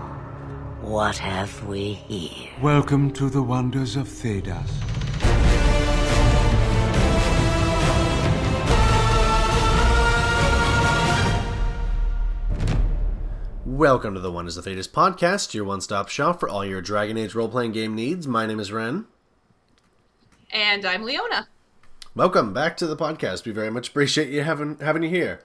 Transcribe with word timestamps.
what 0.81 1.19
have 1.19 1.63
we 1.67 1.93
here? 1.93 2.49
Welcome 2.63 3.11
to 3.11 3.29
the 3.29 3.43
wonders 3.43 3.95
of 3.95 4.07
Thedas. 4.07 4.71
Welcome 13.65 14.15
to 14.15 14.19
the 14.19 14.31
Wonders 14.31 14.57
of 14.57 14.65
Thedas 14.65 14.89
podcast, 14.89 15.53
your 15.53 15.65
one 15.65 15.81
stop 15.81 16.09
shop 16.09 16.39
for 16.39 16.49
all 16.49 16.65
your 16.65 16.81
Dragon 16.81 17.19
Age 17.19 17.35
role 17.35 17.49
playing 17.49 17.73
game 17.73 17.93
needs. 17.93 18.27
My 18.27 18.47
name 18.47 18.59
is 18.59 18.71
Reyn. 18.71 19.05
And 20.51 20.83
I'm 20.83 21.03
Leona. 21.03 21.47
Welcome 22.15 22.53
back 22.53 22.75
to 22.77 22.87
the 22.87 22.95
podcast. 22.95 23.45
We 23.45 23.51
very 23.51 23.69
much 23.69 23.89
appreciate 23.89 24.29
you 24.29 24.41
having 24.41 24.79
having 24.79 25.03
you 25.03 25.09
here. 25.09 25.41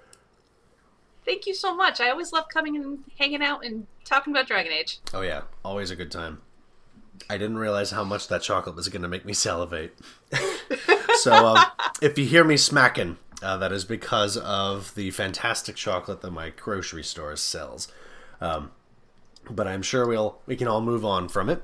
Thank 1.26 1.46
you 1.46 1.54
so 1.54 1.74
much. 1.74 2.00
I 2.00 2.08
always 2.08 2.32
love 2.32 2.48
coming 2.48 2.74
and 2.76 3.04
hanging 3.18 3.42
out 3.42 3.64
and 3.64 3.86
talking 4.04 4.32
about 4.32 4.46
Dragon 4.46 4.72
Age. 4.72 5.00
Oh 5.12 5.20
yeah, 5.20 5.42
always 5.62 5.90
a 5.90 5.96
good 5.96 6.10
time. 6.10 6.40
I 7.28 7.36
didn't 7.36 7.58
realize 7.58 7.90
how 7.90 8.02
much 8.02 8.28
that 8.28 8.42
chocolate 8.42 8.76
was 8.76 8.88
going 8.88 9.02
to 9.02 9.08
make 9.08 9.24
me 9.26 9.34
salivate. 9.34 9.96
so 11.16 11.32
um, 11.32 11.64
if 12.00 12.18
you 12.18 12.24
hear 12.24 12.42
me 12.42 12.56
smacking, 12.56 13.18
uh, 13.42 13.58
that 13.58 13.72
is 13.72 13.84
because 13.84 14.36
of 14.38 14.94
the 14.94 15.10
fantastic 15.10 15.76
chocolate 15.76 16.22
that 16.22 16.30
my 16.30 16.50
grocery 16.50 17.04
store 17.04 17.36
sells. 17.36 17.88
Um, 18.40 18.72
but 19.50 19.66
I'm 19.66 19.82
sure 19.82 20.06
we'll 20.06 20.38
we 20.46 20.56
can 20.56 20.66
all 20.66 20.80
move 20.80 21.04
on 21.04 21.28
from 21.28 21.50
it. 21.50 21.62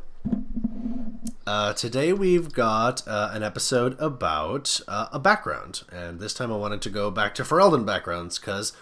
Uh, 1.47 1.73
today 1.73 2.13
we've 2.13 2.53
got 2.53 3.07
uh, 3.09 3.31
an 3.33 3.43
episode 3.43 3.97
about 3.99 4.81
uh, 4.87 5.09
a 5.13 5.19
background, 5.19 5.83
and 5.91 6.21
this 6.21 6.35
time 6.35 6.53
I 6.53 6.57
wanted 6.57 6.83
to 6.83 6.91
go 6.91 7.11
back 7.11 7.35
to 7.37 7.43
Ferelden 7.43 7.87
backgrounds 7.87 8.39
because 8.39 8.73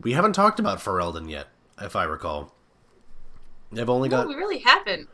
we 0.00 0.12
haven't 0.12 0.32
talked 0.32 0.60
about 0.60 0.78
Ferelden 0.78 1.28
yet, 1.28 1.48
if 1.80 1.96
I 1.96 2.04
recall. 2.04 2.54
They've 3.72 3.88
only 3.88 4.08
got. 4.08 4.28
We 4.28 4.36
really 4.36 4.58
haven't. 4.58 5.08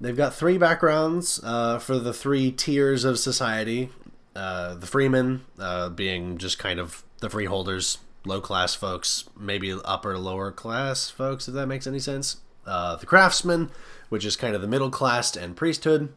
They've 0.00 0.16
got 0.16 0.34
three 0.34 0.58
backgrounds 0.58 1.40
uh, 1.42 1.78
for 1.78 1.98
the 1.98 2.12
three 2.12 2.52
tiers 2.52 3.04
of 3.04 3.18
society. 3.18 3.88
Uh, 4.36 4.74
the 4.74 4.86
freemen 4.86 5.42
uh, 5.58 5.88
being 5.88 6.38
just 6.38 6.58
kind 6.58 6.78
of 6.78 7.04
the 7.20 7.30
freeholders, 7.30 7.98
low 8.24 8.40
class 8.40 8.74
folks, 8.74 9.24
maybe 9.38 9.72
upper 9.84 10.18
lower 10.18 10.50
class 10.50 11.08
folks, 11.08 11.48
if 11.48 11.54
that 11.54 11.66
makes 11.66 11.86
any 11.86 11.98
sense. 11.98 12.38
Uh, 12.66 12.96
the 12.96 13.06
craftsmen, 13.06 13.70
which 14.12 14.26
is 14.26 14.36
kind 14.36 14.54
of 14.54 14.60
the 14.60 14.68
middle 14.68 14.90
class 14.90 15.34
and 15.34 15.56
priesthood. 15.56 16.12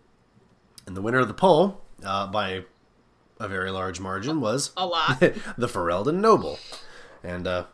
And 0.85 0.97
the 0.97 1.01
winner 1.01 1.19
of 1.19 1.29
the 1.29 1.33
poll, 1.33 1.81
uh, 2.03 2.27
by 2.27 2.65
a 3.39 3.47
very 3.47 3.71
large 3.71 4.01
margin, 4.01 4.41
was 4.41 4.71
a 4.75 4.85
lot 4.85 5.17
the 5.57 5.67
Ferelden 5.69 6.15
noble. 6.15 6.59
And 7.23 7.47
uh, 7.47 7.67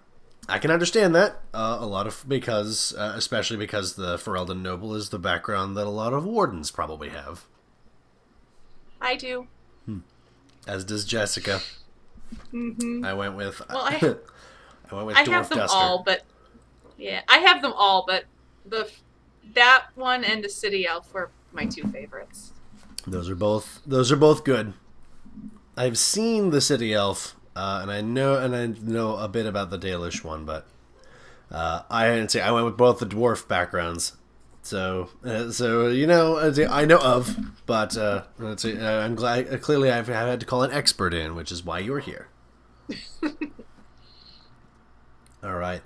I 0.48 0.60
can 0.60 0.70
understand 0.70 1.16
that 1.16 1.42
uh, 1.56 1.80
a 1.82 1.88
lot 1.88 2.06
of 2.06 2.24
because, 2.28 2.94
uh, 2.96 3.14
especially 3.16 3.58
because 3.58 3.96
the 3.96 4.18
Ferelden 4.18 4.62
noble 4.62 4.94
is 4.94 5.10
the 5.10 5.18
background 5.18 5.76
that 5.76 5.88
a 5.88 5.90
lot 5.90 6.14
of 6.14 6.24
wardens 6.24 6.70
probably 6.70 7.10
have. 7.10 7.46
I 9.02 9.16
do. 9.16 9.48
Hmm. 9.88 10.02
As 10.68 10.84
does 10.84 11.04
Jessica. 11.04 11.62
Mm-hmm. 12.54 13.04
I 13.04 13.14
went 13.16 13.36
with. 13.36 13.60
Well, 13.72 13.82
I, 13.82 14.16
I 14.92 14.96
went 14.96 15.08
with. 15.08 15.18
I 15.18 15.24
Dwarf 15.24 15.32
have 15.32 15.50
them 15.50 15.58
Duster. 15.58 15.78
all, 15.78 16.04
but 16.04 16.22
yeah, 16.96 17.22
I 17.28 17.40
have 17.40 17.64
them 17.64 17.74
all, 17.76 18.06
but 18.06 18.26
the 18.68 18.88
that 19.53 19.88
one 19.95 20.23
and 20.23 20.44
the 20.44 20.50
City 20.50 20.86
Elf 20.88 21.14
were 21.14 21.31
my 21.52 21.66
two 21.66 21.88
favorites. 21.88 22.52
Those 23.06 23.29
are 23.29 23.35
both. 23.35 23.81
Those 23.85 24.12
are 24.12 24.18
both 24.18 24.44
good. 24.44 24.74
I've 25.75 25.97
seen 25.97 26.50
the 26.52 26.62
City 26.62 26.94
Elf, 26.94 27.35
uh, 27.56 27.80
and 27.81 27.91
I 27.91 28.01
know 28.01 28.35
and 28.38 28.56
I 28.56 28.68
know 28.68 29.18
a 29.18 29.28
bit 29.28 29.46
about 29.46 29.69
the 29.69 29.80
Dalish 29.80 30.24
one, 30.24 30.46
but 30.46 30.68
uh, 31.50 31.84
I 31.90 32.07
didn't 32.09 32.30
say 32.31 32.41
I 32.41 32.51
went 32.51 32.66
with 32.66 32.78
both 32.78 33.00
the 33.00 33.06
dwarf 33.06 33.47
backgrounds. 33.47 34.18
So, 34.63 35.09
uh, 35.25 35.50
so 35.50 35.88
you 35.88 36.06
know, 36.06 36.38
I 36.69 36.85
know 36.85 37.00
of, 37.00 37.35
but 37.66 37.97
uh, 37.97 38.25
let's 38.38 38.62
see, 38.62 38.78
uh, 38.78 39.01
I'm 39.01 39.16
glad. 39.16 39.51
Uh, 39.51 39.57
clearly, 39.57 39.90
I've 39.90 40.07
had 40.07 40.40
to 40.40 40.46
call 40.46 40.62
an 40.63 40.72
expert 40.72 41.13
in, 41.13 41.35
which 41.35 41.51
is 41.51 41.66
why 41.66 41.80
you're 41.80 42.00
here. 42.00 42.28
All 45.44 45.56
right. 45.56 45.81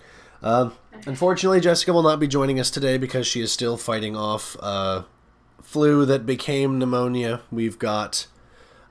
Um, 0.46 0.74
unfortunately, 1.08 1.60
Jessica 1.60 1.92
will 1.92 2.04
not 2.04 2.20
be 2.20 2.28
joining 2.28 2.60
us 2.60 2.70
today 2.70 2.98
because 3.00 3.26
she 3.26 3.42
is 3.42 3.52
still 3.52 3.78
fighting 3.78 4.16
off 4.16 4.56
uh, 4.62 5.04
flu 5.62 6.06
that 6.06 6.26
became 6.26 6.78
pneumonia. 6.78 7.42
We've 7.52 7.80
got 7.80 8.28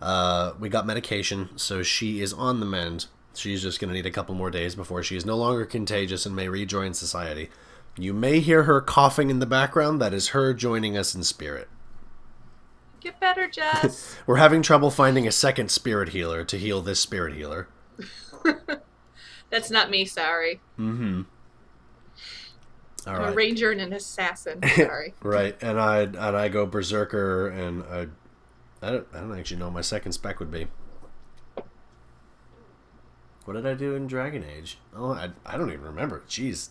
uh, 0.03 0.55
we 0.59 0.69
got 0.69 0.85
medication, 0.85 1.51
so 1.57 1.85
she 1.85 2.21
is 2.21 2.33
on 2.33 2.59
the 2.59 2.67
mend. 2.67 3.07
She's 3.35 3.63
just 3.63 3.81
going 3.81 3.89
to 3.89 3.95
need 3.95 4.05
a 4.05 4.11
couple 4.11 4.35
more 4.35 4.51
days 4.51 4.75
before 4.75 5.03
she 5.03 5.17
is 5.17 5.25
no 5.25 5.37
longer 5.37 5.65
contagious 5.65 6.27
and 6.27 6.35
may 6.35 6.49
rejoin 6.49 6.93
society. 6.93 7.51
You 7.97 8.13
may 8.13 8.41
hear 8.41 8.65
her 8.65 8.81
coughing 8.81 9.31
in 9.31 9.39
the 9.39 9.47
background. 9.47 10.01
That 10.01 10.13
is 10.13 10.29
her 10.29 10.53
joining 10.53 10.97
us 10.97 11.15
in 11.15 11.23
spirit. 11.23 11.69
Get 13.01 13.21
better, 13.21 13.49
Jess. 13.49 14.17
We're 14.27 14.37
having 14.37 14.63
trouble 14.63 14.91
finding 14.91 15.27
a 15.27 15.33
second 15.33 15.71
spirit 15.71 16.09
healer 16.09 16.45
to 16.45 16.59
heal 16.59 16.81
this 16.81 17.01
spirit 17.01 17.35
healer. 17.35 17.69
That's 19.51 19.71
not 19.71 19.91
me, 19.91 20.05
sorry. 20.05 20.61
Mm-hmm. 20.79 21.23
All 23.07 23.15
I'm 23.15 23.21
right. 23.21 23.33
a 23.33 23.35
ranger 23.35 23.71
and 23.71 23.81
an 23.81 23.93
assassin. 23.93 24.61
Sorry. 24.77 25.15
right, 25.23 25.57
and 25.63 25.79
I 25.81 26.01
and 26.03 26.17
I 26.19 26.49
go 26.49 26.67
berserker, 26.67 27.49
and 27.49 27.83
I, 27.85 28.07
I 28.87 28.91
don't 28.93 29.07
I 29.15 29.21
don't 29.21 29.39
actually 29.39 29.59
know 29.59 29.67
what 29.67 29.75
my 29.75 29.81
second 29.83 30.13
spec 30.13 30.41
would 30.41 30.51
be. 30.51 30.69
What 33.45 33.55
did 33.55 33.67
I 33.67 33.75
do 33.75 33.95
in 33.95 34.07
Dragon 34.07 34.43
Age? 34.45 34.79
Oh, 34.97 35.13
I, 35.13 35.31
I 35.45 35.59
don't 35.59 35.71
even 35.71 35.85
remember. 35.85 36.23
Jeez, 36.29 36.71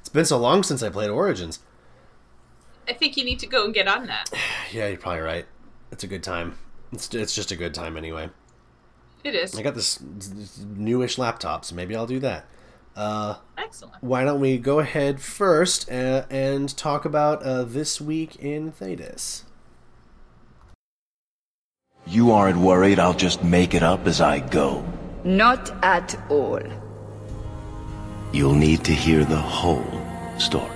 it's 0.00 0.08
been 0.08 0.24
so 0.24 0.38
long 0.38 0.62
since 0.62 0.82
I 0.82 0.88
played 0.88 1.10
Origins. 1.10 1.58
I 2.88 2.94
think 2.94 3.18
you 3.18 3.24
need 3.24 3.38
to 3.40 3.46
go 3.46 3.66
and 3.66 3.74
get 3.74 3.86
on 3.88 4.06
that. 4.06 4.30
Yeah, 4.72 4.88
you're 4.88 4.98
probably 4.98 5.20
right. 5.22 5.46
It's 5.90 6.04
a 6.04 6.06
good 6.06 6.22
time. 6.22 6.58
It's 6.92 7.14
it's 7.14 7.34
just 7.34 7.50
a 7.52 7.56
good 7.56 7.72
time 7.74 7.96
anyway. 7.96 8.28
It 9.24 9.34
is. 9.34 9.58
I 9.58 9.62
got 9.62 9.74
this, 9.74 9.98
this 10.02 10.58
newish 10.76 11.16
laptop, 11.18 11.64
so 11.64 11.74
maybe 11.74 11.96
I'll 11.96 12.06
do 12.06 12.18
that. 12.20 12.46
Uh, 12.94 13.36
Excellent. 13.68 14.02
why 14.02 14.24
don't 14.24 14.40
we 14.40 14.56
go 14.56 14.78
ahead 14.78 15.20
first 15.20 15.90
uh, 15.90 16.24
and 16.30 16.74
talk 16.74 17.04
about 17.04 17.42
uh, 17.42 17.64
this 17.64 18.00
week 18.00 18.36
in 18.36 18.72
Thedas? 18.72 19.42
You 22.06 22.32
aren't 22.32 22.56
worried 22.56 22.98
I'll 22.98 23.12
just 23.12 23.44
make 23.44 23.74
it 23.74 23.82
up 23.82 24.06
as 24.06 24.22
I 24.22 24.38
go. 24.40 24.82
Not 25.22 25.70
at 25.84 26.18
all. 26.30 26.62
You'll 28.32 28.54
need 28.54 28.84
to 28.84 28.92
hear 28.92 29.26
the 29.26 29.36
whole 29.36 30.00
story. 30.38 30.70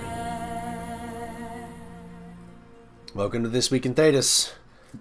Welcome 3.15 3.41
to 3.41 3.49
This 3.49 3.71
Week 3.71 3.87
in 3.87 3.95
Thedas. 3.95 4.51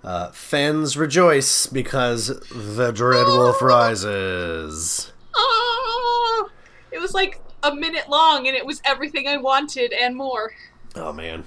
Uh, 0.03 0.30
fans 0.30 0.97
rejoice 0.97 1.66
because 1.66 2.28
the 2.50 2.91
Dread 2.92 3.26
Wolf 3.26 3.60
rises. 3.60 5.12
Oh, 5.34 6.50
it 6.91 6.98
was 6.98 7.12
like 7.12 7.38
a 7.62 7.74
minute 7.74 8.08
long, 8.08 8.46
and 8.46 8.56
it 8.56 8.66
was 8.66 8.80
everything 8.84 9.26
I 9.28 9.36
wanted 9.36 9.92
and 9.92 10.16
more. 10.16 10.52
Oh 10.94 11.12
man. 11.12 11.44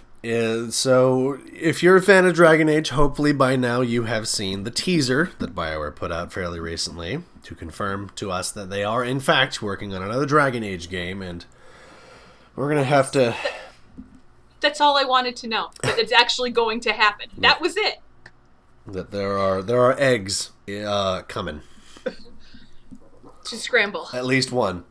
So, 0.72 1.38
if 1.54 1.84
you're 1.84 1.98
a 1.98 2.02
fan 2.02 2.26
of 2.26 2.34
Dragon 2.34 2.68
Age, 2.68 2.90
hopefully 2.90 3.32
by 3.32 3.56
now 3.56 3.82
you 3.82 4.04
have 4.06 4.28
seen 4.28 4.64
the 4.64 4.72
teaser 4.72 5.30
that 5.38 5.54
BioWare 5.54 5.96
put 5.96 6.12
out 6.12 6.34
fairly 6.34 6.60
recently 6.60 7.22
to 7.44 7.54
confirm 7.54 8.10
to 8.16 8.32
us 8.32 8.50
that 8.52 8.72
they 8.72 8.84
are, 8.84 9.04
in 9.04 9.20
fact, 9.20 9.62
working 9.62 9.94
on 9.94 10.02
another 10.02 10.26
Dragon 10.26 10.64
Age 10.64 10.90
game, 10.90 11.22
and 11.22 11.46
we're 12.56 12.68
gonna 12.70 12.84
have 12.84 13.12
to. 13.12 13.36
That's 14.62 14.82
all 14.82 14.98
I 14.98 15.04
wanted 15.04 15.36
to 15.38 15.48
know. 15.48 15.70
That 15.84 16.00
it's 16.00 16.12
actually 16.12 16.50
going 16.50 16.80
to 16.82 16.94
happen. 16.94 17.30
That 17.38 17.62
was 17.62 17.78
it. 17.78 18.00
that 18.88 19.12
there 19.12 19.38
are 19.38 19.62
there 19.62 19.80
are 19.82 19.96
eggs 20.00 20.50
uh, 20.68 21.22
coming, 21.28 21.62
To 23.44 23.56
scramble. 23.58 24.08
at 24.12 24.26
least 24.26 24.52
one. 24.52 24.86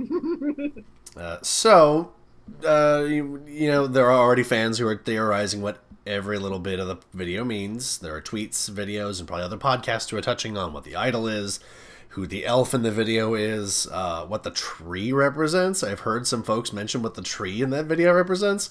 uh, 1.16 1.38
so, 1.42 2.12
uh, 2.66 3.04
you, 3.08 3.42
you 3.46 3.68
know, 3.68 3.86
there 3.86 4.06
are 4.10 4.18
already 4.18 4.42
fans 4.42 4.78
who 4.78 4.86
are 4.86 4.96
theorizing 4.96 5.62
what 5.62 5.82
every 6.06 6.38
little 6.38 6.58
bit 6.58 6.80
of 6.80 6.88
the 6.88 6.98
video 7.12 7.44
means. 7.44 7.98
There 7.98 8.14
are 8.14 8.22
tweets, 8.22 8.70
videos, 8.70 9.18
and 9.18 9.28
probably 9.28 9.44
other 9.44 9.56
podcasts 9.58 10.10
who 10.10 10.16
are 10.16 10.22
touching 10.22 10.56
on 10.56 10.72
what 10.72 10.84
the 10.84 10.96
idol 10.96 11.26
is, 11.28 11.60
who 12.10 12.26
the 12.26 12.44
elf 12.46 12.74
in 12.74 12.82
the 12.82 12.90
video 12.90 13.34
is, 13.34 13.86
uh, 13.92 14.24
what 14.26 14.42
the 14.42 14.50
tree 14.50 15.12
represents. 15.12 15.82
I've 15.82 16.00
heard 16.00 16.26
some 16.26 16.42
folks 16.42 16.72
mention 16.72 17.02
what 17.02 17.14
the 17.14 17.22
tree 17.22 17.62
in 17.62 17.70
that 17.70 17.84
video 17.86 18.12
represents. 18.12 18.70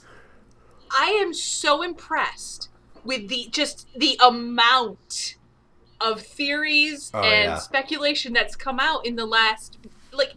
I 0.91 1.11
am 1.23 1.33
so 1.33 1.81
impressed 1.83 2.69
with 3.03 3.29
the 3.29 3.47
just 3.51 3.87
the 3.95 4.19
amount 4.21 5.35
of 6.01 6.21
theories 6.21 7.11
Oh, 7.13 7.21
and 7.21 7.45
yeah. 7.51 7.57
speculation 7.59 8.33
that's 8.33 8.55
come 8.55 8.79
out 8.79 9.05
in 9.05 9.15
the 9.15 9.25
last 9.25 9.77
like 10.11 10.33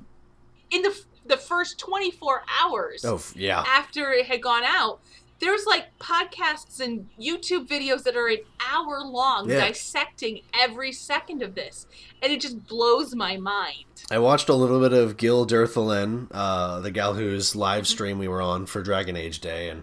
in 0.73 0.83
the 0.83 0.99
the 1.25 1.37
first 1.37 1.79
24 1.79 2.43
hours 2.63 3.05
Oh, 3.05 3.21
yeah. 3.37 3.63
after 3.67 4.11
it 4.13 4.27
had 4.27 4.43
gone 4.43 4.65
out 4.65 5.01
there's 5.39 5.67
like 5.67 5.87
podcasts 5.99 6.79
and 6.79 7.09
YouTube 7.21 7.67
videos 7.67 8.05
that 8.05 8.17
are 8.17 8.29
an 8.29 8.39
hour 8.71 9.01
long 9.01 9.51
Yeah. 9.51 9.67
dissecting 9.67 10.43
every 10.55 10.93
second 10.93 11.43
of 11.43 11.57
this, 11.57 11.89
and 12.23 12.33
it 12.33 12.41
just 12.41 12.65
blows 12.69 13.13
my 13.17 13.37
mind. 13.39 13.87
I 14.09 14.21
watched 14.21 14.49
a 14.49 14.55
little 14.55 14.79
bit 14.79 14.93
of 14.93 15.17
Gil 15.17 15.45
Durthalen, 15.45 16.29
uh, 16.31 16.79
the 16.79 16.93
gal 16.93 17.15
whose 17.15 17.57
live 17.57 17.89
stream 17.89 18.21
we 18.21 18.29
were 18.29 18.41
on 18.41 18.67
for 18.67 18.83
Dragon 18.83 19.17
Age 19.17 19.41
Day, 19.41 19.69
and 19.69 19.83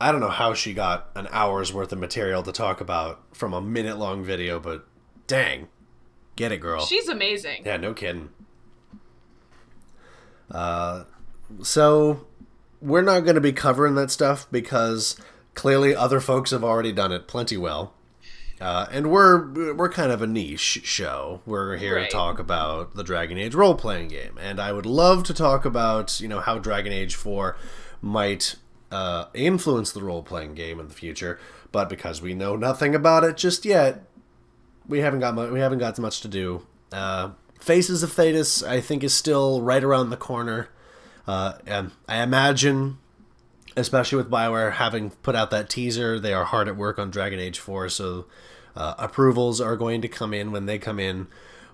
I 0.00 0.12
don't 0.12 0.20
know 0.22 0.30
how 0.30 0.54
she 0.54 0.72
got 0.72 1.10
an 1.14 1.28
hour's 1.30 1.74
worth 1.74 1.92
of 1.92 1.98
material 1.98 2.42
to 2.42 2.50
talk 2.52 2.80
about 2.80 3.20
from 3.36 3.52
a 3.52 3.60
minute 3.60 3.98
long 3.98 4.24
video, 4.24 4.58
but 4.58 4.86
dang, 5.26 5.68
get 6.36 6.52
it, 6.52 6.56
girl. 6.58 6.86
She's 6.86 7.06
amazing. 7.06 7.64
Yeah, 7.66 7.76
no 7.76 7.92
kidding. 7.92 8.30
Uh, 10.50 11.04
so 11.62 12.26
we're 12.80 13.02
not 13.02 13.20
going 13.20 13.34
to 13.34 13.40
be 13.40 13.52
covering 13.52 13.94
that 13.96 14.10
stuff 14.10 14.46
because 14.50 15.16
clearly 15.54 15.94
other 15.94 16.20
folks 16.20 16.50
have 16.50 16.64
already 16.64 16.92
done 16.92 17.12
it 17.12 17.26
plenty 17.28 17.56
well. 17.56 17.94
Uh, 18.60 18.86
and 18.92 19.10
we're 19.10 19.72
we're 19.72 19.88
kind 19.88 20.12
of 20.12 20.20
a 20.20 20.26
niche 20.26 20.80
show. 20.84 21.40
We're 21.46 21.76
here 21.78 21.96
Right. 21.96 22.10
to 22.10 22.14
talk 22.14 22.38
about 22.38 22.94
the 22.94 23.02
Dragon 23.02 23.38
Age 23.38 23.54
role 23.54 23.74
playing 23.74 24.08
game, 24.08 24.36
and 24.38 24.60
I 24.60 24.70
would 24.72 24.84
love 24.84 25.22
to 25.24 25.34
talk 25.34 25.64
about 25.64 26.20
you 26.20 26.28
know 26.28 26.40
how 26.40 26.58
Dragon 26.58 26.92
Age 26.92 27.14
Four 27.14 27.56
might 28.02 28.56
uh, 28.90 29.26
influence 29.32 29.92
the 29.92 30.02
role 30.02 30.22
playing 30.22 30.54
game 30.56 30.78
in 30.78 30.88
the 30.88 30.94
future. 30.94 31.38
But 31.72 31.88
because 31.88 32.20
we 32.20 32.34
know 32.34 32.54
nothing 32.54 32.94
about 32.94 33.24
it 33.24 33.38
just 33.38 33.64
yet, 33.64 34.02
we 34.86 34.98
haven't 34.98 35.20
got 35.20 35.34
mu- 35.34 35.50
we 35.54 35.60
haven't 35.60 35.78
got 35.78 35.98
much 35.98 36.20
to 36.20 36.28
do. 36.28 36.66
Uh, 36.92 37.30
Faces 37.60 38.02
of 38.02 38.10
Thedas, 38.10 38.66
I 38.66 38.80
think, 38.80 39.04
is 39.04 39.14
still 39.14 39.62
right 39.62 39.84
around 39.84 40.10
the 40.10 40.16
corner, 40.16 40.68
uh, 41.26 41.54
and 41.66 41.92
I 42.08 42.22
imagine, 42.22 42.98
especially 43.76 44.16
with 44.16 44.30
Bioware 44.30 44.72
having 44.72 45.10
put 45.10 45.36
out 45.36 45.50
that 45.50 45.68
teaser, 45.68 46.18
they 46.18 46.32
are 46.32 46.44
hard 46.44 46.68
at 46.68 46.76
work 46.76 46.98
on 46.98 47.10
Dragon 47.10 47.38
Age 47.38 47.58
Four, 47.58 47.88
so 47.90 48.26
uh, 48.74 48.94
approvals 48.98 49.60
are 49.60 49.76
going 49.76 50.00
to 50.00 50.08
come 50.08 50.32
in 50.32 50.52
when 50.52 50.66
they 50.66 50.78
come 50.78 50.98
in. 50.98 51.28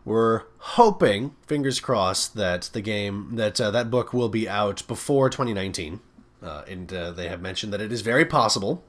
We're 0.05 0.43
hoping, 0.59 1.35
fingers 1.47 1.81
crossed, 1.81 2.35
that 2.35 2.71
the 2.73 2.81
game 2.81 3.37
that 3.37 3.61
uh, 3.61 3.71
that 3.71 3.91
book 3.91 4.13
will 4.13 4.29
be 4.29 4.49
out 4.49 4.83
before 4.89 5.31
2019, 5.31 6.01
uh, 6.43 6.63
and 6.69 6.93
uh, 6.93 7.13
they 7.13 7.29
have 7.29 7.41
mentioned 7.41 7.73
that 7.73 7.81
it 7.81 7.93
is 7.93 8.03
very 8.03 8.25
possible, 8.25 8.85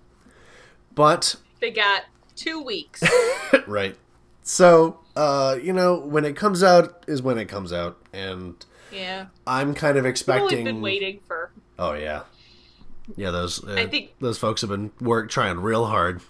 but 0.94 1.36
They 1.60 1.72
got 1.72 2.06
two 2.36 2.62
weeks. 2.62 3.04
right. 3.68 3.96
So, 4.48 5.02
uh, 5.18 5.58
you 5.62 5.74
know, 5.74 5.98
when 5.98 6.24
it 6.24 6.38
comes 6.38 6.64
out 6.64 7.04
is 7.06 7.22
when 7.22 7.38
it 7.38 7.50
comes 7.50 7.74
out, 7.74 7.98
and 8.14 8.56
yeah. 8.94 9.26
I'm 9.46 9.74
kind 9.74 9.98
of 9.98 10.06
expecting. 10.06 10.64
been 10.64 10.82
waiting 10.82 11.20
for. 11.28 11.52
Oh 11.78 11.92
yeah, 11.92 12.22
yeah. 13.18 13.32
Those 13.32 13.62
uh, 13.62 13.74
I 13.74 13.88
think- 13.88 14.14
those 14.22 14.38
folks 14.38 14.62
have 14.62 14.70
been 14.70 14.92
work 15.02 15.30
trying 15.30 15.60
real 15.60 15.88
hard. 15.88 16.22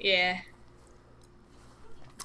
Yeah. 0.00 0.40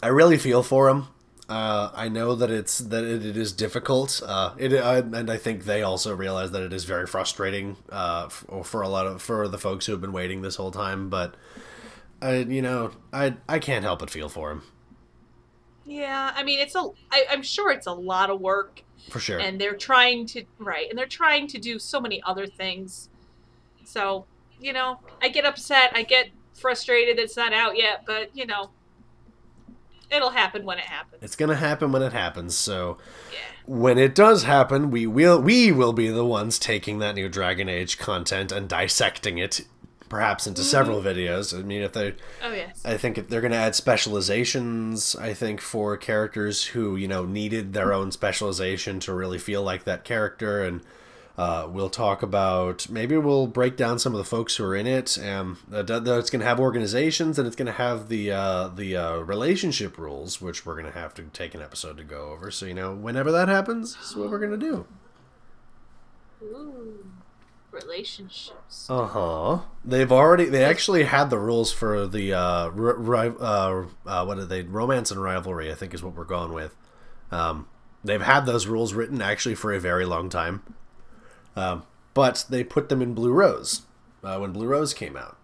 I 0.02 0.08
really 0.08 0.40
feel 0.40 0.64
for 0.64 0.88
them. 0.88 1.10
Uh, 1.48 1.92
I 1.94 2.10
know 2.10 2.34
that 2.34 2.50
it's 2.50 2.80
that 2.80 3.04
it, 3.04 3.24
it 3.24 3.38
is 3.38 3.52
difficult. 3.52 4.24
Uh, 4.26 4.56
it 4.58 4.74
uh, 4.74 5.04
and 5.14 5.30
I 5.30 5.38
think 5.38 5.66
they 5.66 5.84
also 5.84 6.16
realize 6.16 6.50
that 6.50 6.64
it 6.64 6.74
is 6.74 6.86
very 6.86 7.06
frustrating 7.06 7.78
uh, 7.92 8.28
for, 8.30 8.64
for 8.64 8.82
a 8.82 8.90
lot 8.90 9.06
of 9.06 9.22
for 9.22 9.48
the 9.48 9.60
folks 9.60 9.86
who 9.86 9.92
have 9.92 10.02
been 10.02 10.14
waiting 10.14 10.42
this 10.42 10.56
whole 10.56 10.72
time. 10.72 11.12
But 11.12 11.36
I, 12.24 12.38
you 12.38 12.64
know, 12.64 12.90
I 13.14 13.36
I 13.48 13.60
can't 13.60 13.84
help 13.84 14.00
but 14.00 14.10
feel 14.10 14.28
for 14.28 14.50
them 14.50 14.64
Yeah. 15.92 16.32
I 16.36 16.44
mean, 16.44 16.60
it's 16.60 16.76
a. 16.76 16.90
I, 17.12 17.26
I'm 17.30 17.42
sure 17.44 17.72
it's 17.72 17.88
a 17.88 17.94
lot 17.94 18.30
of 18.30 18.40
work, 18.42 18.84
for 19.10 19.20
sure. 19.20 19.40
and 19.40 19.60
they're 19.60 19.76
trying 19.76 20.26
to 20.28 20.44
right, 20.60 20.90
and 20.90 20.98
they're 20.98 21.06
trying 21.06 21.48
to 21.48 21.58
do 21.60 21.78
so 21.80 22.00
many 22.00 22.22
other 22.24 22.48
things. 22.48 23.10
So 23.84 24.26
you 24.60 24.74
know, 24.74 25.00
I 25.22 25.30
get 25.30 25.46
upset. 25.46 25.92
I 25.96 26.04
get 26.04 26.30
frustrated 26.54 27.18
that 27.18 27.24
it's 27.24 27.36
not 27.38 27.52
out 27.54 27.78
yet, 27.78 28.04
but 28.06 28.36
you 28.36 28.46
know, 28.46 28.70
it'll 30.12 30.30
happen 30.32 30.66
when 30.66 30.78
it 30.78 30.86
happens. 30.86 31.24
It's 31.24 31.36
gonna 31.36 31.56
happen 31.56 31.92
when 31.92 32.02
it 32.02 32.14
happens. 32.14 32.56
So 32.56 32.98
Yeah. 33.32 33.38
when 33.66 33.98
it 33.98 34.14
does 34.14 34.44
happen, 34.44 34.92
we 34.92 35.08
will 35.08 35.42
we 35.42 35.72
will 35.72 35.94
be 35.94 36.08
the 36.10 36.26
ones 36.26 36.60
taking 36.60 37.00
that 37.00 37.16
new 37.16 37.28
Dragon 37.30 37.68
Age 37.70 37.98
content 37.98 38.52
and 38.52 38.70
dissecting 38.70 39.38
it, 39.40 39.62
perhaps 40.12 40.46
into 40.46 40.62
several 40.62 41.02
videos. 41.02 41.58
I 41.58 41.63
mean, 41.63 41.81
if 41.81 41.94
they, 41.94 42.13
Oh 42.44 42.52
yes. 42.52 42.84
I 42.84 42.98
think 42.98 43.18
if 43.18 43.30
they're 43.30 43.40
gonna 43.40 43.56
add 43.56 43.75
specializations. 43.75 45.16
I 45.16 45.34
think 45.34 45.62
for 45.62 45.96
characters 45.96 46.66
who 46.66 46.98
you 46.98 47.08
know 47.08 47.25
needed 47.25 47.72
their 47.72 47.94
own 47.94 48.12
specialization 48.12 49.00
to 49.00 49.13
really 49.13 49.40
feel 49.40 49.63
like 49.63 49.86
that 49.86 50.04
character 50.04 50.63
and. 50.63 50.81
Uh, 51.38 51.66
we'll 51.72 51.90
talk 51.90 52.22
about 52.22 52.88
maybe 52.90 53.18
we'll 53.18 53.48
break 53.48 53.78
down 53.78 53.98
some 53.98 54.13
of 54.13 54.18
the 54.18 54.24
folks 54.25 54.58
who 54.58 54.66
are 54.66 54.75
in 54.75 54.86
it. 54.86 55.18
And 55.18 55.56
uh, 55.74 55.86
it's 55.88 56.30
going 56.30 56.42
to 56.42 56.46
have 56.46 56.60
organizations 56.60 57.40
and 57.40 57.48
it's 57.48 57.56
going 57.56 57.68
to 57.68 57.72
have 57.72 58.10
the 58.10 58.31
uh, 58.31 58.68
the 58.68 58.98
uh, 58.98 59.18
relationship 59.19 59.98
rules, 59.98 60.42
which 60.42 60.66
we're 60.66 60.80
going 60.80 60.92
to 60.92 61.00
have 61.00 61.13
to 61.16 61.24
take 61.24 61.56
an 61.56 61.62
episode 61.62 61.98
to 61.98 62.04
go 62.04 62.31
over. 62.31 62.52
So 62.52 62.66
you 62.66 62.74
know, 62.74 62.94
whenever 62.94 63.31
that 63.31 63.48
happens, 63.48 63.98
is 64.04 64.16
what 64.16 64.30
we're 64.30 64.40
going 64.40 64.60
to 64.60 64.66
do. 64.72 64.86
Ooh. 66.44 67.12
Relationships. 67.72 68.88
Uh 68.90 69.08
huh. 69.08 69.60
They've 69.86 70.12
already 70.12 70.46
they 70.46 70.64
actually 70.64 71.04
had 71.04 71.30
the 71.30 71.40
rules 71.40 71.72
for 71.72 72.06
the 72.06 72.34
uh, 72.34 72.70
ri- 72.70 73.34
uh, 73.40 73.86
uh, 74.06 74.26
what 74.26 74.38
are 74.38 74.46
they? 74.46 74.62
Romance 74.64 75.10
and 75.12 75.22
rivalry, 75.22 75.72
I 75.72 75.76
think, 75.76 75.94
is 75.94 76.04
what 76.04 76.16
we're 76.16 76.26
going 76.26 76.54
with. 76.54 76.76
Um, 77.32 77.68
they've 78.04 78.22
had 78.22 78.46
those 78.46 78.68
rules 78.68 78.94
written 78.94 79.22
actually 79.22 79.56
for 79.56 79.72
a 79.72 79.80
very 79.80 80.06
long 80.06 80.28
time, 80.30 80.64
um, 81.56 81.84
but 82.14 82.46
they 82.50 82.64
put 82.64 82.90
them 82.90 83.02
in 83.02 83.14
Blue 83.14 83.32
Rose 83.32 83.84
uh, 84.24 84.38
when 84.38 84.52
Blue 84.52 84.68
Rose 84.68 84.94
came 84.94 85.16
out. 85.16 85.38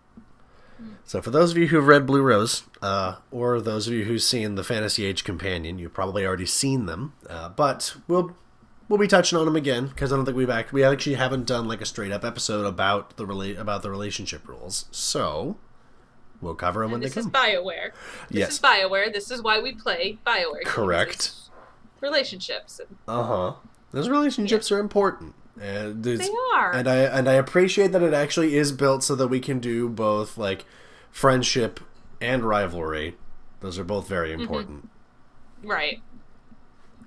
So 1.05 1.21
for 1.21 1.31
those 1.31 1.51
of 1.51 1.57
you 1.57 1.67
who've 1.67 1.87
read 1.87 2.05
Blue 2.05 2.21
Rose, 2.21 2.63
uh, 2.83 3.15
or 3.31 3.59
those 3.61 3.87
of 3.87 3.93
you 3.93 4.03
who've 4.03 4.21
seen 4.21 4.55
the 4.55 4.63
Fantasy 4.63 5.05
Age 5.05 5.23
Companion, 5.23 5.79
you've 5.79 5.93
probably 5.93 6.25
already 6.25 6.45
seen 6.45 6.85
them. 6.85 7.13
Uh, 7.27 7.49
but 7.49 7.95
we'll 8.07 8.35
we'll 8.89 8.99
be 8.99 9.07
touching 9.07 9.37
on 9.37 9.45
them 9.45 9.55
again 9.55 9.87
because 9.87 10.11
I 10.11 10.15
don't 10.15 10.25
think 10.25 10.37
we've 10.37 10.49
act- 10.49 10.73
we 10.73 10.83
actually 10.83 11.15
haven't 11.15 11.45
done 11.45 11.67
like 11.67 11.81
a 11.81 11.85
straight 11.85 12.11
up 12.11 12.23
episode 12.25 12.65
about 12.65 13.17
the 13.17 13.55
about 13.59 13.81
the 13.83 13.89
relationship 13.91 14.47
rules. 14.47 14.85
So 14.91 15.57
we'll 16.41 16.55
cover 16.55 16.81
them 16.81 16.91
when 16.91 16.95
And 16.97 17.03
they 17.03 17.07
this 17.09 17.17
is 17.17 17.25
come. 17.25 17.31
Bioware. 17.33 17.91
This 18.29 18.39
Yes. 18.39 18.49
is 18.53 18.59
Bioware. 18.59 19.11
This 19.13 19.31
is 19.31 19.41
why 19.41 19.59
we 19.59 19.73
play 19.73 20.17
Bioware. 20.25 20.65
Correct. 20.65 21.31
Relationships. 22.01 22.79
Uh 23.07 23.23
huh. 23.23 23.53
Those 23.91 24.09
relationships 24.09 24.71
are 24.71 24.79
important. 24.79 25.33
And 25.59 26.03
They 26.03 26.29
are. 26.53 26.71
and 26.71 26.87
I 26.87 26.97
and 26.97 27.27
I 27.27 27.33
appreciate 27.33 27.91
that 27.93 28.03
it 28.03 28.13
actually 28.13 28.55
is 28.55 28.71
built 28.71 29.03
so 29.03 29.15
that 29.15 29.27
we 29.29 29.39
can 29.39 29.59
do 29.59 29.89
both 29.89 30.37
like 30.37 30.65
friendship 31.09 31.79
and 32.21 32.43
rivalry. 32.43 33.17
Those 33.61 33.79
are 33.79 33.83
both 33.83 34.07
very 34.07 34.29
Mm-hmm. 34.29 34.41
important. 34.41 34.89
Right. 35.63 36.01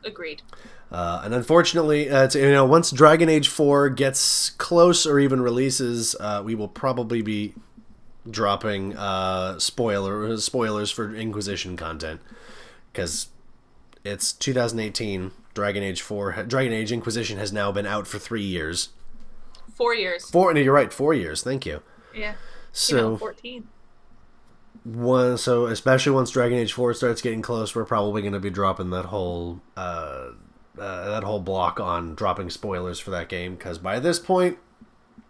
Agreed. 0.05 0.43
Uh, 0.91 1.23
and 1.25 1.35
unfortunately, 1.35 2.11
uh, 2.11 2.29
you 2.35 2.51
know, 2.51 2.65
once 2.65 2.91
Dragon 2.91 3.29
Age 3.29 3.49
Four 3.49 3.91
gets 3.91 4.51
close 4.51 5.07
or 5.07 5.21
even 5.21 5.41
releases, 5.41 6.17
uh, 6.19 6.43
we 6.45 6.55
will 6.55 6.69
probably 6.69 7.23
be 7.23 7.55
dropping 8.29 8.97
uh, 8.97 9.59
spoiler 9.59 10.37
spoilers 10.37 10.91
for 10.91 11.15
Inquisition 11.15 11.77
content 11.77 12.21
because 12.93 13.29
it's 14.05 14.33
2018. 14.33 15.33
Dragon 15.53 15.83
Age 15.83 16.01
Four, 16.01 16.33
Dragon 16.45 16.73
Age 16.73 16.93
Inquisition 16.93 17.39
has 17.39 17.53
now 17.53 17.73
been 17.73 17.87
out 17.87 18.07
for 18.07 18.19
three 18.19 18.43
years. 18.43 18.91
Four 19.75 19.95
years. 19.95 20.29
Four, 20.31 20.55
no, 20.55 20.61
you're 20.61 20.75
right, 20.75 20.93
four 20.93 21.13
years. 21.15 21.43
Thank 21.43 21.67
you. 21.67 21.83
Yeah. 22.15 22.35
So 22.73 23.17
14. 23.17 23.67
one 24.85 25.37
so 25.37 25.67
especially 25.67 26.13
once 26.13 26.31
dragon 26.31 26.57
age 26.57 26.73
4 26.73 26.95
starts 26.95 27.21
getting 27.21 27.43
close 27.43 27.75
we're 27.75 27.85
probably 27.85 28.23
going 28.23 28.33
to 28.33 28.41
be 28.41 28.49
dropping 28.51 28.91
that 28.91 29.07
whole 29.07 29.61
uh, 30.81 31.11
that 31.11 31.23
whole 31.23 31.41
block 31.41 31.79
on 31.79 32.15
dropping 32.15 32.51
spoilers 32.51 32.99
for 32.99 33.11
that 33.11 33.29
game 33.29 33.55
because 33.55 33.79
by 33.79 34.01
this 34.01 34.19
point 34.19 34.59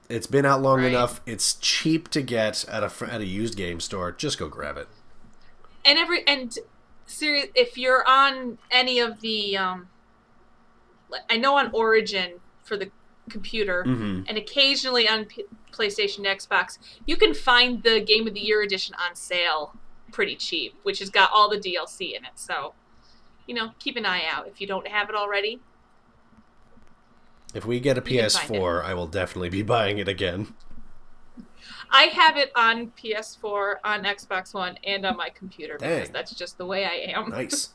it's 0.09 0.26
been 0.26 0.47
out 0.47 0.62
long 0.62 0.78
Right. 0.78 0.88
enough 0.88 1.21
it's 1.26 1.54
cheap 1.54 2.09
to 2.11 2.23
get 2.23 2.64
at 2.69 2.83
a 2.83 2.92
at 3.12 3.21
a 3.21 3.26
used 3.26 3.57
game 3.57 3.80
store 3.80 4.12
just 4.12 4.38
go 4.38 4.49
grab 4.49 4.76
it 4.76 4.88
And 5.85 5.99
every 5.99 6.26
and 6.26 6.57
serious 7.07 7.49
if 7.54 7.76
you're 7.76 8.07
on 8.09 8.59
any 8.71 8.99
of 9.00 9.21
the 9.21 9.57
um 9.57 9.88
I 11.28 11.37
know 11.37 11.57
on 11.57 11.71
Origin 11.73 12.35
for 12.62 12.76
the 12.76 12.90
computer 13.28 13.85
Mhm. 13.87 14.26
and 14.28 14.38
occasionally 14.38 15.09
on 15.09 15.25
P- 15.25 15.45
PlayStation 15.73 16.21
Xbox, 16.25 16.78
you 17.07 17.16
can 17.16 17.33
find 17.35 17.83
the 17.83 18.00
Game 18.00 18.26
of 18.28 18.35
the 18.35 18.40
Year 18.40 18.62
edition 18.62 18.95
on 18.97 19.14
sale 19.14 19.75
pretty 20.12 20.35
cheap, 20.37 20.75
which 20.83 20.99
has 20.99 21.11
got 21.11 21.30
all 21.33 21.49
the 21.49 21.59
DLC 21.59 22.14
in 22.16 22.25
it. 22.25 22.33
So, 22.37 22.75
you 23.50 23.57
know, 23.57 23.73
keep 23.80 23.97
an 23.97 24.07
eye 24.07 24.23
out 24.30 24.47
if 24.47 24.61
you 24.61 24.66
don't 24.69 24.87
have 24.87 25.09
it 25.09 25.16
already. 25.16 25.59
if 27.52 27.66
we 27.66 27.80
get 27.80 27.99
a 27.99 28.00
You 28.00 28.21
can 28.21 28.30
find 28.30 28.49
ps4 28.49 28.85
i 28.85 28.95
will 28.95 29.09
definitely 29.09 29.49
be 29.50 29.62
buying 29.62 29.99
it 29.99 30.07
again 30.09 30.54
I 31.92 32.04
have 32.04 32.37
it 32.37 32.52
on 32.54 32.92
PS4, 32.92 33.78
on 33.83 34.04
Xbox 34.04 34.54
One, 34.54 34.78
and 34.85 35.04
on 35.04 35.16
my 35.16 35.28
computer 35.30 35.76
because 35.76 36.04
Dang. 36.04 36.12
that's 36.12 36.33
just 36.33 36.57
the 36.57 36.64
way 36.64 36.85
I 36.85 37.11
am. 37.19 37.30
nice 37.30 37.71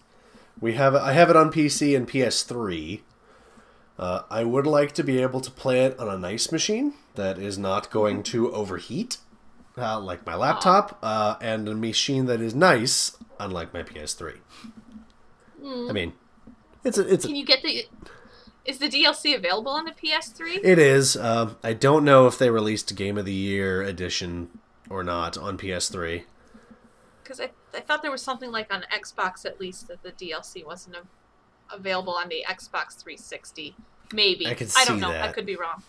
we 0.62 0.76
have 0.76 0.96
i 0.96 1.12
have 1.12 1.30
it 1.30 1.36
on 1.36 1.52
pc 1.52 1.94
and 1.98 2.08
ps3 2.08 3.02
uh, 3.98 4.22
I 4.30 4.44
would 4.44 4.68
like 4.68 4.92
to 4.94 5.04
be 5.04 5.22
able 5.22 5.40
to 5.42 5.52
play 5.52 5.86
it 5.86 5.98
on 6.00 6.10
a 6.10 6.18
nice 6.18 6.52
machine 6.52 6.94
that 7.16 7.38
is 7.38 7.58
not 7.58 7.90
going 7.92 8.24
to 8.24 8.52
overheat. 8.54 9.18
uh, 9.78 10.00
like 10.00 10.26
my 10.26 10.36
laptop, 10.36 10.98
uh, 11.02 11.36
and 11.42 11.68
a 11.68 11.76
machine 11.76 12.26
that 12.26 12.42
is 12.42 12.54
nice, 12.56 13.18
unlike 13.40 13.74
my 13.74 13.84
PS3. 13.84 14.40
I 15.66 15.92
mean, 15.92 16.14
it's 16.84 16.98
a, 16.98 17.12
it's 17.12 17.26
a, 17.26 17.28
Can 17.28 17.36
you 17.36 17.46
get 17.46 17.64
the? 17.64 17.86
Is 18.66 18.80
the 18.80 18.88
DLC 18.88 19.36
available 19.36 19.72
on 19.72 19.86
the 19.86 19.92
PS3? 19.92 20.60
it 20.64 20.80
is. 20.80 21.16
Um, 21.16 21.58
I 21.64 21.74
don't 21.74 22.04
know 22.04 22.26
if 22.26 22.38
they 22.38 22.50
released 22.50 22.96
Game 22.96 23.18
of 23.18 23.26
the 23.26 23.34
Year 23.34 23.82
edition 23.82 24.50
or 24.90 25.04
not 25.04 25.38
on 25.38 25.58
PS3. 25.58 26.24
Because 27.24 27.40
I, 27.40 27.52
I 27.76 27.82
thought 27.82 28.02
there 28.02 28.12
was 28.12 28.22
something 28.22 28.52
like 28.52 28.74
on 28.74 28.84
Xbox 28.94 29.46
at 29.46 29.60
least 29.60 29.88
that 29.88 30.02
the 30.04 30.12
DLC 30.12 30.66
wasn't 30.66 30.96
a, 30.96 31.76
available 31.76 32.14
on 32.14 32.30
the 32.30 32.44
Xbox 32.48 32.96
360. 32.98 33.76
Maybe 34.14 34.48
I 34.48 34.54
could 34.54 34.72
I 34.76 34.86
don't 34.86 34.98
see 34.98 35.02
know. 35.02 35.12
I 35.12 35.32
could 35.32 35.46
be 35.46 35.56
wrong. 35.56 35.84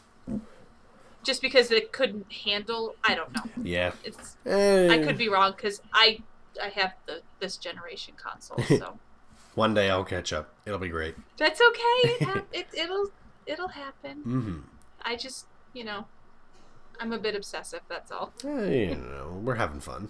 Just 1.22 1.42
because 1.42 1.70
it 1.70 1.92
couldn't 1.92 2.30
handle, 2.30 2.94
I 3.02 3.14
don't 3.14 3.32
know. 3.34 3.42
Yeah, 3.62 3.92
It's 4.04 4.36
Eh, 4.46 4.88
I 4.88 4.98
could 4.98 5.18
be 5.18 5.28
wrong 5.28 5.52
because 5.56 5.80
I 5.92 6.20
I 6.62 6.68
have 6.68 6.94
the 7.06 7.20
this 7.40 7.56
generation 7.56 8.14
console, 8.16 8.62
so 8.78 8.98
One 9.56 9.74
day 9.74 9.90
I'll 9.90 10.04
catch 10.04 10.32
up. 10.32 10.54
It'll 10.64 10.78
be 10.78 10.88
great. 10.88 11.16
that's 11.36 11.60
okay. 11.60 11.80
It, 12.04 12.22
hap- 12.22 12.46
it 12.52 12.66
it'll 12.72 13.10
it'll 13.46 13.68
happen. 13.68 14.22
hmm 14.22 14.58
I 15.02 15.16
just 15.16 15.46
you 15.72 15.82
know 15.84 16.06
I'm 17.00 17.12
a 17.12 17.18
bit 17.18 17.34
obsessive. 17.34 17.80
That's 17.88 18.10
all. 18.12 18.32
Eh, 18.44 18.90
you 18.90 18.94
know, 18.94 19.40
we're 19.42 19.56
having 19.56 19.80
fun. 19.80 20.08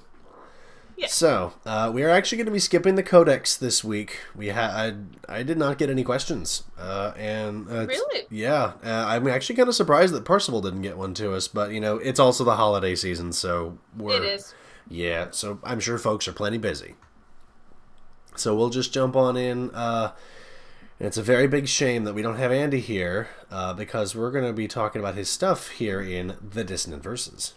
Yeah. 0.96 1.08
So, 1.08 1.52
uh, 1.66 1.90
we 1.92 2.02
are 2.04 2.08
actually 2.08 2.38
going 2.38 2.46
to 2.46 2.52
be 2.52 2.58
skipping 2.58 2.94
the 2.94 3.02
codex 3.02 3.54
this 3.54 3.84
week. 3.84 4.20
We 4.34 4.46
had 4.46 4.70
I, 5.28 5.38
I 5.40 5.42
did 5.42 5.58
not 5.58 5.76
get 5.76 5.90
any 5.90 6.02
questions, 6.04 6.62
uh, 6.78 7.12
and 7.18 7.68
uh, 7.68 7.86
Really? 7.86 8.24
yeah, 8.30 8.72
uh, 8.82 9.04
I'm 9.06 9.28
actually 9.28 9.56
kind 9.56 9.68
of 9.68 9.74
surprised 9.74 10.14
that 10.14 10.24
Percival 10.24 10.62
didn't 10.62 10.80
get 10.80 10.96
one 10.96 11.12
to 11.14 11.34
us. 11.34 11.48
But 11.48 11.72
you 11.72 11.80
know, 11.80 11.96
it's 11.98 12.18
also 12.18 12.44
the 12.44 12.56
holiday 12.56 12.94
season, 12.94 13.32
so 13.34 13.76
we're 13.94 14.22
It 14.22 14.24
is. 14.24 14.54
yeah. 14.88 15.26
So 15.32 15.60
I'm 15.64 15.80
sure 15.80 15.98
folks 15.98 16.26
are 16.28 16.32
plenty 16.32 16.56
busy. 16.56 16.94
So 18.36 18.54
we'll 18.54 18.70
just 18.70 18.92
jump 18.92 19.16
on 19.16 19.36
in. 19.36 19.70
Uh, 19.70 20.12
and 20.98 21.06
it's 21.06 21.16
a 21.16 21.22
very 21.22 21.46
big 21.46 21.68
shame 21.68 22.04
that 22.04 22.14
we 22.14 22.22
don't 22.22 22.38
have 22.38 22.52
Andy 22.52 22.80
here 22.80 23.28
uh, 23.50 23.74
because 23.74 24.14
we're 24.14 24.30
going 24.30 24.46
to 24.46 24.52
be 24.52 24.68
talking 24.68 25.00
about 25.00 25.14
his 25.14 25.28
stuff 25.28 25.68
here 25.68 26.00
in 26.00 26.36
the 26.40 26.64
Dissonant 26.64 27.02
Verses. 27.02 27.54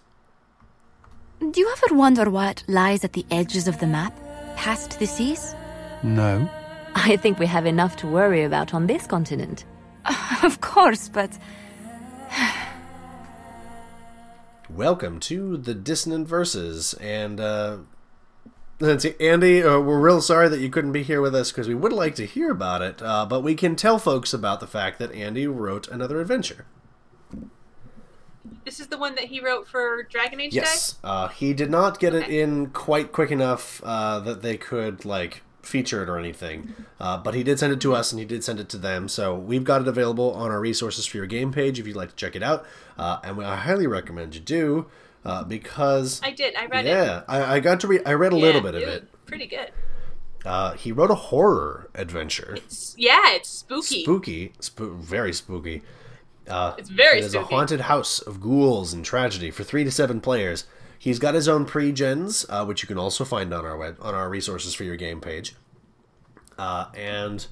Do 1.39 1.59
you 1.59 1.73
ever 1.77 1.95
wonder 1.95 2.29
what 2.29 2.63
lies 2.67 3.03
at 3.05 3.13
the 3.13 3.25
edges 3.31 3.67
of 3.67 3.79
the 3.79 3.87
map, 3.87 4.13
past 4.57 4.99
the 4.99 5.07
seas? 5.07 5.55
No. 6.03 6.49
I 6.95 7.15
think 7.15 7.39
we 7.39 7.45
have 7.45 7.65
enough 7.65 7.95
to 7.97 8.07
worry 8.07 8.43
about 8.43 8.73
on 8.73 8.87
this 8.87 9.07
continent. 9.07 9.65
Of 10.43 10.61
course, 10.61 11.09
but 11.09 11.37
Welcome 14.69 15.19
to 15.21 15.57
the 15.57 15.73
Dissonant 15.73 16.27
Verses, 16.27 16.93
and 16.95 17.39
uh, 17.39 17.77
let's 18.79 19.03
see, 19.03 19.15
Andy, 19.19 19.61
uh, 19.61 19.79
we're 19.79 19.99
real 19.99 20.21
sorry 20.21 20.49
that 20.49 20.59
you 20.59 20.69
couldn't 20.69 20.91
be 20.91 21.03
here 21.03 21.21
with 21.21 21.35
us 21.35 21.51
because 21.51 21.67
we 21.67 21.75
would 21.75 21.93
like 21.93 22.15
to 22.15 22.25
hear 22.25 22.51
about 22.51 22.81
it, 22.81 23.01
uh, 23.01 23.25
but 23.25 23.41
we 23.41 23.55
can 23.55 23.75
tell 23.75 23.99
folks 23.99 24.33
about 24.33 24.59
the 24.59 24.67
fact 24.67 24.99
that 24.99 25.11
Andy 25.11 25.47
wrote 25.47 25.87
another 25.87 26.19
adventure. 26.21 26.65
This 28.65 28.79
is 28.79 28.87
the 28.87 28.97
one 28.97 29.15
that 29.15 29.25
he 29.25 29.39
wrote 29.39 29.67
for 29.67 30.03
Dragon 30.03 30.39
Age 30.39 30.53
Yes, 30.53 30.97
uh, 31.03 31.27
he 31.29 31.53
did 31.53 31.69
not 31.69 31.99
get 31.99 32.13
it 32.13 32.29
in 32.29 32.67
quite 32.67 33.11
quick 33.11 33.31
enough 33.31 33.81
uh, 33.83 34.19
that 34.19 34.41
they 34.41 34.57
could 34.57 35.05
like 35.05 35.43
feature 35.61 36.01
it 36.01 36.09
or 36.09 36.17
anything, 36.17 36.73
uh, 36.99 37.17
but 37.17 37.33
he 37.33 37.43
did 37.43 37.59
send 37.59 37.73
it 37.73 37.81
to 37.81 37.93
us 37.93 38.11
and 38.11 38.19
he 38.19 38.25
did 38.25 38.43
send 38.43 38.59
it 38.59 38.69
to 38.69 38.77
them. 38.77 39.07
So 39.07 39.35
we've 39.35 39.63
got 39.63 39.81
it 39.81 39.87
available 39.87 40.33
on 40.33 40.51
our 40.51 40.59
resources 40.59 41.05
for 41.05 41.17
your 41.17 41.25
game 41.25 41.51
page 41.51 41.79
if 41.79 41.87
you'd 41.87 41.95
like 41.95 42.09
to 42.09 42.15
check 42.15 42.35
it 42.35 42.43
out, 42.43 42.65
uh, 42.97 43.19
and 43.23 43.43
I 43.43 43.55
highly 43.57 43.87
recommend 43.87 44.35
you 44.35 44.41
do 44.41 44.87
uh, 45.25 45.43
because 45.43 46.21
I 46.23 46.31
did. 46.31 46.55
I 46.55 46.65
read 46.67 46.85
it. 46.85 46.89
yeah, 46.89 47.23
I, 47.27 47.55
I 47.55 47.59
got 47.59 47.79
to 47.81 47.87
read. 47.87 48.01
I 48.05 48.13
read 48.13 48.33
a 48.33 48.37
little 48.37 48.61
Yeah, 48.63 48.71
bit 48.71 48.81
of 48.81 48.87
it. 48.89 49.25
Pretty 49.25 49.47
good. 49.47 49.71
Uh, 50.45 50.73
he 50.73 50.91
wrote 50.91 51.11
a 51.11 51.15
horror 51.15 51.89
adventure. 51.93 52.53
It's, 52.55 52.95
yeah, 52.97 53.33
it's 53.35 53.49
spooky. 53.49 54.03
Spooky, 54.03 54.53
spoo- 54.61 54.97
very 54.97 55.33
spooky. 55.33 55.81
Uh, 56.47 56.75
It's 56.77 56.89
very 56.89 57.19
it 57.19 57.25
is 57.25 57.35
a 57.35 57.43
haunted 57.43 57.81
house 57.81 58.19
of 58.19 58.39
ghouls 58.41 58.93
and 58.93 59.03
tragedy 59.05 59.51
for 59.51 59.63
three 59.63 59.83
to 59.83 59.91
seven 59.91 60.19
players. 60.21 60.63
He's 60.97 61.19
got 61.19 61.33
his 61.33 61.47
own 61.47 61.65
pre-gens, 61.65 62.45
uh, 62.49 62.65
which 62.65 62.81
you 62.81 62.87
can 62.87 62.97
also 62.97 63.23
find 63.25 63.53
on 63.53 63.65
our 63.65 63.77
web 63.77 63.97
on 64.01 64.15
our 64.15 64.29
resources 64.29 64.73
for 64.73 64.83
your 64.83 64.95
game 64.95 65.21
page. 65.21 65.55
Uh, 66.57 66.85
and 66.95 67.45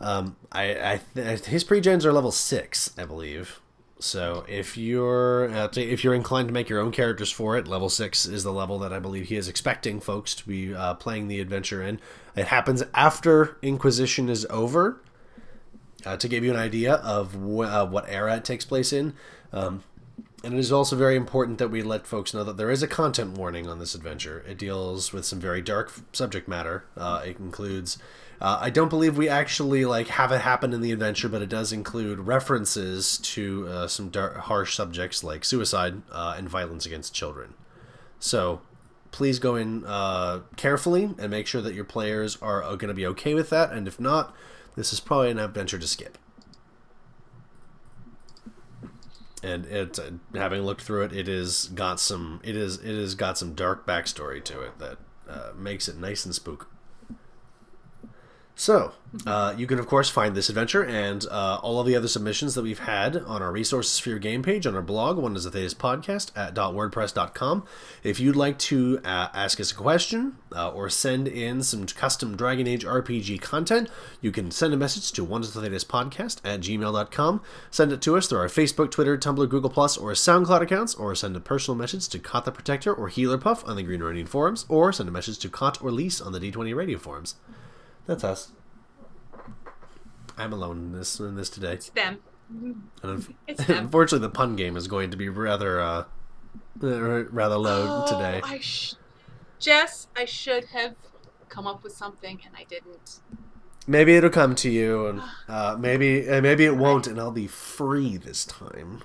um, 0.00 0.36
I, 0.52 0.92
I 0.94 1.00
th- 1.14 1.44
his 1.46 1.64
pre-gens 1.64 2.06
are 2.06 2.12
level 2.12 2.30
six, 2.32 2.92
I 2.98 3.04
believe. 3.04 3.60
So 4.02 4.44
if 4.48 4.76
you're 4.76 5.48
uh, 5.50 5.68
if 5.76 6.02
you're 6.02 6.14
inclined 6.14 6.48
to 6.48 6.54
make 6.54 6.68
your 6.68 6.80
own 6.80 6.90
characters 6.90 7.30
for 7.30 7.56
it, 7.56 7.68
level 7.68 7.88
six 7.88 8.26
is 8.26 8.42
the 8.42 8.52
level 8.52 8.78
that 8.80 8.92
I 8.92 8.98
believe 8.98 9.28
he 9.28 9.36
is 9.36 9.48
expecting 9.48 10.00
folks 10.00 10.34
to 10.34 10.46
be 10.46 10.74
uh, 10.74 10.94
playing 10.94 11.28
the 11.28 11.40
adventure 11.40 11.82
in. 11.82 12.00
It 12.34 12.48
happens 12.48 12.82
after 12.94 13.56
Inquisition 13.62 14.28
is 14.28 14.46
over. 14.50 15.00
Uh, 16.04 16.16
to 16.16 16.26
give 16.26 16.42
you 16.42 16.50
an 16.50 16.56
idea 16.56 16.94
of 16.94 17.34
wh- 17.34 17.60
uh, 17.60 17.86
what 17.86 18.08
era 18.08 18.34
it 18.34 18.44
takes 18.44 18.64
place 18.64 18.92
in, 18.92 19.14
um, 19.52 19.84
and 20.42 20.52
it 20.52 20.58
is 20.58 20.72
also 20.72 20.96
very 20.96 21.14
important 21.14 21.58
that 21.58 21.68
we 21.68 21.80
let 21.80 22.08
folks 22.08 22.34
know 22.34 22.42
that 22.42 22.56
there 22.56 22.72
is 22.72 22.82
a 22.82 22.88
content 22.88 23.38
warning 23.38 23.68
on 23.68 23.78
this 23.78 23.94
adventure. 23.94 24.44
It 24.48 24.58
deals 24.58 25.12
with 25.12 25.24
some 25.24 25.38
very 25.38 25.62
dark 25.62 25.92
subject 26.12 26.48
matter. 26.48 26.84
Uh, 26.96 27.22
it 27.24 27.38
includes. 27.38 27.98
Uh, 28.42 28.58
I 28.60 28.70
don't 28.70 28.88
believe 28.88 29.16
we 29.16 29.28
actually 29.28 29.84
like 29.84 30.08
have 30.08 30.32
it 30.32 30.40
happen 30.40 30.72
in 30.72 30.80
the 30.80 30.90
adventure, 30.90 31.28
but 31.28 31.42
it 31.42 31.48
does 31.48 31.72
include 31.72 32.18
references 32.18 33.18
to 33.18 33.68
uh, 33.68 33.86
some 33.86 34.08
dark, 34.08 34.36
harsh 34.36 34.74
subjects 34.74 35.22
like 35.22 35.44
suicide 35.44 36.02
uh, 36.10 36.34
and 36.36 36.48
violence 36.48 36.84
against 36.84 37.14
children. 37.14 37.54
So 38.18 38.60
please 39.12 39.38
go 39.38 39.54
in 39.54 39.84
uh, 39.86 40.40
carefully 40.56 41.14
and 41.18 41.30
make 41.30 41.46
sure 41.46 41.62
that 41.62 41.74
your 41.74 41.84
players 41.84 42.36
are 42.42 42.62
going 42.62 42.88
to 42.88 42.94
be 42.94 43.06
okay 43.06 43.32
with 43.32 43.48
that. 43.50 43.70
And 43.70 43.86
if 43.86 44.00
not, 44.00 44.34
this 44.74 44.92
is 44.92 44.98
probably 44.98 45.30
an 45.30 45.38
adventure 45.38 45.78
to 45.78 45.86
skip. 45.86 46.18
And 49.40 49.66
it, 49.66 50.00
uh, 50.00 50.10
having 50.36 50.62
looked 50.62 50.82
through 50.82 51.02
it, 51.04 51.12
it 51.12 51.28
is 51.28 51.66
got 51.76 52.00
some. 52.00 52.40
It 52.42 52.56
is 52.56 52.78
it 52.78 52.96
has 52.96 53.14
got 53.14 53.38
some 53.38 53.54
dark 53.54 53.86
backstory 53.86 54.42
to 54.44 54.62
it 54.62 54.80
that 54.80 54.98
uh, 55.28 55.52
makes 55.56 55.86
it 55.86 55.96
nice 55.96 56.24
and 56.24 56.34
spook. 56.34 56.71
So, 58.54 58.92
uh, 59.26 59.54
you 59.56 59.66
can 59.66 59.78
of 59.78 59.86
course 59.86 60.08
find 60.08 60.34
this 60.34 60.48
adventure 60.48 60.84
and 60.84 61.26
uh, 61.30 61.58
all 61.62 61.80
of 61.80 61.86
the 61.86 61.96
other 61.96 62.08
submissions 62.08 62.54
that 62.54 62.62
we've 62.62 62.78
had 62.78 63.16
on 63.16 63.42
our 63.42 63.50
resources 63.50 63.98
for 63.98 64.10
your 64.10 64.18
game 64.18 64.42
page 64.42 64.66
on 64.66 64.74
our 64.74 64.82
blog, 64.82 65.16
wonders 65.16 65.46
of 65.46 65.54
Thedas 65.54 65.74
podcast 65.74 66.30
at 66.36 66.52
dot 66.54 66.74
.wordpress.com. 66.74 67.64
If 68.02 68.20
you'd 68.20 68.36
like 68.36 68.58
to 68.60 69.00
uh, 69.04 69.28
ask 69.34 69.58
us 69.58 69.72
a 69.72 69.74
question 69.74 70.36
uh, 70.54 70.70
or 70.70 70.90
send 70.90 71.28
in 71.28 71.62
some 71.62 71.86
custom 71.86 72.36
Dragon 72.36 72.66
Age 72.66 72.84
RPG 72.84 73.40
content, 73.40 73.88
you 74.20 74.30
can 74.30 74.50
send 74.50 74.74
a 74.74 74.78
message 74.78 75.12
to 75.12 75.24
wonders 75.24 75.56
of 75.56 75.64
Thedas 75.64 75.84
podcast 75.84 76.40
at 76.44 76.60
gmail.com. 76.60 77.42
Send 77.70 77.92
it 77.92 78.02
to 78.02 78.16
us 78.16 78.26
through 78.26 78.38
our 78.38 78.48
Facebook, 78.48 78.90
Twitter, 78.90 79.16
Tumblr, 79.16 79.48
Google 79.48 79.70
Plus, 79.70 79.96
or 79.96 80.12
SoundCloud 80.12 80.60
accounts, 80.60 80.94
or 80.94 81.14
send 81.14 81.36
a 81.36 81.40
personal 81.40 81.76
message 81.76 82.06
to 82.08 82.18
Kot 82.18 82.44
the 82.44 82.52
Protector 82.52 82.92
or 82.92 83.08
Healer 83.08 83.38
Puff 83.38 83.66
on 83.66 83.76
the 83.76 83.82
Green 83.82 84.02
Ronin 84.02 84.26
forums, 84.26 84.66
or 84.68 84.92
send 84.92 85.08
a 85.08 85.12
message 85.12 85.38
to 85.40 85.48
Kot 85.48 85.82
or 85.82 85.90
Lisse 85.90 86.20
on 86.20 86.32
the 86.32 86.40
D20 86.40 86.74
Radio 86.74 86.98
forums. 86.98 87.34
That's 88.06 88.24
us. 88.24 88.52
I'm 90.36 90.52
alone 90.52 90.78
in 90.78 90.92
this 90.92 91.20
in 91.20 91.36
this 91.36 91.50
today. 91.50 91.74
It's 91.74 91.90
them. 91.90 92.18
And 92.50 92.82
unf- 93.02 93.34
It's 93.46 93.64
them. 93.64 93.84
unfortunately, 93.84 94.26
the 94.26 94.32
pun 94.32 94.56
game 94.56 94.76
is 94.76 94.88
going 94.88 95.10
to 95.10 95.16
be 95.16 95.28
rather 95.28 95.80
uh, 95.80 96.04
uh, 96.82 97.24
rather 97.30 97.56
low 97.56 98.04
today. 98.06 98.40
Oh, 98.42 98.48
I 98.48 98.58
sh- 98.58 98.94
Jess, 99.58 100.08
I 100.16 100.24
should 100.24 100.66
have 100.66 100.96
come 101.48 101.66
up 101.66 101.84
with 101.84 101.92
something 101.92 102.40
and 102.44 102.54
I 102.56 102.64
didn't. 102.64 103.20
Maybe 103.86 104.14
it'll 104.14 104.30
come 104.30 104.54
to 104.56 104.70
you, 104.70 105.06
and 105.06 105.22
uh, 105.48 105.76
maybe 105.78 106.28
uh, 106.28 106.40
maybe 106.40 106.64
it 106.64 106.76
won't, 106.76 107.06
and 107.06 107.18
I'll 107.20 107.30
be 107.30 107.46
free 107.46 108.16
this 108.16 108.44
time. 108.44 109.02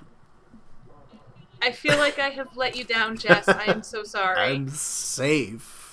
I 1.60 1.72
feel 1.72 1.98
like 1.98 2.18
I 2.18 2.30
have 2.30 2.56
let 2.56 2.76
you 2.76 2.84
down, 2.84 3.16
Jess. 3.16 3.48
I 3.48 3.64
am 3.64 3.82
so 3.82 4.02
sorry. 4.04 4.38
I'm 4.38 4.68
safe. 4.68 5.87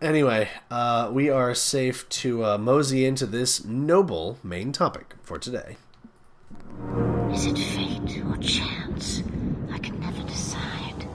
Anyway, 0.00 0.48
uh, 0.70 1.08
we 1.12 1.30
are 1.30 1.54
safe 1.54 2.08
to 2.10 2.44
uh, 2.44 2.58
mosey 2.58 3.06
into 3.06 3.26
this 3.26 3.64
noble 3.64 4.38
main 4.42 4.72
topic 4.72 5.14
for 5.22 5.38
today. 5.38 5.76
Is 7.32 7.46
it 7.46 7.56
fate 7.56 8.22
or 8.26 8.36
chance? 8.38 9.22
I 9.72 9.78
can 9.78 9.98
never 10.00 10.22
decide. 10.24 11.08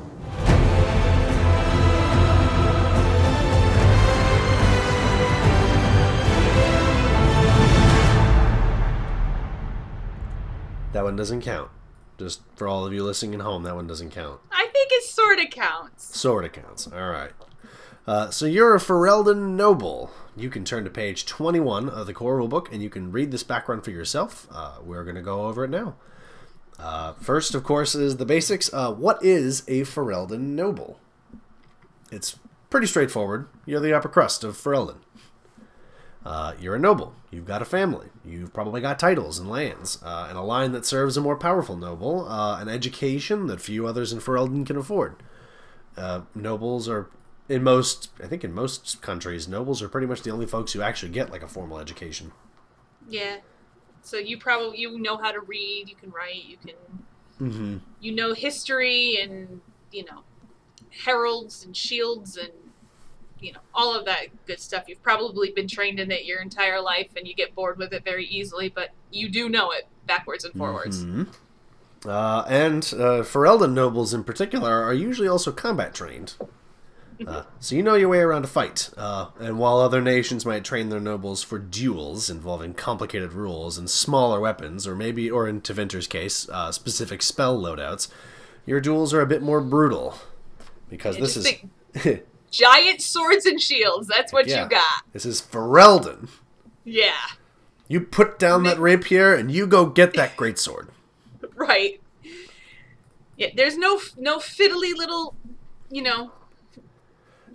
That 10.93 11.03
one 11.03 11.15
doesn't 11.15 11.41
count. 11.41 11.69
Just 12.17 12.41
for 12.55 12.67
all 12.67 12.85
of 12.85 12.91
you 12.91 13.03
listening 13.03 13.35
at 13.35 13.41
home, 13.41 13.63
that 13.63 13.75
one 13.75 13.87
doesn't 13.87 14.09
count. 14.09 14.41
I 14.51 14.67
think 14.73 14.89
it 14.91 15.03
sort 15.03 15.39
of 15.39 15.49
counts. 15.51 16.17
Sort 16.17 16.43
of 16.43 16.51
counts. 16.51 16.87
All 16.87 17.09
right. 17.09 17.31
Uh, 18.09 18.31
so 18.31 18.47
you're 18.47 18.73
a 18.73 18.79
Ferelden 18.79 19.55
noble. 19.55 20.09
You 20.35 20.49
can 20.49 20.65
turn 20.65 20.83
to 20.83 20.89
page 20.89 21.27
21 21.27 21.87
of 21.89 22.07
the 22.07 22.13
core 22.13 22.39
rulebook 22.39 22.71
and 22.71 22.81
you 22.81 22.89
can 22.89 23.11
read 23.11 23.29
this 23.29 23.43
background 23.43 23.83
for 23.83 23.91
yourself. 23.91 24.47
Uh, 24.51 24.77
we're 24.83 25.03
going 25.03 25.15
to 25.15 25.21
go 25.21 25.45
over 25.45 25.65
it 25.65 25.69
now. 25.69 25.93
Uh, 26.79 27.13
first, 27.13 27.53
of 27.53 27.63
course, 27.63 27.93
is 27.93 28.17
the 28.17 28.25
basics. 28.25 28.73
Uh, 28.73 28.91
what 28.91 29.23
is 29.23 29.61
a 29.67 29.81
Ferelden 29.81 30.55
noble? 30.55 30.99
It's 32.11 32.39
pretty 32.71 32.87
straightforward. 32.87 33.47
You're 33.67 33.79
the 33.79 33.93
upper 33.93 34.09
crust 34.09 34.43
of 34.43 34.57
Ferelden. 34.57 35.01
Uh, 36.25 36.53
you're 36.59 36.77
a 36.77 36.79
noble. 36.79 37.13
You've 37.29 37.45
got 37.45 37.61
a 37.61 37.65
family. 37.65 38.07
You've 38.25 38.55
probably 38.55 38.81
got 38.81 38.97
titles 38.97 39.37
and 39.37 39.47
lands, 39.47 39.99
uh, 40.03 40.25
and 40.27 40.35
a 40.35 40.41
line 40.41 40.71
that 40.71 40.87
serves 40.87 41.15
a 41.15 41.21
more 41.21 41.37
powerful 41.37 41.77
noble, 41.77 42.27
an 42.27 42.69
education 42.69 43.45
that 43.45 43.61
few 43.61 43.85
others 43.85 44.11
in 44.11 44.17
Ferelden 44.17 44.65
can 44.65 44.77
afford. 44.77 45.15
Uh, 45.99 46.21
nobles 46.33 46.87
are, 46.87 47.09
in 47.49 47.63
most, 47.63 48.11
I 48.23 48.27
think 48.27 48.43
in 48.43 48.53
most 48.53 49.01
countries, 49.01 49.47
nobles 49.47 49.81
are 49.81 49.89
pretty 49.89 50.07
much 50.07 50.21
the 50.21 50.29
only 50.29 50.45
folks 50.45 50.71
who 50.73 50.81
actually 50.81 51.11
get 51.11 51.31
like 51.31 51.43
a 51.43 51.47
formal 51.47 51.79
education. 51.79 52.31
Yeah. 53.09 53.37
So 54.01 54.17
you 54.17 54.37
probably 54.37 54.79
you 54.79 54.99
know 54.99 55.17
how 55.17 55.31
to 55.31 55.41
read, 55.41 55.89
you 55.89 55.95
can 55.95 56.11
write, 56.11 56.45
you 56.45 56.57
can 56.57 57.81
you 58.01 58.11
know 58.11 58.33
history 58.33 59.17
and 59.21 59.61
you 59.91 60.03
know 60.05 60.23
heralds 61.05 61.63
and 61.63 61.75
shields 61.75 62.35
and 62.35 62.51
you 63.39 63.53
know 63.53 63.59
all 63.73 63.95
of 63.97 64.05
that 64.05 64.27
good 64.45 64.59
stuff. 64.59 64.83
You've 64.87 65.01
probably 65.01 65.51
been 65.51 65.67
trained 65.67 65.99
in 65.99 66.11
it 66.11 66.25
your 66.25 66.41
entire 66.41 66.81
life 66.81 67.09
and 67.17 67.27
you 67.27 67.33
get 67.33 67.55
bored 67.55 67.77
with 67.77 67.93
it 67.93 68.03
very 68.03 68.25
easily, 68.25 68.69
but 68.69 68.89
you 69.11 69.29
do 69.29 69.49
know 69.49 69.71
it 69.71 69.87
backwards 70.05 70.43
and 70.45 70.53
forwards. 70.53 71.05
Uh, 72.05 72.45
and 72.47 72.83
uh, 72.93 73.23
Ferelden 73.23 73.73
nobles 73.73 74.13
in 74.13 74.23
particular 74.23 74.81
are 74.81 74.93
usually 74.93 75.27
also 75.27 75.51
combat 75.51 75.93
trained. 75.93 76.33
Uh, 77.27 77.43
so 77.59 77.75
you 77.75 77.83
know 77.83 77.95
your 77.95 78.09
way 78.09 78.19
around 78.19 78.45
a 78.45 78.47
fight. 78.47 78.89
Uh, 78.95 79.27
and 79.39 79.59
while 79.59 79.77
other 79.77 80.01
nations 80.01 80.45
might 80.45 80.63
train 80.63 80.89
their 80.89 80.99
nobles 80.99 81.43
for 81.43 81.59
duels 81.59 82.29
involving 82.29 82.73
complicated 82.73 83.33
rules 83.33 83.77
and 83.77 83.89
smaller 83.89 84.39
weapons, 84.39 84.87
or 84.87 84.95
maybe, 84.95 85.29
or 85.29 85.47
in 85.47 85.61
Tevinter's 85.61 86.07
case, 86.07 86.47
uh, 86.49 86.71
specific 86.71 87.21
spell 87.21 87.59
loadouts, 87.59 88.07
your 88.65 88.79
duels 88.79 89.13
are 89.13 89.21
a 89.21 89.25
bit 89.25 89.41
more 89.41 89.61
brutal. 89.61 90.15
Because 90.89 91.15
Yeah, 91.15 91.21
this 91.21 91.37
is. 91.37 92.19
Giant 92.51 93.01
swords 93.01 93.45
and 93.45 93.61
shields, 93.61 94.07
that's 94.07 94.33
what 94.33 94.47
yeah, 94.47 94.63
you 94.63 94.69
got. 94.69 95.03
This 95.13 95.25
is 95.25 95.41
Ferelden. 95.41 96.29
Yeah. 96.83 97.13
You 97.87 98.01
put 98.01 98.39
down 98.39 98.63
that 98.63 98.79
rapier 98.79 99.33
and 99.35 99.51
you 99.51 99.67
go 99.67 99.85
get 99.85 100.13
that 100.13 100.37
greatsword. 100.37 100.89
Right. 101.55 101.99
Yeah, 103.35 103.47
there's 103.53 103.77
no 103.77 103.99
no 104.17 104.37
fiddly 104.37 104.95
little, 104.95 105.35
you 105.89 106.01
know, 106.01 106.31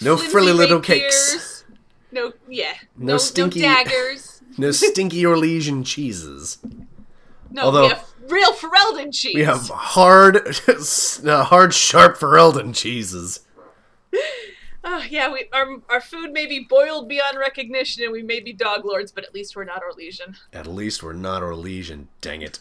No 0.02 0.16
frilly 0.16 0.52
little 0.52 0.80
cakes. 0.80 1.64
No, 2.12 2.32
yeah. 2.48 2.74
No 2.96 3.12
No, 3.14 3.18
stinky- 3.18 3.60
no 3.62 3.68
daggers. 3.68 4.30
No 4.58 4.70
stinky 4.70 5.22
Orlesian 5.24 5.84
cheeses. 5.84 6.58
No, 7.50 7.62
Although- 7.62 7.82
we 7.82 7.88
have 7.88 8.06
real 8.28 8.52
Ferelden 8.52 9.12
cheese. 9.12 9.34
We 9.34 9.42
have 9.42 9.68
hard, 9.68 10.36
uh, 10.68 11.44
hard, 11.44 11.74
sharp 11.74 12.18
Ferelden 12.18 12.74
cheeses. 12.74 13.40
Oh, 14.86 15.02
yeah, 15.08 15.32
we 15.32 15.48
our 15.50 15.78
our 15.88 16.00
food 16.02 16.32
may 16.32 16.44
be 16.44 16.60
boiled 16.68 17.08
beyond 17.08 17.38
recognition, 17.38 18.02
and 18.04 18.12
we 18.12 18.22
may 18.22 18.38
be 18.40 18.52
dog 18.52 18.84
lords, 18.84 19.10
but 19.10 19.24
at 19.24 19.32
least 19.32 19.56
we're 19.56 19.64
not 19.64 19.82
Orlesian. 19.82 20.36
At 20.52 20.66
least 20.66 21.02
we're 21.02 21.14
not 21.14 21.40
Orlesian, 21.42 22.08
dang 22.20 22.42
it. 22.42 22.58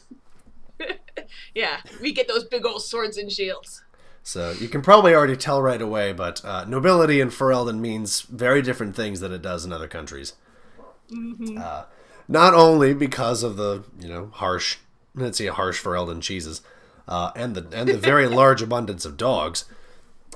Yeah, 1.54 1.82
we 2.02 2.14
get 2.14 2.30
those 2.30 2.46
big 2.46 2.66
old 2.66 2.82
swords 2.82 3.18
and 3.18 3.30
shields. 3.30 3.84
So 4.24 4.52
you 4.52 4.70
can 4.70 4.82
probably 4.82 5.14
already 5.14 5.36
tell 5.36 5.62
right 5.62 5.82
away, 5.82 6.14
but 6.14 6.44
uh, 6.46 6.64
nobility 6.66 7.20
in 7.20 7.28
Ferelden 7.30 7.80
means 7.80 8.22
very 8.22 8.62
different 8.62 8.96
things 8.96 9.20
than 9.20 9.34
it 9.34 9.42
does 9.42 9.66
in 9.66 9.74
other 9.74 9.88
countries. 9.88 10.34
Uh, 11.60 11.84
not 12.30 12.54
only 12.54 12.94
because 12.94 13.44
of 13.44 13.58
the 13.58 13.84
you 14.00 14.08
know 14.08 14.32
harsh, 14.34 14.78
let's 15.14 15.38
see, 15.38 15.48
harsh 15.48 15.82
Ferelden 15.84 16.22
cheeses, 16.22 16.62
uh, 17.08 17.32
and 17.36 17.54
the 17.54 17.78
and 17.78 17.90
the 17.90 17.98
very 17.98 18.28
large 18.42 18.62
abundance 18.62 19.04
of 19.04 19.18
dogs, 19.18 19.66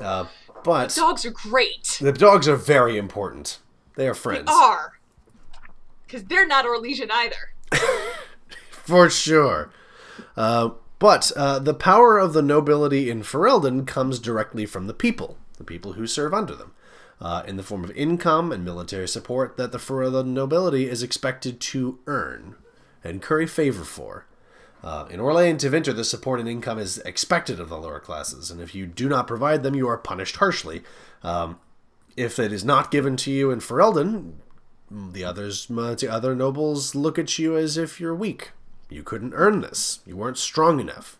uh, 0.02 0.26
but 0.66 0.94
Dogs 0.94 1.26
are 1.26 1.32
great. 1.32 1.98
the 2.02 2.12
dogs 2.12 2.48
are 2.48 2.58
very 2.58 2.98
important. 2.98 3.60
They 3.96 4.08
are 4.08 4.14
friends 4.14 4.50
Are. 4.52 5.00
Because 6.06 6.26
they're 6.26 6.46
not 6.46 6.66
Orlesian 6.66 7.10
either. 7.10 7.54
for 8.70 9.10
sure. 9.10 9.72
Uh, 10.98 11.06
but 11.06 11.32
uh, 11.36 11.60
the 11.60 11.74
power 11.74 12.18
of 12.18 12.34
the 12.34 12.42
nobility 12.42 13.10
in 13.10 13.22
Ferelden 13.22 13.86
comes 13.86 14.20
directly 14.20 14.66
from 14.66 14.88
the 14.88 14.94
people, 14.94 15.38
the 15.58 15.64
people 15.64 15.94
who 15.94 16.08
serve 16.08 16.34
under 16.34 16.56
them, 16.56 16.74
uh, 17.22 17.44
in 17.48 17.58
the 17.58 17.64
form 17.64 17.84
of 17.84 17.92
income 17.92 18.52
and 18.52 18.66
military 18.66 19.08
support 19.08 19.58
that 19.58 19.72
the 19.72 19.78
Ferelden 19.78 20.28
nobility 20.28 20.90
is 20.90 21.04
expected 21.04 21.60
to 21.60 22.00
earn 22.08 22.56
and 23.04 23.22
curry 23.22 23.48
favor 23.48 23.84
for. 23.84 24.26
Uh, 24.84 25.08
in 25.10 25.20
Orlais 25.20 25.50
and 25.50 25.60
Tevinter, 25.60 25.96
the 25.96 26.04
support 26.04 26.40
and 26.40 26.48
income 26.48 26.78
is 26.78 27.00
expected 27.00 27.60
of 27.60 27.70
the 27.70 27.78
lower 27.78 28.00
classes, 28.00 28.52
and 28.52 28.62
if 28.62 28.76
you 28.76 28.86
do 28.86 29.10
not 29.10 29.28
provide 29.28 29.64
them, 29.64 29.76
you 29.76 29.88
are 29.88 29.98
punished 29.98 30.38
harshly. 30.38 30.84
Um, 31.24 31.60
if 32.16 32.38
it 32.40 32.54
is 32.54 32.64
not 32.64 32.92
given 32.92 33.18
to 33.18 33.32
you 33.32 33.50
in 33.52 33.60
Ferelden, 33.60 34.34
the 34.90 35.24
others, 35.24 35.68
the 35.68 36.08
other 36.10 36.36
nobles 36.36 36.96
look 36.96 37.18
at 37.20 37.40
you 37.40 37.58
as 37.58 37.78
if 37.78 38.00
you're 38.00 38.16
weak. 38.16 38.52
You 38.90 39.04
couldn't 39.04 39.34
earn 39.34 39.62
this. 39.62 40.00
You 40.06 40.16
weren't 40.18 40.38
strong 40.38 40.80
enough. 40.80 41.18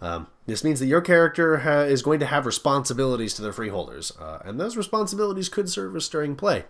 Um, 0.00 0.26
this 0.46 0.64
means 0.64 0.80
that 0.80 0.86
your 0.86 1.00
character 1.00 1.58
ha- 1.58 1.80
is 1.82 2.02
going 2.02 2.20
to 2.20 2.26
have 2.26 2.46
responsibilities 2.46 3.34
to 3.34 3.42
their 3.42 3.52
freeholders, 3.52 4.12
uh, 4.20 4.40
and 4.44 4.60
those 4.60 4.76
responsibilities 4.76 5.48
could 5.48 5.68
serve 5.68 5.94
as 5.96 6.04
stirring 6.04 6.36
play. 6.36 6.64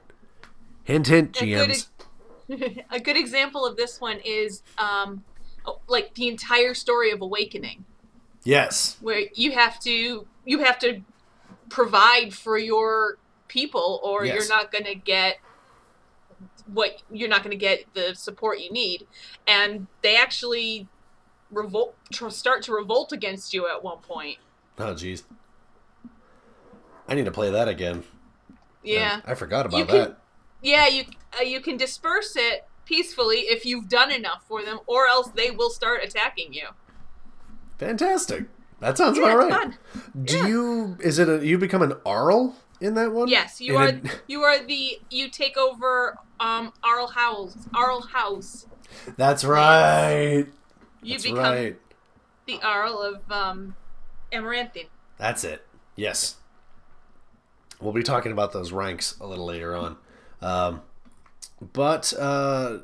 Hint, 0.85 1.07
hint, 1.09 1.41
A 1.43 1.47
good, 1.47 1.71
GMs. 1.71 2.85
a 2.91 3.01
good 3.01 3.17
example 3.17 3.65
of 3.67 3.77
this 3.77 4.01
one 4.01 4.19
is 4.25 4.63
um, 4.79 5.25
oh, 5.67 5.81
like 5.89 6.15
the 6.15 6.29
entire 6.29 6.75
story 6.75 7.11
of 7.11 7.23
Awakening, 7.23 7.85
Yes. 8.45 8.97
where 9.01 9.23
you 9.35 9.53
have 9.53 9.81
to 9.81 10.27
you 10.45 10.59
have 10.63 10.79
to 10.81 11.01
provide 11.71 12.35
for 12.35 12.59
your 12.59 13.19
people, 13.49 14.01
or 14.05 14.25
Yes. 14.25 14.35
you're 14.49 14.57
not 14.57 14.71
going 14.71 14.85
to 14.85 14.95
get 14.95 15.39
what 16.73 17.03
you're 17.11 17.29
not 17.29 17.43
going 17.43 17.51
to 17.51 17.57
get 17.57 17.85
the 17.95 18.15
support 18.15 18.59
you 18.61 18.71
need, 18.73 19.07
and 19.47 19.87
they 20.03 20.17
actually 20.17 20.89
revolt 21.51 21.95
start 22.31 22.63
to 22.65 22.73
revolt 22.73 23.13
against 23.13 23.53
you 23.55 23.69
at 23.69 23.83
one 23.85 23.99
point. 23.99 24.39
Oh, 24.79 24.95
jeez. 24.95 25.23
I 27.07 27.15
need 27.15 27.27
to 27.27 27.31
play 27.31 27.51
that 27.51 27.69
again. 27.69 28.03
Yeah. 28.83 29.21
I 29.27 29.35
forgot 29.35 29.67
about 29.67 29.79
You 29.79 29.85
can- 29.87 29.97
that. 29.97 30.19
Yeah, 30.63 30.87
you 30.89 31.05
uh, 31.39 31.43
you 31.43 31.61
can 31.61 31.77
disperse 31.77 32.35
it 32.37 32.65
peacefully 32.87 33.41
if 33.41 33.67
you've 33.67 33.89
done 33.89 34.11
enough 34.11 34.45
for 34.49 34.63
them, 34.65 34.81
or 34.87 35.07
else 35.07 35.29
they 35.29 35.51
will 35.51 35.69
start 35.69 36.01
attacking 36.03 36.55
you. 36.55 36.69
Fantastic. 37.79 38.47
That 38.81 38.97
sounds 38.97 39.19
Yeah, 39.19 39.25
about 39.25 39.39
right. 39.39 39.53
fun. 39.53 39.79
Do 40.25 40.37
Yeah. 40.39 40.47
you? 40.47 40.97
Is 41.01 41.19
it 41.19 41.29
a? 41.29 41.47
You 41.47 41.59
become 41.59 41.83
an 41.83 41.95
Arl 42.07 42.57
in 42.81 42.95
that 42.95 43.13
one? 43.13 43.29
Yes, 43.29 43.61
you 43.61 43.79
And 43.79 44.07
are. 44.07 44.11
it- 44.13 44.21
You 44.27 44.43
are 44.43 44.63
the. 44.65 44.99
You 45.11 45.29
take 45.29 45.57
over 45.57 46.19
um 46.41 46.73
Arl 46.83 47.09
House. 47.09 47.57
Arl 47.75 48.01
House. 48.03 48.67
that's 49.17 49.45
right. 49.45 50.47
You 51.03 51.13
That's 51.15 51.23
become 51.25 51.39
right. 51.39 51.77
the 52.47 52.61
Arl 52.63 53.01
of 53.01 53.31
um 53.33 53.77
Amaranthine. 54.33 54.87
That's 55.19 55.45
it. 55.45 55.67
Yes. 55.97 56.37
We'll 57.81 57.93
be 57.93 58.03
talking 58.03 58.33
about 58.33 58.53
those 58.53 58.73
ranks 58.73 59.17
a 59.21 59.27
little 59.27 59.45
later 59.45 59.75
on. 59.77 59.97
Um, 60.41 60.83
but 61.73 62.13
uh, 62.19 62.79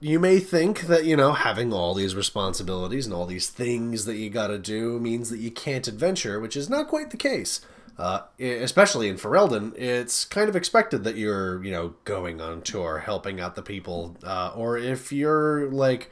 you 0.00 0.18
may 0.18 0.38
think 0.38 0.82
that, 0.82 1.04
you 1.04 1.16
know, 1.16 1.32
having 1.32 1.72
all 1.72 1.92
these 1.92 2.14
responsibilities 2.14 3.04
and 3.06 3.14
all 3.14 3.26
these 3.26 3.50
things 3.50 4.04
that 4.06 4.16
you 4.16 4.30
gotta 4.30 4.58
do 4.58 4.98
means 4.98 5.28
that 5.30 5.38
you 5.38 5.50
can't 5.50 5.86
adventure, 5.86 6.40
which 6.40 6.56
is 6.56 6.70
not 6.70 6.88
quite 6.88 7.10
the 7.10 7.16
case. 7.16 7.60
Uh, 7.98 8.20
especially 8.38 9.08
in 9.08 9.16
Ferelden, 9.16 9.76
it's 9.76 10.24
kind 10.24 10.48
of 10.48 10.54
expected 10.54 11.02
that 11.02 11.16
you're, 11.16 11.62
you 11.64 11.72
know, 11.72 11.94
going 12.04 12.40
on 12.40 12.62
tour, 12.62 13.00
helping 13.00 13.40
out 13.40 13.56
the 13.56 13.62
people. 13.62 14.16
Uh, 14.22 14.52
or 14.54 14.78
if 14.78 15.10
you're, 15.10 15.68
like, 15.70 16.08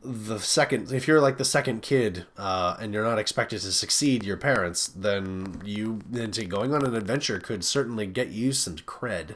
the 0.00 0.38
second 0.38 0.90
if 0.90 1.06
you're 1.06 1.20
like 1.20 1.36
the 1.36 1.44
second 1.44 1.82
kid 1.82 2.24
uh, 2.38 2.76
and 2.80 2.94
you're 2.94 3.04
not 3.04 3.18
expected 3.18 3.60
to 3.60 3.70
succeed 3.70 4.24
your 4.24 4.38
parents 4.38 4.88
then 4.88 5.60
you 5.64 6.00
then 6.08 6.30
going 6.48 6.74
on 6.74 6.84
an 6.84 6.94
adventure 6.94 7.38
could 7.38 7.62
certainly 7.62 8.06
get 8.06 8.28
you 8.28 8.52
some 8.52 8.76
cred 8.76 9.34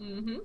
mm-hmm. 0.00 0.36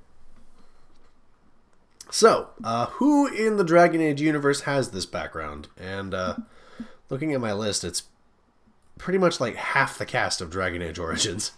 so 2.10 2.49
uh, 2.63 2.88
who 2.88 3.27
in 3.27 3.58
the 3.58 3.63
dragon 3.63 4.01
age 4.01 4.19
universe 4.19 4.62
has 4.62 4.89
this 4.89 5.06
background 5.06 5.67
and 5.77 6.15
uh, 6.15 6.36
looking 7.10 7.32
at 7.32 7.39
my 7.39 7.53
list 7.53 7.84
it's 7.84 8.03
pretty 8.98 9.20
much 9.20 9.40
like 9.40 9.56
half 9.56 9.98
the 9.98 10.06
cast 10.06 10.42
of 10.42 10.50
dragon 10.50 10.82
age 10.82 10.98
origins 11.00 11.52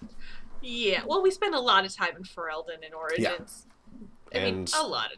Yeah. 0.61 1.03
Well, 1.05 1.21
we 1.23 1.31
spend 1.31 1.55
a 1.55 1.59
lot 1.59 1.85
of 1.85 1.95
time 1.95 2.15
in 2.17 2.23
Ferelden 2.23 2.83
and 2.85 2.93
Origins. 2.93 3.65
I 4.35 4.39
mean, 4.39 4.55
And- 4.55 4.73
a 4.77 4.85
lot. 4.85 5.11
Of, 5.13 5.17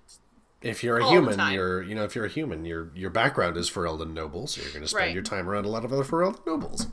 if 0.62 0.84
you're 0.84 1.00
a 1.00 1.10
human, 1.10 1.40
you're 1.52 1.82
you 1.82 1.96
know 1.96 2.04
if 2.04 2.14
you're 2.16 2.26
a 2.26 2.30
human, 2.30 2.64
your 2.66 2.92
your 2.94 3.10
background 3.10 3.58
is 3.58 3.68
Ferelden 3.70 4.14
noble, 4.14 4.46
so 4.46 4.62
you're 4.62 4.70
going 4.72 4.84
to 4.84 4.88
spend 4.88 5.06
Right. 5.08 5.14
your 5.14 5.24
time 5.24 5.50
around 5.50 5.66
a 5.66 5.70
lot 5.70 5.84
of 5.84 5.92
other 5.92 6.04
Ferelden 6.04 6.46
nobles. 6.46 6.86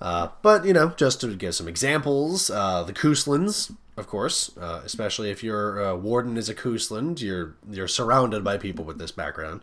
Uh, 0.00 0.28
but 0.42 0.64
you 0.64 0.72
know, 0.72 0.88
just 0.96 1.20
to 1.22 1.34
give 1.36 1.54
some 1.54 1.68
examples, 1.68 2.50
uh, 2.50 2.82
the 2.82 2.92
Couslands, 2.92 3.72
of 3.96 4.06
course, 4.08 4.50
uh, 4.58 4.82
especially 4.84 5.30
if 5.30 5.42
your 5.44 5.80
uh, 5.82 5.94
warden 5.94 6.36
is 6.36 6.48
a 6.48 6.54
Cousland, 6.54 7.20
you're 7.22 7.54
you're 7.70 7.88
surrounded 7.88 8.42
by 8.44 8.58
people 8.58 8.84
with 8.84 8.98
this 8.98 9.12
background. 9.12 9.60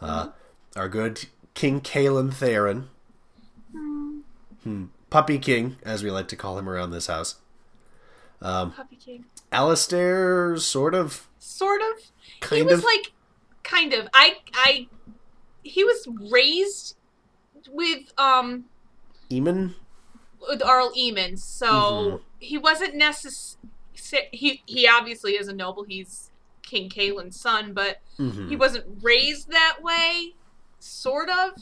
Uh, 0.00 0.28
our 0.76 0.88
good 0.88 1.26
King 1.54 1.80
Cailan 1.80 2.30
Theirin. 2.32 2.84
Hmm. 4.68 4.84
Puppy 5.10 5.38
King, 5.38 5.76
as 5.84 6.02
we 6.04 6.10
like 6.10 6.28
to 6.28 6.36
call 6.36 6.58
him 6.58 6.68
around 6.68 6.90
this 6.90 7.06
house. 7.06 7.36
Um, 8.42 8.72
Puppy 8.72 8.96
King. 8.96 9.24
Alistair, 9.50 10.56
sort 10.58 10.94
of. 10.94 11.26
Sort 11.38 11.80
of. 11.80 11.98
he 11.98 12.40
Kind 12.40 12.66
was 12.66 12.80
of. 12.80 12.84
like, 12.84 13.12
kind 13.64 13.94
of. 13.94 14.08
I, 14.12 14.36
I, 14.52 14.88
he 15.62 15.82
was 15.84 16.06
raised 16.30 16.96
with 17.70 18.12
um 18.18 18.66
Eamon? 19.30 19.74
with 20.48 20.62
Arl 20.62 20.92
Eamon, 20.96 21.38
so 21.38 21.66
Mm-hmm. 21.66 22.16
he 22.38 22.58
wasn't 22.58 22.94
necessary. 22.94 24.28
He 24.32 24.62
he 24.66 24.86
obviously 24.86 25.32
is 25.32 25.48
a 25.48 25.54
noble. 25.54 25.84
He's 25.84 26.30
King 26.62 26.90
Cailan's 26.90 27.40
son, 27.40 27.72
but 27.72 27.98
Mm-hmm. 28.18 28.48
he 28.50 28.56
wasn't 28.56 28.84
raised 29.02 29.50
that 29.50 29.78
way. 29.82 30.34
Sort 30.80 31.30
of. 31.30 31.52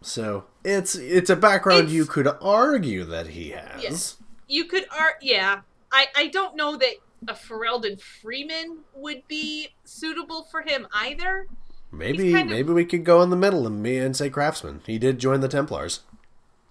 So 0.00 0.44
it's 0.64 0.94
it's 0.94 1.30
a 1.30 1.36
background 1.36 1.80
It's- 1.80 1.94
you 1.94 2.04
could 2.06 2.28
argue 2.40 3.04
that 3.04 3.28
he 3.28 3.50
has. 3.50 3.82
Yes. 3.82 4.16
You 4.46 4.64
could 4.64 4.86
art. 4.96 5.16
Yeah, 5.20 5.60
I 5.92 6.06
I 6.16 6.26
don't 6.28 6.56
know 6.56 6.76
that 6.76 6.94
a 7.26 7.34
Ferelden 7.34 8.00
Freeman 8.00 8.78
would 8.94 9.26
be 9.28 9.74
suitable 9.84 10.44
for 10.50 10.62
him 10.62 10.86
either. 10.94 11.46
Maybe 11.90 12.32
kind 12.32 12.48
of- 12.48 12.56
maybe 12.56 12.72
we 12.72 12.84
could 12.84 13.04
go 13.04 13.22
in 13.22 13.30
the 13.30 13.36
middle 13.36 13.66
and 13.66 13.82
me 13.82 13.98
and 13.98 14.16
say 14.16 14.30
craftsman. 14.30 14.82
He 14.86 14.98
did 14.98 15.18
join 15.18 15.40
the 15.40 15.48
Templars. 15.48 16.00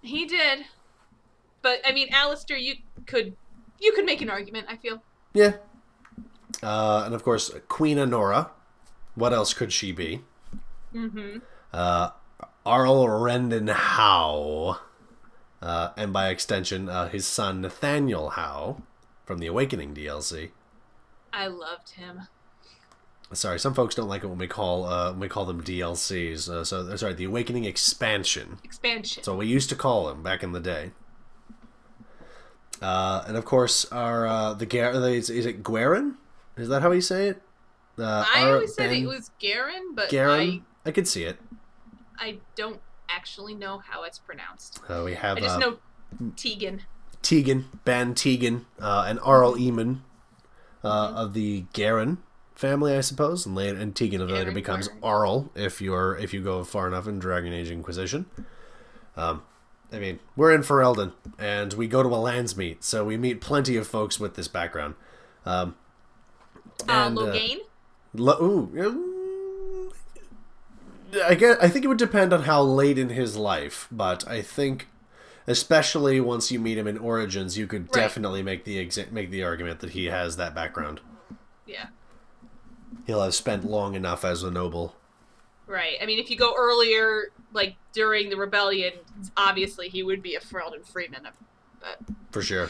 He 0.01 0.25
did, 0.25 0.65
but 1.61 1.79
I 1.85 1.91
mean, 1.91 2.07
Alistair, 2.11 2.57
you 2.57 2.75
could 3.05 3.35
you 3.79 3.91
could 3.93 4.05
make 4.05 4.21
an 4.21 4.29
argument. 4.29 4.67
I 4.69 4.77
feel. 4.77 5.03
Yeah. 5.33 5.53
Uh, 6.63 7.03
and 7.05 7.13
of 7.13 7.23
course, 7.23 7.51
Queen 7.67 7.97
Anora. 7.97 8.49
What 9.15 9.33
else 9.33 9.53
could 9.53 9.73
she 9.73 9.91
be? 9.91 10.23
Mm-hmm. 10.95 11.39
Uh, 11.73 12.11
Arl 12.67 13.07
Rendon 13.07 13.69
Howe. 13.69 14.81
Uh, 15.61 15.89
and 15.95 16.11
by 16.11 16.27
extension, 16.27 16.89
uh, 16.89 17.07
his 17.07 17.25
son 17.25 17.61
Nathaniel 17.61 18.31
Howe 18.31 18.81
from 19.25 19.39
the 19.39 19.47
Awakening 19.47 19.95
DLC. 19.95 20.51
I 21.31 21.47
loved 21.47 21.91
him. 21.91 22.27
Sorry, 23.31 23.57
some 23.59 23.73
folks 23.73 23.95
don't 23.95 24.09
like 24.09 24.23
it 24.23 24.27
when 24.27 24.37
we 24.37 24.47
call 24.47 24.85
uh, 24.85 25.11
when 25.11 25.21
we 25.21 25.27
call 25.29 25.45
them 25.45 25.63
DLCs. 25.63 26.49
Uh, 26.49 26.63
so 26.63 26.95
sorry, 26.95 27.13
the 27.13 27.25
Awakening 27.25 27.63
expansion. 27.63 28.57
Expansion. 28.63 29.23
So 29.23 29.35
we 29.35 29.47
used 29.47 29.69
to 29.69 29.75
call 29.75 30.07
them 30.07 30.21
back 30.21 30.43
in 30.43 30.51
the 30.51 30.59
day. 30.59 30.91
Uh, 32.81 33.23
and 33.27 33.37
of 33.37 33.45
course, 33.45 33.85
our 33.91 34.27
uh, 34.27 34.53
the 34.53 34.65
Gar- 34.65 34.93
is, 35.09 35.29
is 35.29 35.45
it 35.45 35.63
Guerin? 35.63 36.15
Is 36.57 36.67
that 36.69 36.81
how 36.81 36.91
you 36.91 37.01
say 37.01 37.29
it? 37.29 37.41
Uh, 37.97 38.25
I 38.33 38.43
always 38.43 38.75
said 38.75 38.91
it 38.91 39.07
was 39.07 39.31
Garen, 39.39 39.93
but 39.95 40.09
Garen. 40.09 40.65
I 40.85 40.91
could 40.91 41.07
see 41.07 41.23
it. 41.23 41.37
I 42.19 42.37
don't 42.55 42.79
actually 43.09 43.53
know 43.53 43.77
how 43.79 44.03
it's 44.03 44.19
pronounced. 44.19 44.81
Uh, 44.89 45.03
we 45.05 45.13
have 45.15 45.37
I 45.37 45.41
just 45.41 45.55
uh, 45.55 45.59
know 45.59 45.77
Teagan. 46.35 46.81
Teagan, 47.23 47.65
Bann 47.83 48.13
Teagan, 48.13 48.65
uh, 48.79 49.05
and 49.07 49.19
Arl 49.21 49.55
Eamon 49.55 49.99
uh, 50.83 51.13
of 51.15 51.33
the 51.33 51.65
Garen 51.73 52.19
family, 52.55 52.95
I 52.95 53.01
suppose, 53.01 53.45
and 53.45 53.55
later 53.55 53.77
and 53.77 53.93
Teagan 53.93 54.19
later 54.19 54.27
Garen, 54.27 54.53
becomes 54.53 54.87
Garen. 54.87 55.03
Arl 55.03 55.51
if 55.55 55.81
you're 55.81 56.15
if 56.17 56.33
you 56.33 56.41
go 56.41 56.63
far 56.63 56.87
enough 56.87 57.07
in 57.07 57.19
Dragon 57.19 57.53
Age 57.53 57.69
Inquisition. 57.69 58.25
Um, 59.15 59.43
I 59.91 59.99
mean, 59.99 60.19
we're 60.35 60.51
in 60.53 60.61
Ferelden, 60.61 61.13
and 61.39 61.73
we 61.73 61.87
go 61.87 62.03
to 62.03 62.09
a 62.09 62.17
lands 62.19 62.55
meet, 62.57 62.83
so 62.83 63.05
we 63.05 63.15
meet 63.17 63.39
plenty 63.41 63.77
of 63.77 63.87
folks 63.87 64.19
with 64.19 64.35
this 64.35 64.47
background. 64.47 64.95
Um, 65.45 65.75
Uh, 66.87 66.91
and, 66.91 67.17
uh, 67.17 67.21
Loghain. 67.21 67.57
Lo- 68.13 68.37
ooh, 68.41 68.71
I 71.25 71.35
guess 71.35 71.57
I 71.61 71.69
think 71.69 71.85
it 71.85 71.87
would 71.87 71.97
depend 71.97 72.33
on 72.33 72.43
how 72.43 72.61
late 72.61 72.97
in 72.97 73.09
his 73.09 73.35
life, 73.37 73.87
but 73.91 74.27
I 74.27 74.41
think, 74.41 74.87
especially 75.47 76.19
once 76.19 76.51
you 76.51 76.59
meet 76.59 76.77
him 76.77 76.87
in 76.87 76.97
Origins, 76.97 77.57
you 77.57 77.67
could 77.67 77.83
Right. 77.83 77.93
definitely 78.03 78.43
make 78.43 78.63
the 78.65 78.85
exa- 78.85 79.11
make 79.11 79.29
the 79.31 79.43
argument 79.43 79.79
that 79.79 79.91
he 79.91 80.05
has 80.05 80.35
that 80.37 80.53
background. 80.55 81.01
yeah. 81.65 81.87
He'll 83.05 83.21
have 83.21 83.35
spent 83.35 83.65
long 83.65 83.95
enough 83.95 84.23
as 84.25 84.43
a 84.43 84.51
noble. 84.51 84.95
Right. 85.65 85.97
I 86.01 86.05
mean, 86.05 86.19
if 86.19 86.29
you 86.29 86.37
go 86.37 86.53
earlier, 86.57 87.31
like 87.53 87.75
during 87.93 88.29
the 88.29 88.37
rebellion, 88.37 88.93
obviously 89.35 89.89
he 89.89 90.03
would 90.03 90.21
be 90.21 90.35
a 90.35 90.39
Ferelden 90.39 90.85
Freeman. 90.85 91.27
But 91.81 91.99
For 92.31 92.41
sure. 92.41 92.69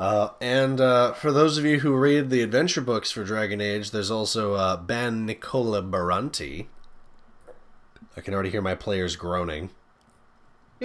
Uh, 0.00 0.30
and 0.40 0.80
uh, 0.80 1.12
for 1.12 1.30
those 1.30 1.58
of 1.58 1.66
you 1.66 1.80
who 1.80 1.94
read 1.94 2.30
the 2.30 2.40
adventure 2.40 2.80
books 2.80 3.10
for 3.10 3.22
Dragon 3.22 3.60
Age, 3.60 3.90
there's 3.90 4.10
also 4.10 4.54
uh, 4.54 4.78
Bann 4.78 5.26
Nicola 5.26 5.82
Baranti. 5.82 6.68
I 8.16 8.22
can 8.22 8.32
already 8.32 8.48
hear 8.48 8.62
my 8.62 8.74
players 8.74 9.14
groaning. 9.14 9.68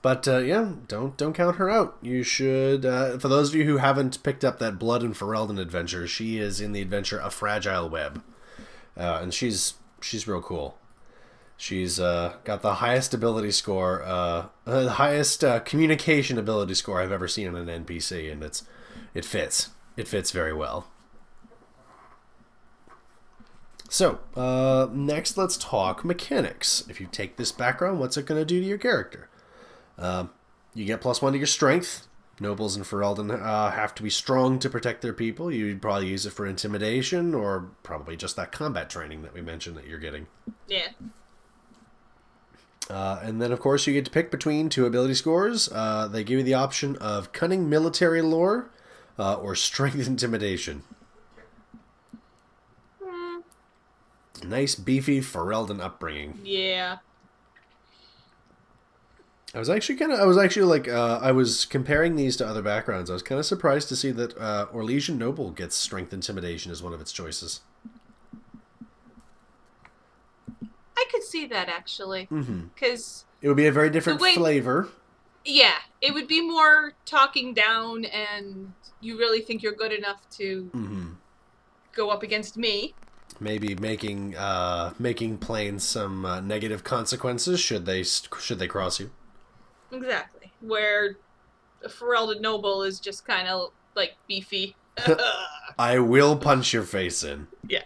but 0.00 0.26
uh, 0.26 0.38
yeah, 0.38 0.72
don't 0.88 1.18
don't 1.18 1.34
count 1.34 1.56
her 1.56 1.68
out. 1.68 1.98
You 2.00 2.22
should. 2.22 2.86
Uh, 2.86 3.18
for 3.18 3.28
those 3.28 3.50
of 3.50 3.56
you 3.56 3.64
who 3.64 3.76
haven't 3.76 4.22
picked 4.22 4.42
up 4.42 4.58
that 4.60 4.78
Blood 4.78 5.02
and 5.02 5.14
Ferelden 5.14 5.60
adventure, 5.60 6.06
she 6.06 6.38
is 6.38 6.62
in 6.62 6.72
the 6.72 6.80
adventure 6.80 7.20
A 7.22 7.28
Fragile 7.28 7.90
Web, 7.90 8.22
uh, 8.96 9.18
and 9.20 9.34
she's 9.34 9.74
she's 10.00 10.26
real 10.26 10.40
cool. 10.40 10.78
She's 11.56 12.00
uh, 12.00 12.36
got 12.44 12.62
the 12.62 12.74
highest 12.74 13.14
ability 13.14 13.52
score, 13.52 14.02
uh, 14.02 14.46
uh, 14.66 14.82
the 14.84 14.90
highest 14.92 15.44
uh, 15.44 15.60
communication 15.60 16.38
ability 16.38 16.74
score 16.74 17.00
I've 17.00 17.12
ever 17.12 17.28
seen 17.28 17.46
in 17.46 17.68
an 17.68 17.84
NPC, 17.84 18.30
and 18.30 18.42
it's 18.42 18.64
it 19.14 19.24
fits. 19.24 19.70
It 19.96 20.08
fits 20.08 20.32
very 20.32 20.52
well. 20.52 20.88
So 23.88 24.18
uh, 24.34 24.88
next, 24.92 25.36
let's 25.36 25.56
talk 25.56 26.04
mechanics. 26.04 26.84
If 26.88 27.00
you 27.00 27.06
take 27.10 27.36
this 27.36 27.52
background, 27.52 28.00
what's 28.00 28.16
it 28.16 28.26
going 28.26 28.40
to 28.40 28.44
do 28.44 28.60
to 28.60 28.66
your 28.66 28.78
character? 28.78 29.28
Um, 29.96 30.30
you 30.74 30.84
get 30.84 31.00
plus 31.00 31.22
one 31.22 31.32
to 31.32 31.38
your 31.38 31.46
strength. 31.46 32.08
Nobles 32.40 32.74
and 32.74 32.84
Ferelden 32.84 33.30
uh, 33.40 33.70
have 33.70 33.94
to 33.94 34.02
be 34.02 34.10
strong 34.10 34.58
to 34.58 34.68
protect 34.68 35.02
their 35.02 35.12
people. 35.12 35.52
You'd 35.52 35.80
probably 35.80 36.08
use 36.08 36.26
it 36.26 36.32
for 36.32 36.44
intimidation, 36.44 37.32
or 37.32 37.70
probably 37.84 38.16
just 38.16 38.34
that 38.34 38.50
combat 38.50 38.90
training 38.90 39.22
that 39.22 39.32
we 39.32 39.40
mentioned 39.40 39.76
that 39.76 39.86
you're 39.86 40.00
getting. 40.00 40.26
yeah. 40.66 40.88
Uh, 42.90 43.18
and 43.22 43.40
then, 43.40 43.50
of 43.50 43.60
course, 43.60 43.86
you 43.86 43.94
get 43.94 44.04
to 44.04 44.10
pick 44.10 44.30
between 44.30 44.68
two 44.68 44.84
ability 44.84 45.14
scores. 45.14 45.70
Uh, 45.72 46.06
they 46.06 46.22
give 46.22 46.38
you 46.38 46.44
the 46.44 46.54
option 46.54 46.96
of 46.96 47.32
cunning 47.32 47.68
military 47.68 48.20
lore 48.20 48.70
uh, 49.18 49.34
or 49.34 49.54
strength 49.54 50.06
intimidation. 50.06 50.82
Nice, 54.42 54.74
beefy 54.74 55.20
Ferelden 55.20 55.80
upbringing. 55.80 56.40
Yeah. 56.44 56.98
I 59.54 59.58
was 59.58 59.70
actually 59.70 59.96
kind 59.96 60.12
of, 60.12 60.18
I 60.18 60.24
was 60.24 60.36
actually 60.36 60.66
like, 60.66 60.88
uh, 60.88 61.20
I 61.22 61.30
was 61.30 61.64
comparing 61.64 62.16
these 62.16 62.36
to 62.38 62.46
other 62.46 62.60
backgrounds. 62.60 63.08
I 63.08 63.12
was 63.12 63.22
kind 63.22 63.38
of 63.38 63.46
surprised 63.46 63.88
to 63.90 63.96
see 63.96 64.10
that 64.10 64.36
uh, 64.36 64.66
Orlesian 64.74 65.16
Noble 65.16 65.50
gets 65.50 65.76
strength 65.76 66.12
intimidation 66.12 66.72
as 66.72 66.82
one 66.82 66.92
of 66.92 67.00
its 67.00 67.12
choices. 67.12 67.60
I 71.04 71.10
could 71.10 71.22
see 71.22 71.46
that 71.46 71.68
actually. 71.68 72.26
Mm-hmm. 72.30 72.66
Because, 72.74 73.24
It 73.42 73.48
would 73.48 73.56
be 73.56 73.66
a 73.66 73.72
very 73.72 73.90
different 73.90 74.20
way- 74.20 74.34
flavor. 74.34 74.88
yeah, 75.44 75.74
it 76.00 76.14
would 76.14 76.26
be 76.28 76.40
more 76.40 76.94
talking 77.04 77.52
down 77.54 78.04
and 78.06 78.72
you 79.00 79.18
really 79.18 79.40
think 79.42 79.62
you're 79.62 79.72
good 79.74 79.92
enough 79.92 80.28
to 80.38 80.70
Mm-hmm. 80.74 81.08
go 81.94 82.10
up 82.10 82.22
against 82.22 82.56
me. 82.56 82.94
maybe 83.40 83.74
making 83.74 84.36
uh, 84.36 84.92
making 84.98 85.38
plain 85.38 85.78
some 85.78 86.24
uh, 86.24 86.40
negative 86.40 86.84
consequences 86.84 87.58
should 87.60 87.84
they 87.84 88.02
should 88.04 88.58
they 88.58 88.68
cross 88.68 88.98
you. 89.00 89.10
Exactly. 89.92 90.52
Where 90.60 91.16
a 91.84 91.88
Ferelden 91.88 92.40
Noble 92.40 92.82
is 92.82 92.98
just 93.00 93.26
kind 93.26 93.48
of 93.48 93.70
like 93.94 94.12
beefy. 94.28 94.76
I 95.78 95.98
will 95.98 96.36
punch 96.36 96.72
your 96.72 96.84
face 96.84 97.22
in. 97.24 97.48
yeah. 97.68 97.82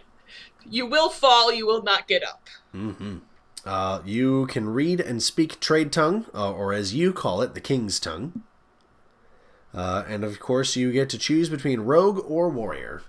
You 0.69 0.85
will 0.85 1.09
fall, 1.09 1.51
you 1.51 1.65
will 1.65 1.81
not 1.81 2.07
get 2.07 2.23
up. 2.23 2.43
Mm-hmm. 2.73 3.17
Uh, 3.65 4.01
you 4.05 4.47
can 4.47 4.69
read 4.69 4.99
and 5.01 5.21
speak 5.21 5.59
trade 5.59 5.91
tongue, 5.91 6.25
uh, 6.33 6.51
or 6.51 6.73
as 6.73 6.93
you 6.93 7.11
call 7.11 7.41
it, 7.41 7.53
the 7.53 7.61
king's 7.61 7.99
tongue. 7.99 8.43
Uh, 9.73 10.03
and 10.07 10.23
of 10.23 10.39
course, 10.39 10.75
you 10.75 10.91
get 10.91 11.09
to 11.09 11.17
choose 11.17 11.49
between 11.49 11.81
rogue 11.81 12.23
or 12.27 12.49
warrior. 12.49 13.03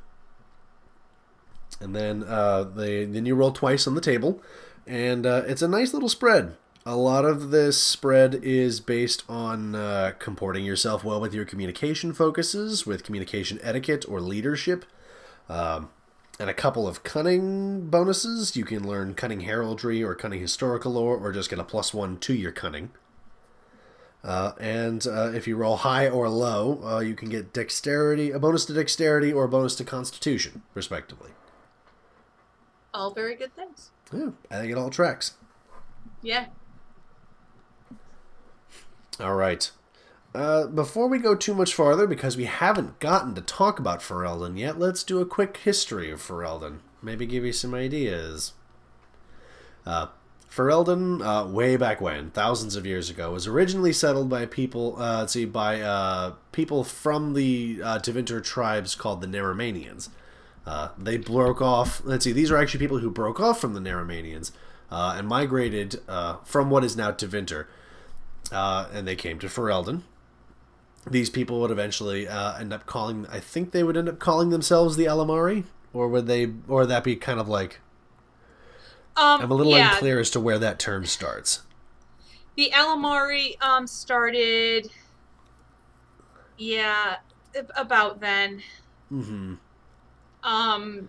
And 1.80 1.94
then 1.94 2.24
uh, 2.24 2.64
they, 2.64 3.04
then 3.04 3.24
you 3.24 3.34
roll 3.34 3.52
twice 3.52 3.86
on 3.86 3.94
the 3.94 4.00
table, 4.00 4.42
and 4.86 5.24
uh, 5.24 5.44
it's 5.46 5.62
a 5.62 5.68
nice 5.68 5.94
little 5.94 6.08
spread. 6.08 6.56
A 6.84 6.96
lot 6.96 7.24
of 7.24 7.50
this 7.50 7.80
spread 7.80 8.34
is 8.42 8.80
based 8.80 9.22
on 9.28 9.74
uh, 9.74 10.12
comporting 10.18 10.64
yourself 10.64 11.04
well 11.04 11.20
with 11.20 11.32
your 11.32 11.44
communication 11.44 12.12
focuses, 12.12 12.86
with 12.86 13.04
communication 13.04 13.58
etiquette 13.62 14.04
or 14.08 14.20
leadership. 14.20 14.84
Um, 15.48 15.90
and 16.40 16.48
a 16.48 16.54
couple 16.54 16.88
of 16.88 17.04
cunning 17.04 17.90
bonuses. 17.90 18.56
You 18.56 18.64
can 18.64 18.88
learn 18.88 19.14
cunning 19.14 19.40
heraldry 19.40 20.02
or 20.02 20.14
cunning 20.14 20.40
historical 20.40 20.92
lore, 20.92 21.18
or 21.18 21.32
just 21.32 21.50
get 21.50 21.58
a 21.58 21.64
plus 21.64 21.92
one 21.92 22.16
to 22.20 22.32
your 22.32 22.50
cunning. 22.50 22.90
Uh, 24.24 24.52
and 24.58 25.06
uh, 25.06 25.32
if 25.34 25.46
you 25.46 25.56
roll 25.56 25.76
high 25.76 26.08
or 26.08 26.30
low, 26.30 26.82
uh, 26.82 27.00
you 27.00 27.14
can 27.14 27.28
get 27.28 27.52
dexterity, 27.52 28.30
a 28.30 28.38
bonus 28.38 28.64
to 28.64 28.72
dexterity, 28.72 29.32
or 29.32 29.44
a 29.44 29.48
bonus 29.48 29.74
to 29.76 29.84
constitution, 29.84 30.62
respectively. 30.74 31.30
All 32.92 33.12
very 33.12 33.34
good 33.36 33.54
things. 33.54 33.90
Yeah, 34.12 34.30
I 34.50 34.60
think 34.60 34.72
it 34.72 34.78
all 34.78 34.90
tracks. 34.90 35.34
Yeah. 36.22 36.46
All 39.20 39.34
right. 39.34 39.70
Uh, 40.32 40.66
before 40.68 41.08
we 41.08 41.18
go 41.18 41.34
too 41.34 41.54
much 41.54 41.74
farther, 41.74 42.06
because 42.06 42.36
we 42.36 42.44
haven't 42.44 43.00
gotten 43.00 43.34
to 43.34 43.40
talk 43.40 43.80
about 43.80 44.00
Ferelden 44.00 44.56
yet, 44.56 44.78
let's 44.78 45.02
do 45.02 45.20
a 45.20 45.26
quick 45.26 45.56
history 45.56 46.10
of 46.10 46.20
Ferelden. 46.22 46.78
Maybe 47.02 47.26
give 47.26 47.44
you 47.44 47.52
some 47.52 47.74
ideas. 47.74 48.52
Uh, 49.84 50.06
Ferelden, 50.48 51.20
uh, 51.20 51.48
way 51.48 51.76
back 51.76 52.00
when, 52.00 52.30
thousands 52.30 52.76
of 52.76 52.86
years 52.86 53.10
ago, 53.10 53.32
was 53.32 53.48
originally 53.48 53.92
settled 53.92 54.28
by 54.28 54.46
people. 54.46 54.96
Uh, 55.00 55.18
let's 55.18 55.32
see, 55.32 55.44
by 55.44 55.80
uh, 55.80 56.34
people 56.52 56.84
from 56.84 57.34
the 57.34 57.80
uh, 57.82 57.98
tribes 57.98 58.94
called 58.94 59.20
the 59.20 59.26
Neromenians. 59.26 60.10
Uh, 60.64 60.88
they 60.96 61.16
broke 61.16 61.60
off. 61.60 62.02
Let's 62.04 62.24
see, 62.24 62.32
these 62.32 62.52
are 62.52 62.56
actually 62.56 62.80
people 62.80 62.98
who 62.98 63.10
broke 63.10 63.40
off 63.40 63.60
from 63.60 63.74
the 63.74 63.80
Neromenians 63.80 64.52
uh, 64.90 65.14
and 65.16 65.26
migrated 65.26 66.00
from 66.44 66.70
what 66.70 66.84
is 66.84 66.96
now 66.96 67.10
Tevinter, 67.10 67.66
and 68.52 69.08
they 69.08 69.16
came 69.16 69.40
to 69.40 69.48
Ferelden. 69.48 70.02
These 71.08 71.30
people 71.30 71.60
would 71.60 71.70
eventually 71.70 72.26
uh, 72.28 72.58
end 72.58 72.72
up 72.72 72.86
calling. 72.86 73.26
I 73.30 73.40
think 73.40 73.72
they 73.72 73.82
would 73.82 73.96
end 73.96 74.08
up 74.08 74.18
calling 74.18 74.50
themselves 74.50 74.96
the 74.96 75.04
Alamarri, 75.06 75.64
or 75.92 76.08
would 76.08 76.26
they? 76.26 76.44
Or 76.68 76.80
would 76.80 76.88
that 76.90 77.04
be 77.04 77.16
kind 77.16 77.40
of 77.40 77.48
like 77.48 77.80
Um, 79.16 79.40
I'm 79.42 79.50
a 79.50 79.54
little 79.54 79.74
yeah, 79.74 79.90
unclear 79.92 80.20
as 80.20 80.30
to 80.30 80.40
where 80.40 80.58
that 80.60 80.78
term 80.78 81.04
starts. 81.06 81.62
The 82.54 82.70
Alamarri 82.72 83.60
um 83.60 83.86
started. 83.88 84.90
Yeah, 86.56 87.16
about 87.76 88.20
then. 88.20 88.62
hmm 89.08 89.54
Um, 90.42 91.08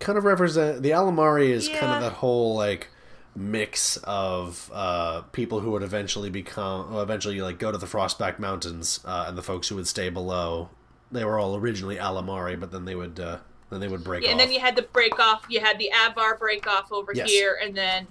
Kind 0.00 0.18
of 0.18 0.24
represent 0.24 0.82
the 0.82 0.90
Alamarri 0.90 1.48
is 1.48 1.68
kind 1.68 1.92
of 1.92 1.98
that 2.00 2.12
whole 2.14 2.54
like 2.54 2.88
mix 3.36 3.96
of 4.04 4.70
uh, 4.72 5.22
people 5.32 5.60
who 5.60 5.72
would 5.72 5.82
eventually 5.82 6.30
become, 6.30 6.92
well, 6.92 7.02
eventually 7.02 7.40
like 7.40 7.58
go 7.58 7.72
to 7.72 7.78
the 7.78 7.86
Frostback 7.86 8.38
Mountains, 8.38 9.00
uh, 9.04 9.24
and 9.28 9.36
the 9.36 9.42
folks 9.42 9.68
who 9.68 9.76
would 9.76 9.88
stay 9.88 10.08
below. 10.08 10.70
They 11.10 11.24
were 11.24 11.38
all 11.38 11.56
originally 11.56 11.96
Alamarri, 11.96 12.58
but 12.58 12.70
then 12.72 12.84
they 12.84 12.94
would 12.94 13.20
uh, 13.20 13.38
then 13.70 13.80
they 13.80 13.88
would 13.88 14.04
break 14.04 14.22
yeah, 14.22 14.28
off. 14.28 14.32
and 14.32 14.40
then 14.40 14.52
you 14.52 14.60
had 14.60 14.76
the 14.76 14.82
break 14.82 15.18
off. 15.18 15.44
You 15.48 15.60
had 15.60 15.78
the 15.78 15.90
Avar 16.06 16.36
break 16.38 16.66
off 16.66 16.92
over 16.92 17.12
Yes. 17.14 17.30
here, 17.30 17.58
and 17.62 17.76
then 17.76 18.06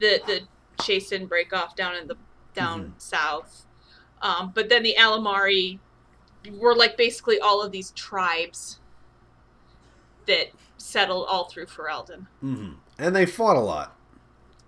the 0.00 0.20
the 0.26 0.40
Chasind 0.82 1.28
break 1.28 1.52
off 1.52 1.74
down 1.76 1.96
in 1.96 2.06
the 2.06 2.16
down 2.54 2.80
Mm-hmm. 2.80 2.90
south. 2.98 3.66
Um, 4.22 4.52
but 4.54 4.68
then 4.68 4.82
the 4.82 4.94
Alamarri 4.98 5.78
were 6.58 6.74
like 6.74 6.96
basically 6.96 7.38
all 7.40 7.62
of 7.62 7.72
these 7.72 7.90
tribes 7.90 8.78
that 10.26 10.46
settled 10.78 11.26
all 11.28 11.44
through 11.48 11.66
Ferelden. 11.66 12.26
hmm 12.40 12.72
And 12.98 13.14
they 13.14 13.26
fought 13.26 13.56
a 13.56 13.60
lot. 13.60 13.95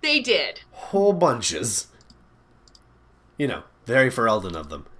They 0.01 0.19
did. 0.21 0.61
whole 0.71 1.13
bunches. 1.13 1.87
You 3.37 3.47
know, 3.47 3.63
very 3.85 4.09
Ferelden 4.09 4.55
of 4.55 4.69
them. 4.69 4.85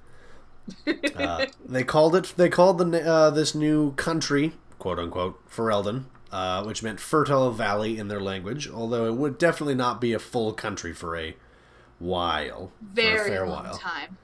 Uh, 1.15 1.47
they 1.65 1.83
called 1.83 2.15
it. 2.15 2.33
They 2.37 2.47
called 2.47 2.77
the 2.77 3.01
uh, 3.05 3.29
this 3.31 3.53
new 3.55 3.93
country, 3.93 4.53
quote 4.77 4.99
unquote, 4.99 5.49
Ferelden, 5.49 6.05
uh, 6.31 6.63
which 6.63 6.83
meant 6.83 6.99
fertile 6.99 7.51
valley 7.51 7.97
in 7.97 8.07
their 8.07 8.21
language. 8.21 8.69
Although 8.69 9.05
it 9.07 9.15
would 9.15 9.37
definitely 9.39 9.73
not 9.75 9.99
be 9.99 10.13
a 10.13 10.19
full 10.19 10.53
country 10.53 10.93
for 10.93 11.17
a 11.17 11.35
while, 11.97 12.71
for 12.79 12.85
a 12.91 12.93
Very 12.93 13.29
fair 13.29 13.47
long 13.47 13.63
while. 13.65 13.77
time. 13.77 14.17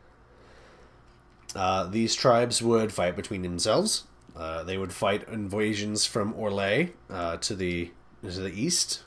Uh, 1.56 1.86
these 1.86 2.16
tribes 2.16 2.62
would 2.62 2.94
fight 2.94 3.16
between 3.16 3.42
themselves. 3.42 4.04
Uh, 4.36 4.64
they 4.64 4.78
would 4.78 4.94
fight 4.94 5.28
invasions 5.28 6.06
from 6.06 6.34
Orlais 6.34 6.92
uh, 7.10 7.38
to 7.38 7.56
the 7.56 7.92
to 8.22 8.30
the 8.40 8.54
east, 8.54 9.02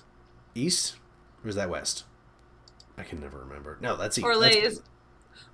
east, 0.55 0.97
or 1.45 1.49
is 1.49 1.55
that 1.57 1.71
west? 1.71 2.05
I 2.97 3.03
can 3.05 3.21
never 3.21 3.39
remember. 3.39 3.79
No, 3.81 3.97
that's 3.97 4.19
east. 4.19 4.27
Orlais 4.27 4.55
That's- 4.55 4.73
is 4.73 4.83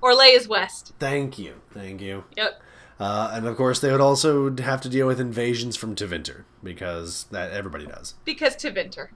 Orlais 0.03 0.35
is 0.37 0.49
west. 0.49 0.93
Thank 0.99 1.39
you, 1.39 1.61
thank 1.73 2.01
you. 2.01 2.25
Yep. 2.37 2.61
Uh, 2.99 3.31
and 3.35 3.47
of 3.47 3.57
course, 3.57 3.81
they 3.81 3.91
would 3.91 4.01
also 4.01 4.55
have 4.57 4.81
to 4.83 4.89
deal 4.89 5.07
with 5.07 5.21
invasions 5.21 5.77
from 5.77 5.95
Tevinter 5.95 6.45
because 6.63 7.25
that 7.33 7.51
everybody 7.53 7.87
does. 7.87 8.15
Because 8.25 8.57
Tevinter. 8.57 9.09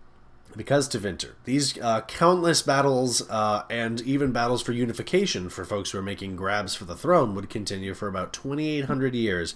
Because 0.56 0.88
Tevinter, 0.88 1.34
these 1.44 1.78
uh, 1.78 2.00
countless 2.02 2.62
battles 2.62 3.28
uh, 3.30 3.62
and 3.70 4.00
even 4.00 4.32
battles 4.32 4.62
for 4.62 4.72
unification 4.72 5.48
for 5.48 5.64
folks 5.64 5.90
who 5.90 5.98
are 5.98 6.02
making 6.02 6.36
grabs 6.36 6.74
for 6.74 6.84
the 6.86 6.96
throne 6.96 7.34
would 7.34 7.48
continue 7.50 7.94
for 7.94 8.08
about 8.08 8.32
2,800 8.32 9.14
years 9.14 9.54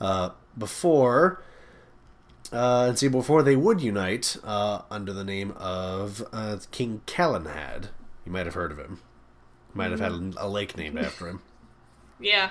uh, 0.00 0.30
before. 0.58 1.42
Uh, 2.52 2.86
let's 2.86 3.00
see, 3.00 3.08
before 3.08 3.42
they 3.42 3.54
would 3.56 3.80
unite 3.80 4.36
uh, 4.42 4.82
under 4.90 5.12
the 5.12 5.24
name 5.24 5.52
of 5.52 6.22
uh, 6.32 6.58
King 6.72 7.02
Calenhad. 7.06 7.88
You 8.26 8.32
might 8.32 8.46
have 8.46 8.54
heard 8.54 8.72
of 8.72 8.78
him. 8.78 9.00
Might 9.72 9.92
have 9.92 10.00
had 10.00 10.34
a 10.36 10.48
lake 10.48 10.76
named 10.76 10.98
after 10.98 11.28
him. 11.28 11.42
Yeah. 12.22 12.50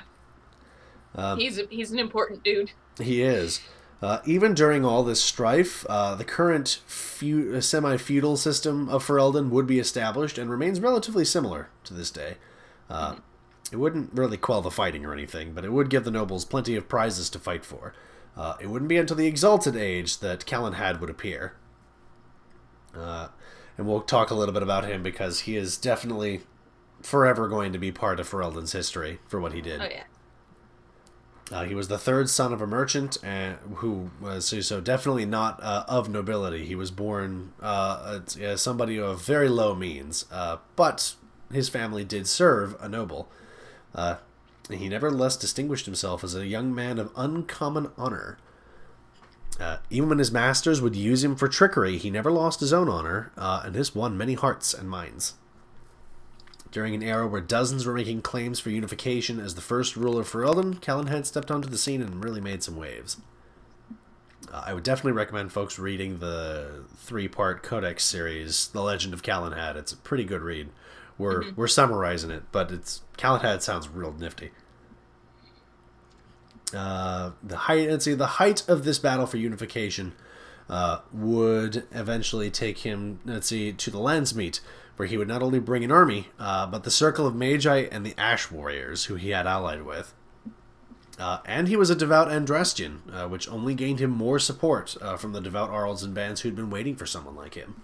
Um, 1.14 1.38
he's 1.38 1.60
a, 1.60 1.68
he's 1.70 1.92
an 1.92 2.00
important 2.00 2.44
dude. 2.44 2.72
He 3.00 3.22
is. 3.22 3.62
Uh, 4.02 4.18
even 4.26 4.56
during 4.56 4.84
all 4.84 5.04
this 5.04 5.24
strife, 5.24 5.86
uh, 5.88 6.16
the 6.16 6.24
current 6.24 6.80
feu- 6.88 7.54
uh, 7.56 7.62
semi-feudal 7.62 8.36
system 8.38 8.90
of 8.90 9.06
Ferelden 9.06 9.50
would 9.52 9.68
be 9.68 9.78
established 9.78 10.40
and 10.40 10.50
remains 10.50 10.80
relatively 10.80 11.24
similar 11.24 11.70
to 11.84 11.94
this 11.94 12.10
day. 12.10 12.38
Uh, 12.90 13.18
It 13.72 13.76
wouldn't 13.78 14.12
really 14.12 14.38
quell 14.38 14.62
the 14.64 14.72
fighting 14.72 15.06
or 15.06 15.14
anything, 15.14 15.54
but 15.54 15.64
it 15.66 15.72
would 15.72 15.92
give 15.92 16.04
the 16.04 16.10
nobles 16.10 16.46
plenty 16.46 16.76
of 16.76 16.90
prizes 16.90 17.30
to 17.30 17.38
fight 17.38 17.64
for. 17.64 17.94
Uh, 18.38 18.56
it 18.62 18.68
wouldn't 18.68 18.90
be 18.90 18.98
until 18.98 19.18
the 19.18 19.28
Exalted 19.28 19.76
Age 19.76 20.20
that 20.20 20.46
Calenhad 20.46 21.00
would 21.00 21.10
appear. 21.10 21.54
Uh, 22.96 23.28
and 23.78 23.88
we'll 23.88 24.02
talk 24.02 24.30
a 24.30 24.36
little 24.36 24.54
bit 24.54 24.64
about 24.64 24.86
him 24.86 25.04
because 25.04 25.42
he 25.42 25.56
is 25.56 25.78
definitely 25.78 26.42
forever 27.02 27.48
going 27.48 27.72
to 27.74 27.80
be 27.80 27.92
part 27.92 28.20
of 28.20 28.28
Ferelden's 28.28 28.72
history 28.72 29.20
for 29.28 29.40
what 29.40 29.54
he 29.54 29.62
did. 29.62 29.82
Oh 29.82 29.88
yeah. 29.90 30.04
Uh, 31.52 31.64
he 31.64 31.74
was 31.74 31.88
the 31.88 31.98
third 31.98 32.30
son 32.30 32.54
of 32.54 32.62
a 32.62 32.68
merchant, 32.68 33.18
and 33.24 33.58
who 33.76 34.12
was 34.22 34.48
so, 34.48 34.62
so 34.62 34.80
definitely 34.80 35.26
not 35.26 35.60
uh, 35.64 35.84
of 35.88 36.08
nobility. 36.08 36.66
He 36.66 36.76
was 36.76 36.92
born 36.92 37.54
uh, 37.60 38.22
as 38.28 38.38
as 38.38 38.62
somebody 38.62 39.00
of 39.00 39.24
very 39.24 39.50
low 39.50 39.74
means, 39.74 40.26
uh, 40.32 40.58
but 40.76 41.16
his 41.52 41.68
family 41.68 42.04
did 42.04 42.28
serve 42.28 42.76
a 42.80 42.88
noble. 42.88 43.30
Uh, 44.70 44.74
he 44.74 44.90
nevertheless 44.90 45.36
distinguished 45.36 45.86
himself 45.86 46.24
as 46.24 46.36
a 46.36 46.48
young 46.48 46.74
man 46.74 47.00
of 47.00 47.12
uncommon 47.16 47.92
honor. 47.98 48.38
Uh, 49.60 49.78
even 49.90 50.08
when 50.08 50.20
his 50.20 50.32
masters 50.32 50.82
would 50.82 50.96
use 50.96 51.24
him 51.24 51.36
for 51.36 51.48
trickery, 51.48 51.98
he 51.98 52.10
never 52.10 52.32
lost 52.32 52.62
his 52.62 52.72
own 52.72 52.88
honor, 52.88 53.32
uh, 53.38 53.64
and 53.66 53.76
this 53.76 53.94
won 53.94 54.18
many 54.18 54.34
hearts 54.34 54.74
and 54.74 54.90
minds. 54.90 55.34
During 56.72 56.94
an 56.94 57.04
era 57.04 57.28
where 57.28 57.42
dozens 57.42 57.86
were 57.86 57.96
making 57.96 58.22
claims 58.22 58.60
for 58.60 58.70
unification 58.70 59.40
as 59.40 59.56
the 59.56 59.62
first 59.62 59.96
ruler 59.96 60.24
for 60.24 60.44
Ferelden, 60.44 60.80
Calenhad 60.80 61.26
stepped 61.26 61.50
onto 61.50 61.68
the 61.68 61.80
scene 61.80 62.02
and 62.02 62.24
really 62.24 62.40
made 62.40 62.64
some 62.64 62.78
waves. 62.78 63.18
Uh, 64.52 64.64
I 64.68 64.74
would 64.74 64.84
definitely 64.84 65.14
recommend 65.14 65.52
folks 65.52 65.80
reading 65.80 66.20
the 66.20 66.84
three-part 66.96 67.64
Codex 67.64 68.04
series, 68.06 68.68
The 68.68 68.82
Legend 68.82 69.14
of 69.14 69.24
Calenhad. 69.24 69.76
It's 69.76 69.92
a 69.92 69.98
pretty 69.98 70.24
good 70.24 70.42
read. 70.42 70.70
We're 71.20 71.52
we're 71.56 71.68
summarizing 71.68 72.32
it, 72.32 72.44
but 72.52 72.72
it's 72.72 73.02
Calenhad 73.18 73.62
sounds 73.62 73.90
real 73.90 74.14
nifty. 74.14 74.52
Uh, 76.74 77.32
the 77.44 77.58
height, 77.58 77.90
let's 77.90 78.06
see, 78.06 78.14
the 78.14 78.28
height 78.28 78.68
of 78.70 78.86
this 78.86 79.00
battle 79.00 79.26
for 79.26 79.38
unification 79.38 80.14
uh, 80.70 81.00
would 81.12 81.88
eventually 81.92 82.52
take 82.52 82.80
him, 82.80 83.20
let's 83.26 83.48
see, 83.48 83.74
to 83.74 83.90
the 83.90 83.98
Landsmeet, 83.98 84.60
where 84.96 85.08
he 85.08 85.18
would 85.18 85.28
not 85.28 85.42
only 85.42 85.60
bring 85.60 85.84
an 85.84 85.92
army, 85.92 86.28
uh, 86.38 86.68
but 86.68 86.84
the 86.84 86.92
Circle 86.92 87.26
of 87.26 87.36
Magi 87.36 87.88
and 87.92 88.06
the 88.06 88.14
Ash 88.20 88.52
Warriors, 88.52 89.06
who 89.06 89.16
he 89.16 89.32
had 89.32 89.48
allied 89.48 89.84
with. 89.84 90.14
Uh, 91.18 91.40
and 91.46 91.68
he 91.68 91.76
was 91.76 91.90
a 91.90 91.96
devout 91.96 92.30
Andrastian, 92.30 93.00
uh, 93.12 93.28
which 93.28 93.50
only 93.50 93.74
gained 93.74 94.00
him 94.00 94.12
more 94.12 94.40
support 94.40 94.96
uh, 95.02 95.18
from 95.18 95.34
the 95.34 95.42
devout 95.42 95.70
Arls 95.70 96.04
and 96.04 96.14
bands 96.14 96.42
who'd 96.42 96.56
been 96.56 96.70
waiting 96.70 96.96
for 96.96 97.06
someone 97.06 97.36
like 97.36 97.56
him. 97.56 97.82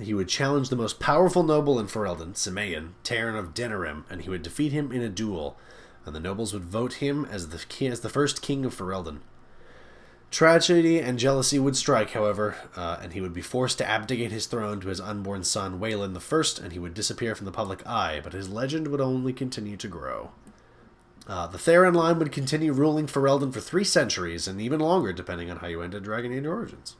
He 0.00 0.14
would 0.14 0.28
challenge 0.28 0.68
the 0.68 0.76
most 0.76 1.00
powerful 1.00 1.42
noble 1.42 1.78
in 1.80 1.86
Ferelden, 1.86 2.36
Simeon, 2.36 2.94
Teyrn 3.02 3.36
of 3.36 3.52
Denerim, 3.52 4.04
and 4.08 4.22
he 4.22 4.30
would 4.30 4.42
defeat 4.42 4.72
him 4.72 4.92
in 4.92 5.02
a 5.02 5.08
duel, 5.08 5.58
and 6.06 6.14
the 6.14 6.20
nobles 6.20 6.52
would 6.52 6.64
vote 6.64 6.94
him 6.94 7.24
as 7.24 7.48
the 7.48 7.86
as 7.88 8.00
the 8.00 8.08
first 8.08 8.40
king 8.40 8.64
of 8.64 8.74
Ferelden. 8.74 9.20
Tragedy 10.30 11.00
and 11.00 11.18
jealousy 11.18 11.58
would 11.58 11.74
strike, 11.74 12.10
however, 12.10 12.54
uh, 12.76 12.98
and 13.02 13.12
he 13.12 13.20
would 13.20 13.32
be 13.32 13.40
forced 13.40 13.78
to 13.78 13.88
abdicate 13.88 14.30
his 14.30 14.46
throne 14.46 14.78
to 14.80 14.88
his 14.88 15.00
unborn 15.00 15.42
son, 15.42 15.80
Weylon 15.80 16.14
I, 16.14 16.64
and 16.64 16.72
he 16.72 16.78
would 16.78 16.94
disappear 16.94 17.34
from 17.34 17.46
the 17.46 17.52
public 17.52 17.84
eye, 17.86 18.20
but 18.22 18.34
his 18.34 18.48
legend 18.48 18.88
would 18.88 19.00
only 19.00 19.32
continue 19.32 19.76
to 19.78 19.88
grow. 19.88 20.30
Uh, 21.26 21.46
the 21.46 21.58
Theirin 21.58 21.94
line 21.94 22.18
would 22.18 22.30
continue 22.30 22.72
ruling 22.72 23.06
Ferelden 23.06 23.52
for 23.52 23.60
three 23.60 23.84
centuries, 23.84 24.46
and 24.46 24.60
even 24.60 24.80
longer, 24.80 25.12
depending 25.12 25.50
on 25.50 25.58
how 25.58 25.66
you 25.66 25.82
ended 25.82 26.04
Dragon 26.04 26.32
Age 26.32 26.46
Origins. 26.46 26.96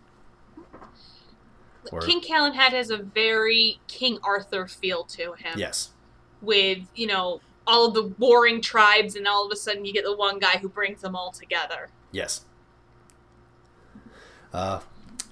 Or- 1.93 2.01
King 2.01 2.21
Calenhad 2.21 2.71
has 2.71 2.91
a 2.91 2.99
very 2.99 3.81
King 3.87 4.19
Arthur 4.23 4.67
feel 4.67 5.05
to 5.05 5.33
him. 5.35 5.59
Yes. 5.59 5.91
With, 6.41 6.79
you 6.95 7.07
know, 7.07 7.41
all 7.67 7.87
of 7.89 7.95
the 7.95 8.13
warring 8.19 8.61
tribes 8.61 9.15
and 9.15 9.27
all 9.27 9.45
of 9.47 9.53
a 9.53 9.57
sudden 9.57 9.85
you 9.85 9.93
get 9.93 10.05
the 10.05 10.17
one 10.17 10.39
guy 10.39 10.59
who 10.59 10.69
brings 10.69 11.01
them 11.03 11.15
all 11.17 11.33
together. 11.33 11.89
Yes. 12.13 12.45
Uh, 14.53 14.81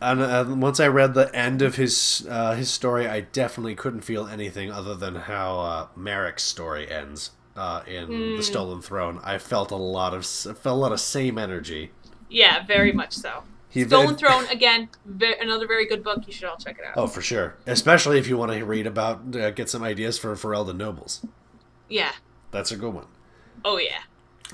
And 0.00 0.20
uh, 0.20 0.44
once 0.48 0.78
I 0.78 0.88
read 0.88 1.14
the 1.14 1.34
end 1.34 1.62
of 1.62 1.76
his 1.76 2.26
uh, 2.28 2.54
his 2.54 2.70
story, 2.70 3.06
I 3.08 3.20
definitely 3.20 3.74
couldn't 3.74 4.02
feel 4.02 4.26
anything 4.26 4.70
other 4.70 4.94
than 4.94 5.14
how 5.14 5.58
uh, 5.60 5.86
Maric's 5.96 6.42
story 6.42 6.90
ends 6.90 7.30
uh, 7.56 7.80
in 7.86 8.36
the 8.36 8.42
Stolen 8.42 8.82
Throne. 8.82 9.20
I 9.24 9.38
felt 9.38 9.70
a 9.70 9.76
lot 9.76 10.12
of 10.12 10.26
felt 10.26 10.66
a 10.66 10.72
lot 10.72 10.92
of 10.92 11.00
same 11.00 11.38
energy. 11.38 11.92
Yeah, 12.28 12.66
very 12.66 12.92
much 12.92 13.14
so. 13.14 13.44
He 13.76 13.84
Stolen 13.84 14.06
then- 14.08 14.16
Throne 14.16 14.46
again, 14.46 14.88
another 15.40 15.66
very 15.66 15.86
good 15.86 16.02
book. 16.02 16.22
You 16.26 16.32
should 16.32 16.44
all 16.48 16.56
check 16.56 16.78
it 16.78 16.84
out. 16.86 16.94
Oh, 16.96 17.06
for 17.06 17.20
sure. 17.20 17.56
Especially 17.66 18.18
if 18.18 18.26
you 18.28 18.36
want 18.38 18.52
to 18.52 18.64
read 18.64 18.86
about 18.86 19.36
uh, 19.36 19.50
get 19.50 19.68
some 19.68 19.82
ideas 19.82 20.18
for 20.18 20.34
Ferelden 20.34 20.76
nobles. 20.76 21.24
Yeah. 21.88 22.12
That's 22.50 22.72
a 22.72 22.76
good 22.76 22.94
one. 22.94 23.06
Oh 23.64 23.78
yeah. 23.78 24.02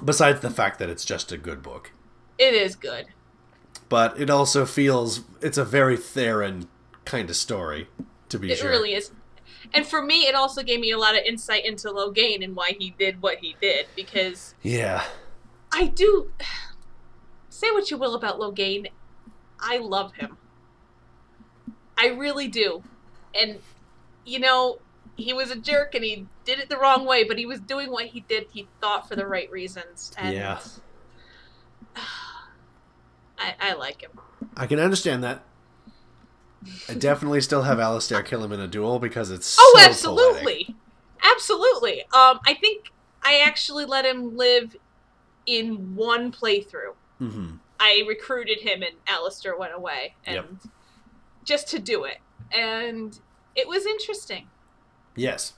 Besides 0.05 0.41
the 0.41 0.51
fact 0.51 0.79
that 0.79 0.89
it's 0.89 1.05
just 1.05 1.31
a 1.33 1.37
good 1.39 1.63
book, 1.63 1.93
It 2.39 2.55
is 2.55 2.75
good. 2.77 3.07
but 3.89 4.19
it 4.21 4.29
also 4.31 4.65
feels 4.67 5.21
it's 5.41 5.59
a 5.59 5.65
very 5.65 5.97
Theirin 5.97 6.67
kind 7.05 7.29
of 7.31 7.37
story. 7.37 7.89
To 8.31 8.39
be 8.39 8.51
It 8.51 8.59
sure, 8.59 8.69
It 8.71 8.73
really 8.73 8.95
is. 8.95 9.13
And 9.75 9.87
for 9.87 10.03
me, 10.03 10.27
it 10.27 10.35
also 10.35 10.63
gave 10.63 10.81
me 10.81 10.91
a 10.91 10.99
lot 10.99 11.15
of 11.15 11.23
insight 11.25 11.65
into 11.65 11.89
Loghain 11.89 12.43
and 12.43 12.57
why 12.57 12.75
he 12.79 12.95
did 12.99 13.23
what 13.23 13.39
he 13.39 13.55
did. 13.61 13.87
Because 13.95 14.55
Yeah. 14.63 15.05
I 15.71 15.87
do 15.87 16.33
say 17.49 17.71
what 17.71 17.91
you 17.91 17.97
will 17.99 18.15
about 18.15 18.39
Loghain, 18.41 18.91
I 19.63 19.79
love 19.79 20.13
him. 20.15 20.37
I 21.99 22.09
really 22.09 22.49
do. 22.49 22.83
And 23.39 23.61
you 24.25 24.39
know, 24.39 24.79
he 25.17 25.33
was 25.33 25.51
a 25.51 25.57
jerk 25.57 25.95
and 25.95 26.05
he 26.05 26.27
did 26.45 26.59
it 26.59 26.69
the 26.69 26.77
wrong 26.79 27.05
way, 27.07 27.25
but 27.25 27.39
he 27.39 27.47
was 27.47 27.61
doing 27.61 27.91
what 27.91 28.07
he 28.07 28.21
did 28.21 28.47
he 28.53 28.69
thought 28.81 29.09
for 29.09 29.17
the 29.17 29.27
right 29.27 29.51
reasons. 29.51 30.13
And 30.19 30.33
Yeah. 30.35 30.59
I, 33.39 33.55
I 33.61 33.73
like 33.75 34.03
him. 34.03 34.11
I 34.57 34.67
can 34.67 34.79
understand 34.79 35.25
that. 35.25 35.43
I 36.89 36.95
definitely 36.95 37.41
still 37.41 37.63
have 37.63 37.81
Alistair 37.81 38.23
kill 38.23 38.45
him 38.45 38.53
in 38.53 38.61
a 38.61 38.69
duel 38.69 38.99
because 38.99 39.31
it's 39.31 39.57
Oh, 39.59 39.77
so 39.81 39.89
absolutely. 39.89 40.43
poetic. 40.43 40.77
Absolutely. 41.25 42.01
Um, 42.15 42.39
I 42.47 42.55
think 42.55 42.85
I 43.25 43.41
actually 43.41 43.85
let 43.85 44.05
him 44.05 44.37
live 44.37 44.75
in 45.47 45.95
one 45.95 46.31
playthrough. 46.33 46.95
Mhm. 47.21 47.59
I 47.85 48.05
recruited 48.07 48.61
him 48.61 48.83
and 48.83 48.95
Alistair 49.09 49.57
went 49.57 49.75
away 49.75 50.15
and 50.25 50.35
Yep. 50.37 50.47
just 51.45 51.69
to 51.71 51.79
do 51.81 52.05
it. 52.05 52.19
And 52.53 53.19
it 53.57 53.67
was 53.67 53.85
interesting. 53.87 54.49
Yes, 55.17 55.55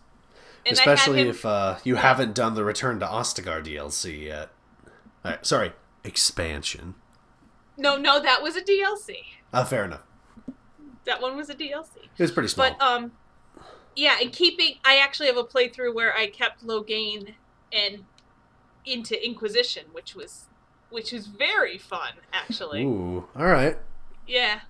And 0.64 0.72
especially 0.72 1.20
him, 1.20 1.28
if 1.28 1.44
uh, 1.44 1.76
you 1.84 1.96
haven't 1.96 2.34
done 2.34 2.54
the 2.54 2.64
Return 2.64 2.98
to 3.00 3.06
Ostagar 3.06 3.62
DLC 3.64 4.24
yet. 4.24 4.48
All 5.24 5.32
right, 5.32 5.44
sorry, 5.46 5.72
expansion. 6.02 6.94
No, 7.76 7.96
no, 7.96 8.20
that 8.20 8.42
was 8.42 8.56
a 8.56 8.62
DLC. 8.62 9.16
Uh, 9.52 9.64
fair 9.64 9.84
enough. 9.84 10.02
That 11.04 11.20
one 11.20 11.36
was 11.36 11.50
a 11.50 11.54
DLC. 11.54 11.96
It 12.16 12.22
was 12.22 12.32
pretty 12.32 12.48
small. 12.48 12.70
But 12.70 12.80
um 12.82 13.12
yeah, 13.94 14.16
and 14.20 14.32
keeping 14.32 14.76
I 14.84 14.96
actually 14.96 15.26
have 15.26 15.36
a 15.36 15.44
playthrough 15.44 15.94
where 15.94 16.16
I 16.16 16.26
kept 16.28 16.66
Loghain 16.66 17.34
and 17.70 18.04
into 18.86 19.22
Inquisition, 19.24 19.84
which 19.92 20.14
was 20.14 20.46
which 20.94 21.12
was 21.12 21.26
very 21.26 21.76
fun 21.76 22.12
actually. 22.32 22.84
Ooh, 22.84 23.26
all 23.36 23.46
right. 23.46 23.76
Yeah. 24.26 24.60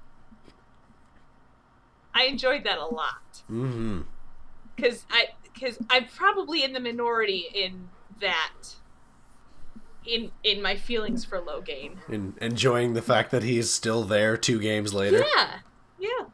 I 2.14 2.24
enjoyed 2.24 2.64
that 2.64 2.78
a 2.78 2.86
lot 2.86 3.42
Mm-hmm. 3.50 4.00
cuz 4.80 5.04
I 5.10 5.28
cuz 5.58 5.78
I'm 5.90 6.06
probably 6.06 6.64
in 6.64 6.72
the 6.72 6.80
minority 6.80 7.46
in 7.54 7.88
that 8.20 8.76
in 10.06 10.30
in 10.42 10.62
my 10.62 10.76
feelings 10.76 11.24
for 11.24 11.40
Loghain. 11.40 11.96
In 12.08 12.34
enjoying 12.40 12.94
the 12.94 13.02
fact 13.02 13.30
that 13.30 13.42
he's 13.42 13.70
still 13.70 14.02
there 14.04 14.36
two 14.36 14.58
games 14.60 14.94
later. 14.94 15.24
Yeah. 15.36 15.58
Yeah. 15.98 16.26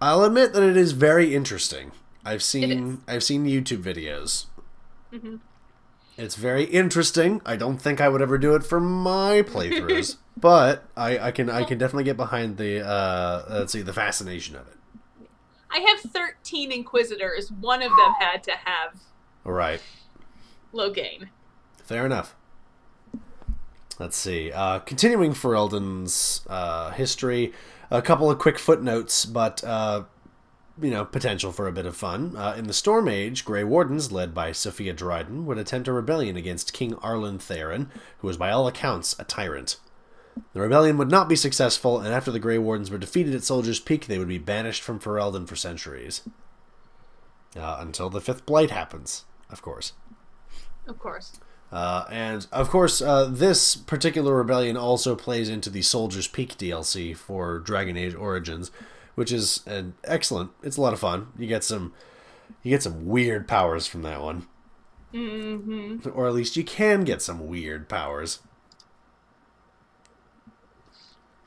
I'll 0.00 0.24
admit 0.24 0.52
that 0.54 0.62
it 0.64 0.76
is 0.76 0.92
very 0.92 1.34
interesting. 1.34 1.92
I've 2.24 2.36
is. 2.40 2.44
seen 2.44 3.02
I've 3.06 3.22
seen 3.22 3.46
YouTube 3.46 3.82
videos. 3.82 4.46
Mhm. 5.12 5.40
It's 6.16 6.34
very 6.36 6.64
interesting. 6.64 7.40
I 7.46 7.56
don't 7.56 7.78
think 7.78 8.00
I 8.00 8.08
would 8.08 8.20
ever 8.22 8.36
do 8.38 8.54
it 8.54 8.64
for 8.64 8.80
my 8.80 9.42
playthroughs, 9.42 10.16
but 10.36 10.84
I, 10.96 11.18
I 11.18 11.30
can 11.30 11.48
I 11.48 11.64
can 11.64 11.78
definitely 11.78 12.04
get 12.04 12.16
behind 12.16 12.58
the 12.58 12.86
uh, 12.86 13.44
let's 13.48 13.72
see 13.72 13.82
the 13.82 13.92
fascination 13.94 14.54
of 14.56 14.68
it. 14.68 14.76
I 15.70 15.78
have 15.78 16.00
13 16.00 16.70
inquisitors. 16.70 17.50
One 17.50 17.82
of 17.82 17.88
them 17.90 18.12
had 18.18 18.42
to 18.44 18.52
have 18.52 19.00
All 19.46 19.52
right, 19.52 19.80
Loghain. 20.74 21.28
fair 21.82 22.04
enough. 22.04 22.34
Let's 23.98 24.16
see. 24.16 24.52
Uh, 24.52 24.80
continuing 24.80 25.32
Ferelden's 25.32 26.44
uh, 26.48 26.90
history, 26.90 27.52
a 27.90 28.02
couple 28.02 28.30
of 28.30 28.38
quick 28.38 28.58
footnotes, 28.58 29.24
but 29.24 29.62
uh, 29.64 30.04
you 30.80 30.90
know, 30.90 31.04
potential 31.04 31.52
for 31.52 31.66
a 31.66 31.72
bit 31.72 31.86
of 31.86 31.96
fun. 31.96 32.36
Uh, 32.36 32.54
in 32.56 32.66
the 32.66 32.72
Storm 32.72 33.08
Age, 33.08 33.44
Grey 33.44 33.64
Wardens, 33.64 34.10
led 34.10 34.34
by 34.34 34.52
Sophia 34.52 34.92
Dryden, 34.92 35.44
would 35.46 35.58
attempt 35.58 35.88
a 35.88 35.92
rebellion 35.92 36.36
against 36.36 36.72
King 36.72 36.94
Arlen 36.96 37.38
Theirin, 37.38 37.88
who 38.18 38.26
was 38.26 38.36
by 38.36 38.50
all 38.50 38.66
accounts 38.66 39.14
a 39.18 39.24
tyrant. 39.24 39.76
The 40.54 40.60
rebellion 40.60 40.96
would 40.96 41.10
not 41.10 41.28
be 41.28 41.36
successful, 41.36 41.98
and 41.98 42.12
after 42.12 42.30
the 42.30 42.38
Grey 42.38 42.58
Wardens 42.58 42.90
were 42.90 42.98
defeated 42.98 43.34
at 43.34 43.44
Soldier's 43.44 43.80
Peak, 43.80 44.06
they 44.06 44.18
would 44.18 44.28
be 44.28 44.38
banished 44.38 44.82
from 44.82 44.98
Ferelden 44.98 45.46
for 45.46 45.56
centuries. 45.56 46.22
Uh, 47.54 47.76
until 47.80 48.08
the 48.08 48.20
Fifth 48.20 48.46
Blight 48.46 48.70
happens, 48.70 49.24
of 49.50 49.60
course. 49.60 49.92
Of 50.86 50.98
course. 50.98 51.38
Uh, 51.70 52.04
and 52.10 52.46
of 52.52 52.68
course, 52.68 53.00
uh, 53.00 53.26
this 53.26 53.76
particular 53.76 54.36
rebellion 54.36 54.76
also 54.76 55.14
plays 55.14 55.48
into 55.48 55.70
the 55.70 55.82
Soldier's 55.82 56.28
Peak 56.28 56.56
DLC 56.58 57.16
for 57.16 57.58
Dragon 57.58 57.96
Age 57.96 58.14
Origins, 58.14 58.70
which 59.14 59.32
is 59.32 59.66
uh, 59.66 59.82
excellent. 60.04 60.50
It's 60.62 60.76
a 60.76 60.80
lot 60.80 60.92
of 60.92 61.00
fun. 61.00 61.28
You 61.38 61.46
get 61.46 61.64
some, 61.64 61.92
you 62.62 62.70
get 62.70 62.82
some 62.82 63.06
weird 63.06 63.46
powers 63.48 63.86
from 63.86 64.02
that 64.02 64.20
one, 64.22 64.46
Mm-hmm. 65.14 66.08
or 66.14 66.26
at 66.26 66.34
least 66.34 66.56
you 66.56 66.64
can 66.64 67.04
get 67.04 67.20
some 67.20 67.46
weird 67.46 67.88
powers. 67.88 68.40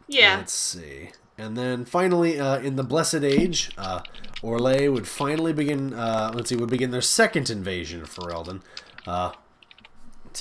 Yeah. 0.07 0.37
Let's 0.37 0.53
see. 0.53 1.11
And 1.37 1.57
then 1.57 1.83
finally, 1.83 2.39
uh, 2.39 2.59
in 2.59 2.75
the 2.75 2.83
Blessed 2.83 3.15
Age, 3.23 3.71
uh, 3.77 4.01
Orlais 4.41 4.91
would 4.91 5.07
finally 5.07 5.51
begin. 5.51 5.93
Uh, 5.93 6.31
let's 6.33 6.49
see, 6.49 6.55
would 6.55 6.69
begin 6.69 6.91
their 6.91 7.01
second 7.01 7.49
invasion 7.49 8.01
of 8.01 8.09
Ferelden. 8.09 8.61
Uh, 9.05 9.31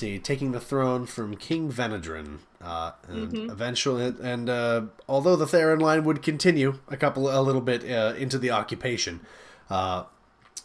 let's 0.03 0.27
taking 0.27 0.51
the 0.51 0.59
throne 0.59 1.05
from 1.05 1.35
King 1.35 1.71
Vanedrin. 1.71 2.39
Uh, 2.61 2.91
and 3.07 3.51
eventually, 3.51 4.13
and 4.21 4.49
uh, 4.49 4.81
although 5.07 5.35
the 5.35 5.45
Theirin 5.45 5.81
line 5.81 6.03
would 6.03 6.21
continue 6.23 6.79
a 6.87 6.97
couple, 6.97 7.29
a 7.29 7.41
little 7.41 7.61
bit 7.61 7.83
uh, 7.89 8.13
into 8.17 8.37
the 8.39 8.51
occupation, 8.51 9.21
uh, 9.69 10.03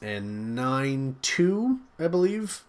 in 0.00 0.54
nine 0.54 1.16
two, 1.20 1.80
I 1.98 2.08
believe, 2.08 2.62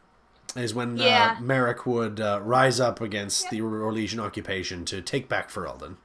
is 0.56 0.74
when 0.74 0.97
Yeah. 0.97 1.36
uh, 1.38 1.41
Maric 1.41 1.86
would 1.86 2.19
uh, 2.19 2.41
rise 2.43 2.80
up 2.82 3.00
against 3.00 3.50
the 3.50 3.62
Orlesian 3.62 4.19
occupation 4.19 4.84
to 4.86 5.02
take 5.02 5.30
back 5.30 5.50
Ferelden. 5.50 5.95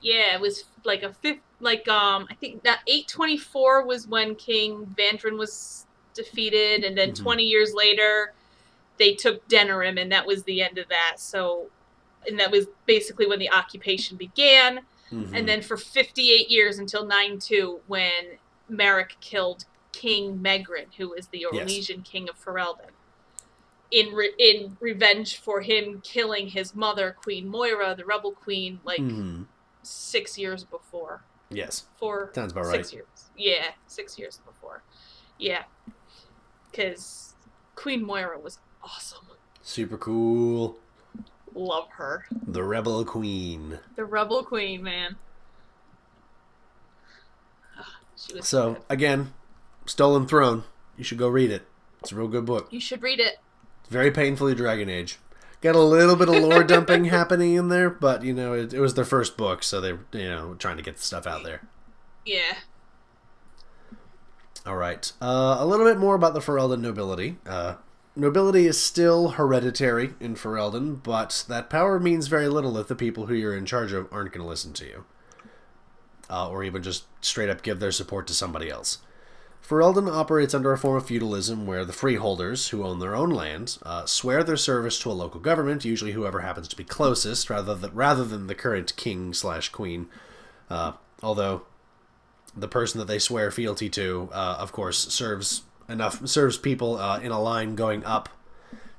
Yeah, 0.00 0.34
it 0.34 0.40
was 0.40 0.64
like 0.84 1.02
a 1.02 1.12
fifth, 1.12 1.40
like 1.58 1.88
um, 1.88 2.26
I 2.30 2.34
think 2.34 2.62
that 2.62 2.80
eight 2.86 3.08
twenty 3.08 3.36
four 3.36 3.84
was 3.84 4.06
when 4.06 4.34
King 4.36 4.94
Vanedrin 4.96 5.36
was 5.36 5.84
defeated, 6.14 6.84
and 6.84 6.96
then 6.96 7.10
Mhm. 7.10 7.16
twenty 7.22 7.42
years 7.42 7.74
later, 7.74 8.32
they 9.00 9.14
took 9.14 9.48
Denerim, 9.48 10.00
and 10.00 10.12
that 10.12 10.26
was 10.26 10.44
the 10.44 10.62
end 10.62 10.78
of 10.78 10.88
that. 10.88 11.14
So, 11.18 11.70
and 12.28 12.38
that 12.38 12.50
was 12.52 12.66
basically 12.86 13.26
when 13.26 13.38
the 13.40 13.50
occupation 13.50 14.16
began, 14.16 14.82
Mhm. 15.10 15.34
and 15.34 15.48
then 15.48 15.62
for 15.62 15.76
fifty 15.76 16.30
eight 16.30 16.50
years 16.50 16.78
until 16.78 17.04
nine 17.04 17.40
two, 17.40 17.80
when 17.88 18.38
Maric 18.70 19.18
killed 19.20 19.64
King 19.92 20.38
Meghren, 20.38 20.94
who 20.98 21.08
was 21.08 21.26
the 21.28 21.46
Yes. 21.50 21.52
Orlesian 21.52 22.04
king 22.04 22.28
of 22.28 22.36
Ferelden. 22.38 22.90
In, 23.90 24.12
re- 24.14 24.34
in 24.38 24.76
revenge 24.78 25.36
for 25.40 25.62
him 25.62 26.00
killing 26.02 26.50
his 26.50 26.76
mother, 26.76 27.10
Queen 27.20 27.48
Moira, 27.48 27.96
the 27.96 28.04
rebel 28.04 28.30
queen, 28.30 28.80
like 28.84 29.00
Mhm. 29.00 29.46
six 29.82 30.38
years 30.38 30.62
before. 30.62 31.24
Yes. 31.48 31.86
Four. 31.98 32.30
Sounds 32.32 32.52
about 32.52 32.66
six 32.66 32.88
right. 32.88 32.94
years. 32.94 33.30
Yeah, 33.36 33.72
six 33.88 34.16
years 34.16 34.38
before. 34.46 34.84
Yeah, 35.38 35.64
because 36.70 37.34
Queen 37.74 38.04
Moira 38.04 38.38
was 38.38 38.60
awesome. 38.82 39.26
Super 39.62 39.96
cool. 39.98 40.78
Love 41.54 41.88
her. 41.96 42.26
The 42.46 42.62
Rebel 42.62 43.04
Queen. 43.04 43.78
The 43.96 44.04
rebel 44.04 44.42
queen, 44.44 44.82
man. 44.82 45.16
So, 48.42 48.74
good. 48.74 48.82
again, 48.90 49.32
Stolen 49.86 50.26
Throne. 50.26 50.64
You 50.96 51.04
should 51.04 51.18
go 51.18 51.28
read 51.28 51.50
it. 51.50 51.66
It's 52.00 52.12
a 52.12 52.16
real 52.16 52.28
good 52.28 52.44
book. 52.46 52.68
you 52.70 52.80
should 52.80 53.02
read 53.02 53.18
it. 53.20 53.38
Very 53.88 54.10
painfully 54.10 54.54
Dragon 54.54 54.88
Age. 54.88 55.18
Got 55.60 55.74
a 55.74 55.80
little 55.80 56.16
bit 56.16 56.28
of 56.28 56.36
lore 56.36 56.62
dumping 56.64 57.04
happening 57.06 57.54
in 57.54 57.68
there, 57.68 57.90
but 57.90 58.22
you 58.22 58.32
know 58.32 58.54
it, 58.54 58.72
it 58.72 58.80
was 58.80 58.94
their 58.94 59.04
first 59.04 59.36
book, 59.36 59.62
so 59.62 59.80
they 59.80 59.88
you 60.18 60.28
know 60.28 60.54
trying 60.58 60.76
to 60.78 60.82
get 60.82 60.96
the 60.96 61.02
stuff 61.02 61.26
out 61.26 61.44
there. 61.44 61.62
Yeah. 62.24 62.56
All 64.66 64.76
right, 64.76 65.10
uh, 65.20 65.56
a 65.58 65.66
little 65.66 65.84
bit 65.86 65.98
more 65.98 66.14
about 66.14 66.32
the 66.34 66.40
Ferelden 66.40 66.80
nobility. 66.80 67.36
Uh, 67.46 67.74
nobility 68.16 68.66
is 68.66 68.80
still 68.80 69.30
hereditary 69.30 70.14
in 70.20 70.34
Ferelden, 70.34 71.02
but 71.02 71.44
that 71.48 71.70
power 71.70 71.98
means 72.00 72.26
very 72.28 72.48
little 72.48 72.76
if 72.78 72.88
the 72.88 72.94
people 72.94 73.26
who 73.26 73.34
you're 73.34 73.56
in 73.56 73.66
charge 73.66 73.92
of 73.92 74.12
aren't 74.12 74.32
going 74.32 74.42
to 74.42 74.48
listen 74.48 74.72
to 74.74 74.86
you. 74.86 75.04
uh, 76.30 76.48
or 76.48 76.62
even 76.64 76.82
just 76.82 77.04
straight 77.20 77.50
up 77.50 77.62
give 77.62 77.80
their 77.80 77.92
support 77.92 78.26
to 78.28 78.34
somebody 78.34 78.70
else. 78.70 78.98
Ferelden 79.66 80.10
operates 80.10 80.54
under 80.54 80.72
a 80.72 80.78
form 80.78 80.96
of 80.96 81.06
feudalism 81.06 81.66
where 81.66 81.84
the 81.84 81.92
freeholders, 81.92 82.68
who 82.68 82.84
own 82.84 82.98
their 82.98 83.14
own 83.14 83.30
land, 83.30 83.78
uh, 83.82 84.06
swear 84.06 84.42
their 84.42 84.56
service 84.56 84.98
to 85.00 85.10
a 85.10 85.12
local 85.12 85.40
government, 85.40 85.84
usually 85.84 86.12
whoever 86.12 86.40
happens 86.40 86.66
to 86.68 86.76
be 86.76 86.84
closest, 86.84 87.50
rather 87.50 87.74
than, 87.74 87.92
rather 87.94 88.24
than 88.24 88.46
the 88.46 88.54
current 88.54 88.96
king 88.96 89.34
slash 89.34 89.68
queen. 89.68 90.08
Uh, 90.68 90.92
although 91.22 91.62
the 92.56 92.68
person 92.68 92.98
that 92.98 93.06
they 93.06 93.18
swear 93.18 93.50
fealty 93.50 93.88
to, 93.90 94.28
uh, 94.32 94.56
of 94.58 94.72
course, 94.72 94.98
serves 95.12 95.62
enough 95.90 96.26
serves 96.26 96.56
people 96.56 96.96
uh, 96.96 97.18
in 97.18 97.32
a 97.32 97.40
line 97.40 97.74
going 97.74 98.04
up 98.04 98.28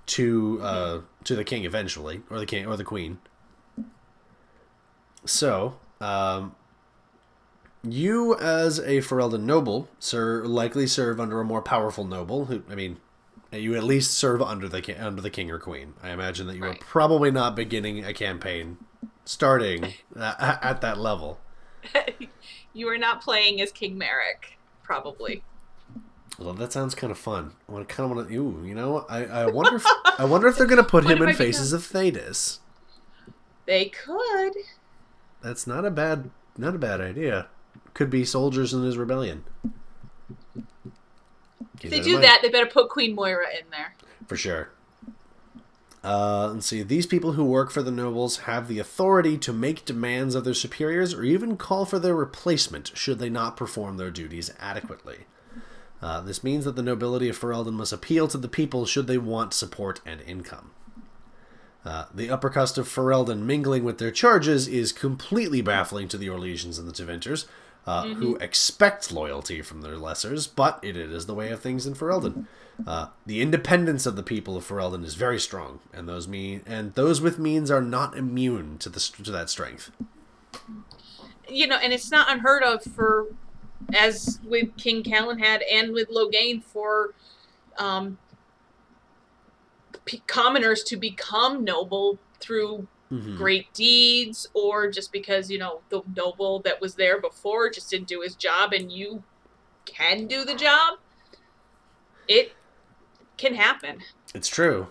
to 0.08 0.60
uh, 0.62 1.02
to 1.24 1.36
the 1.36 1.44
king 1.44 1.64
eventually, 1.64 2.22
or 2.30 2.40
the 2.40 2.46
king 2.46 2.66
or 2.66 2.76
the 2.76 2.84
queen. 2.84 3.20
So, 5.26 5.78
um, 6.00 6.56
you 7.84 8.38
as 8.38 8.80
a 8.80 8.98
Ferelden 8.98 9.42
noble, 9.42 9.88
sir, 10.00 10.44
likely 10.46 10.88
serve 10.88 11.20
under 11.20 11.40
a 11.40 11.46
more 11.46 11.62
powerful 11.62 12.04
noble. 12.04 12.46
Who, 12.46 12.64
I 12.70 12.76
mean, 12.76 12.98
you 13.52 13.76
at 13.76 13.84
least 13.84 14.14
serve 14.14 14.42
under 14.42 14.68
the 14.68 15.04
under 15.04 15.22
the 15.22 15.30
king 15.30 15.52
or 15.52 15.60
queen. 15.60 15.94
I 16.02 16.12
imagine 16.12 16.48
that 16.48 16.56
you 16.56 16.64
are 16.66 16.76
probably 16.80 17.32
not 17.32 17.56
beginning 17.56 18.04
a 18.04 18.14
campaign 18.14 18.78
starting 19.26 19.94
at, 20.16 20.64
at 20.64 20.82
that 20.82 20.98
level. 20.98 21.40
you 22.74 22.88
are 22.88 22.98
not 22.98 23.22
playing 23.22 23.62
as 23.62 23.72
King 23.72 24.00
Maric, 24.00 24.58
probably. 24.84 25.44
Well, 26.44 26.54
that 26.56 26.74
sounds 26.74 26.96
kind 26.96 27.12
of 27.12 27.18
fun. 27.18 27.54
I 27.70 27.72
want 27.72 27.88
to 27.88 27.96
kind 27.96 28.10
of 28.10 28.18
want 28.18 28.30
to. 28.30 28.36
Ooh, 28.36 28.64
you 28.66 28.74
know, 28.76 29.06
I, 29.10 29.26
I 29.26 29.46
wonder 29.46 29.76
if 29.76 29.86
I 30.18 30.26
wonder 30.26 30.48
if 30.48 30.58
they're 30.58 30.68
gonna 30.68 30.84
put 30.84 31.06
him 31.10 31.22
in 31.22 31.36
Faces 31.36 31.74
of 31.74 31.82
Thedas. 31.82 32.60
They 33.66 33.86
could. 33.86 34.54
That's 35.42 35.68
not 35.68 35.86
a 35.86 35.92
bad 35.92 36.32
not 36.58 36.76
a 36.76 36.80
bad 36.80 37.00
idea. 37.02 37.48
Could 37.94 38.10
be 38.10 38.26
soldiers 38.26 38.74
in 38.74 38.84
his 38.84 38.98
rebellion. 38.98 39.44
If 41.82 41.90
they 41.90 42.00
do 42.00 42.14
mind. 42.14 42.24
that, 42.26 42.40
they 42.42 42.50
better 42.50 42.68
put 42.70 42.90
Queen 42.90 43.16
Moira 43.16 43.48
in 43.50 43.70
there. 43.72 43.96
for 44.28 44.36
sure. 44.36 44.70
Uh, 46.04 46.52
let's 46.54 46.66
see. 46.66 46.82
These 46.82 47.06
people 47.06 47.34
who 47.34 47.46
work 47.46 47.70
for 47.70 47.84
the 47.84 47.92
nobles 47.92 48.40
have 48.40 48.68
the 48.68 48.80
authority 48.80 49.38
to 49.38 49.54
make 49.54 49.86
demands 49.86 50.34
of 50.34 50.44
their 50.44 50.54
superiors 50.54 51.14
or 51.14 51.24
even 51.24 51.58
call 51.58 51.86
for 51.86 52.00
their 52.00 52.16
replacement 52.16 52.92
should 52.96 53.20
they 53.20 53.30
not 53.30 53.56
perform 53.56 53.98
their 53.98 54.10
duties 54.10 54.52
adequately. 54.60 55.26
Uh, 56.02 56.22
this 56.22 56.44
means 56.44 56.66
that 56.66 56.76
the 56.76 56.82
nobility 56.82 57.30
of 57.30 57.38
Ferelden 57.38 57.74
must 57.74 57.94
appeal 57.94 58.28
to 58.28 58.38
the 58.38 58.48
people 58.48 58.86
should 58.86 59.08
they 59.08 59.18
want 59.18 59.54
support 59.54 60.02
and 60.06 60.22
income. 60.22 60.72
Uh, 61.84 62.06
the 62.14 62.30
upper 62.30 62.50
crust 62.50 62.78
of 62.78 62.88
Ferelden 62.88 63.40
mingling 63.42 63.84
with 63.84 63.98
their 63.98 64.12
charges 64.12 64.68
is 64.68 64.92
completely 64.92 65.62
baffling 65.62 66.08
to 66.08 66.18
the 66.18 66.28
Orlesians 66.28 66.78
and 66.78 66.88
the 66.88 66.94
Tevinters, 66.94 67.46
uh, 67.88 68.04
who 68.04 68.36
expect 68.36 69.12
loyalty 69.12 69.62
from 69.62 69.82
their 69.82 69.96
lessers, 69.96 70.48
but 70.54 70.80
it 70.84 70.96
is 70.96 71.26
the 71.26 71.34
way 71.34 71.50
of 71.50 71.60
things 71.60 71.88
in 71.88 71.96
Ferelden. 71.96 72.46
Uh, 72.86 73.08
the 73.26 73.42
independence 73.42 74.06
of 74.06 74.16
the 74.16 74.24
people 74.24 74.56
of 74.56 74.68
Ferelden 74.68 75.04
is 75.04 75.16
very 75.16 75.40
strong, 75.40 75.80
and 75.94 76.08
those 76.08 76.28
mean 76.28 76.62
and 76.66 76.94
those 76.94 77.22
with 77.22 77.40
means 77.40 77.70
are 77.70 77.82
not 77.82 78.16
immune 78.16 78.78
to 78.80 78.90
the 78.90 79.00
to 79.00 79.32
that 79.32 79.50
strength. 79.50 79.92
You 81.48 81.68
know, 81.68 81.78
and 81.78 81.92
it's 81.92 82.12
not 82.12 82.32
unheard 82.32 82.64
of 82.64 82.84
for, 82.84 83.28
as 83.94 84.40
with 84.44 84.76
King 84.78 85.04
Callan 85.04 85.38
Calenhad 85.40 85.62
and 85.72 85.92
with 85.94 86.10
Loghain, 86.10 86.64
for 86.64 87.14
um, 87.78 88.18
p- 90.06 90.22
commoners 90.28 90.84
to 90.84 90.98
become 90.98 91.64
noble 91.64 92.20
through 92.40 92.88
Mhm. 93.12 93.38
great 93.38 93.74
deeds 93.74 94.48
or 94.54 94.90
just 94.90 95.12
because, 95.12 95.52
you 95.52 95.58
know, 95.58 95.82
the 95.90 96.02
noble 96.16 96.60
that 96.62 96.80
was 96.80 96.96
there 96.96 97.20
before 97.20 97.70
just 97.70 97.90
didn't 97.90 98.08
do 98.08 98.22
his 98.22 98.36
job 98.36 98.72
and 98.72 98.92
you 98.92 99.24
can 99.86 100.28
do 100.28 100.46
the 100.46 100.56
job. 100.56 100.98
It 102.28 102.54
can 103.38 103.56
happen. 103.56 104.02
It's 104.34 104.48
true. 104.48 104.88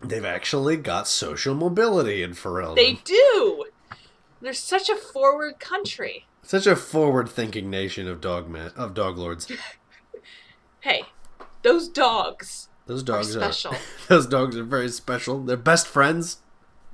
They've 0.00 0.24
actually 0.24 0.76
got 0.76 1.08
social 1.08 1.54
mobility 1.54 2.22
in 2.22 2.34
Ferelden. 2.34 2.76
They 2.76 2.92
do. 3.04 3.66
They're 4.40 4.52
such 4.52 4.88
a 4.88 4.96
forward 4.96 5.58
country. 5.58 6.26
Such 6.42 6.66
a 6.66 6.74
forward-thinking 6.76 7.70
nation 7.70 8.08
of 8.08 8.20
dog 8.20 8.48
man, 8.48 8.72
of 8.76 8.94
dog 8.94 9.18
lords. 9.18 9.50
Hey, 10.82 11.02
those 11.62 11.88
dogs 11.90 12.70
Those 12.86 13.02
are 13.02 13.04
dogs 13.04 13.36
are, 13.36 13.40
special. 13.52 13.74
those 14.08 14.26
dogs 14.26 14.56
are 14.56 14.64
very 14.64 14.88
special. 14.88 15.42
They're 15.44 15.58
best 15.58 15.86
friends. 15.86 16.38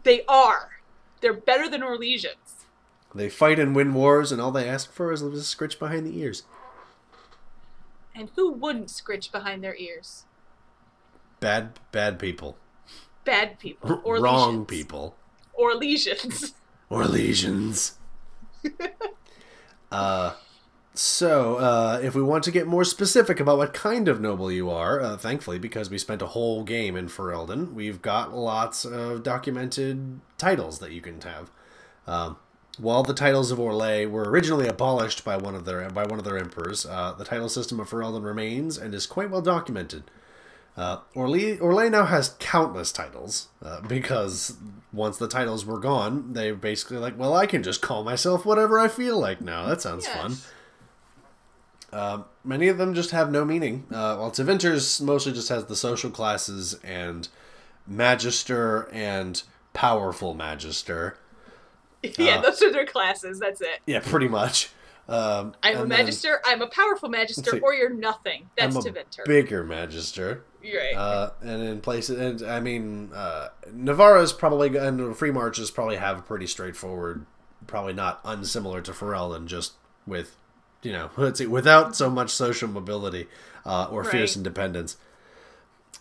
they 0.02 0.24
are. 0.26 0.80
They're 1.20 1.32
better 1.32 1.68
than 1.70 1.82
Orlesians. 1.82 2.64
They 3.14 3.28
fight 3.28 3.60
and 3.60 3.76
win 3.76 3.94
wars, 3.94 4.32
and 4.32 4.42
all 4.42 4.50
they 4.50 4.68
ask 4.68 4.90
for 4.92 5.12
is 5.12 5.22
a 5.22 5.26
little 5.26 5.40
scritch 5.40 5.78
behind 5.78 6.04
the 6.04 6.18
ears. 6.18 6.42
And 8.12 8.28
who 8.34 8.50
wouldn't 8.50 8.90
scritch 8.90 9.30
behind 9.30 9.62
their 9.62 9.76
ears? 9.76 10.24
Bad, 11.38 11.78
bad 11.92 12.18
people. 12.18 12.56
Bad 13.24 13.60
people. 13.60 14.00
Or 14.02 14.18
Wrong 14.20 14.66
people. 14.66 15.14
Or 15.52 15.74
lesions. 15.76 16.52
Uh, 19.96 20.34
so, 20.92 21.56
uh, 21.56 21.98
if 22.02 22.14
we 22.14 22.22
want 22.22 22.44
to 22.44 22.50
get 22.50 22.66
more 22.66 22.84
specific 22.84 23.40
about 23.40 23.56
what 23.56 23.72
kind 23.72 24.08
of 24.08 24.20
noble 24.20 24.52
you 24.52 24.68
are, 24.68 25.00
uh, 25.00 25.16
thankfully, 25.16 25.58
because 25.58 25.88
we 25.88 25.96
spent 25.96 26.20
a 26.20 26.26
whole 26.26 26.64
game 26.64 26.96
in 26.96 27.08
Ferelden, 27.08 27.72
we've 27.72 28.02
got 28.02 28.34
lots 28.34 28.84
of 28.84 29.22
documented 29.22 30.20
titles 30.36 30.80
that 30.80 30.92
you 30.92 31.00
can 31.00 31.18
have. 31.22 31.50
Um, 32.06 32.36
while 32.78 33.02
the 33.04 33.14
titles 33.14 33.50
of 33.50 33.58
Orlais 33.58 34.04
were 34.04 34.28
originally 34.28 34.68
abolished 34.68 35.24
by 35.24 35.38
one 35.38 35.54
of 35.54 35.64
their 35.64 35.88
by 35.88 36.04
one 36.04 36.18
of 36.18 36.26
their 36.26 36.36
emperors, 36.36 36.84
uh, 36.84 37.14
the 37.16 37.24
title 37.24 37.48
system 37.48 37.80
of 37.80 37.88
Ferelden 37.88 38.22
remains 38.22 38.76
and 38.76 38.94
is 38.94 39.06
quite 39.06 39.30
well 39.30 39.40
documented. 39.40 40.02
Uh, 40.76 40.98
Orlais 41.14 41.90
now 41.90 42.04
has 42.04 42.36
countless 42.38 42.92
titles 42.92 43.48
uh, 43.64 43.80
because 43.82 44.56
once 44.92 45.16
the 45.16 45.26
titles 45.28 45.64
were 45.64 45.78
gone, 45.78 46.34
they 46.34 46.52
basically 46.52 46.98
like, 46.98 47.18
well, 47.18 47.34
I 47.34 47.46
can 47.46 47.62
just 47.62 47.80
call 47.80 48.04
myself 48.04 48.44
whatever 48.44 48.78
I 48.78 48.88
feel 48.88 49.18
like 49.18 49.40
now. 49.40 49.66
That 49.66 49.80
sounds 49.80 50.06
fun. 50.06 50.32
Yes. 50.32 50.52
Um, 51.92 52.24
many 52.44 52.68
of 52.68 52.76
them 52.76 52.94
just 52.94 53.10
have 53.12 53.30
no 53.30 53.44
meaning. 53.44 53.84
Uh, 53.90 54.16
while 54.16 54.30
Tevinters 54.30 55.00
mostly 55.00 55.32
just 55.32 55.48
has 55.48 55.64
the 55.64 55.76
social 55.76 56.10
classes 56.10 56.74
and 56.84 57.28
Magister 57.86 58.88
and 58.92 59.42
Powerful 59.72 60.34
Magister. 60.34 61.16
yeah, 62.18 62.36
Uh, 62.36 62.42
those 62.42 62.60
are 62.62 62.72
their 62.72 62.86
classes. 62.86 63.38
That's 63.38 63.62
it. 63.62 63.80
Yeah, 63.86 64.00
pretty 64.00 64.28
much. 64.28 64.70
Um, 65.08 65.54
I'm 65.62 65.76
a 65.76 65.82
and 65.82 65.90
then 65.92 65.98
magister. 66.00 66.40
I'm 66.44 66.62
a 66.62 66.66
powerful 66.66 67.08
magister, 67.08 67.50
see. 67.52 67.60
or 67.60 67.72
you're 67.72 67.94
nothing. 67.94 68.50
That's 68.56 68.74
I'm 68.74 68.94
a 68.96 69.24
bigger 69.24 69.62
Magister. 69.62 70.42
Right. 70.74 70.94
Uh, 70.94 71.30
and 71.42 71.62
in 71.62 71.80
places, 71.80 72.18
and 72.18 72.48
I 72.50 72.60
mean, 72.60 73.10
uh, 73.14 73.48
Nevarra's 73.74 74.32
probably 74.32 74.74
and 74.76 75.16
Free 75.16 75.30
Marches 75.30 75.70
probably 75.70 75.96
have 75.96 76.18
a 76.18 76.22
pretty 76.22 76.46
straightforward, 76.46 77.26
probably 77.66 77.92
not 77.92 78.20
unsimilar 78.24 78.80
to 78.82 78.92
Ferelden, 78.92 79.46
just 79.46 79.74
with, 80.06 80.36
you 80.82 80.92
know, 80.92 81.10
let's 81.16 81.38
see, 81.38 81.46
without 81.46 81.94
so 81.96 82.08
much 82.10 82.30
social 82.30 82.68
mobility 82.68 83.26
uh, 83.64 83.88
or 83.90 84.02
fierce 84.04 84.32
Right. 84.32 84.38
independence. 84.38 84.96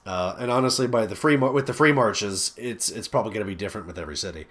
Uh, 0.05 0.35
and 0.39 0.51
honestly, 0.51 0.85
by 0.87 1.05
the 1.05 1.15
free 1.15 1.35
mar- 1.37 1.51
with 1.51 1.65
the 1.65 1.73
free 1.73 1.91
marches, 1.91 2.53
it's 2.57 2.89
it's 2.89 3.07
probably 3.07 3.31
going 3.33 3.45
to 3.45 3.49
be 3.49 3.55
different 3.55 3.87
with 3.87 3.97
every 3.97 4.15
city. 4.17 4.45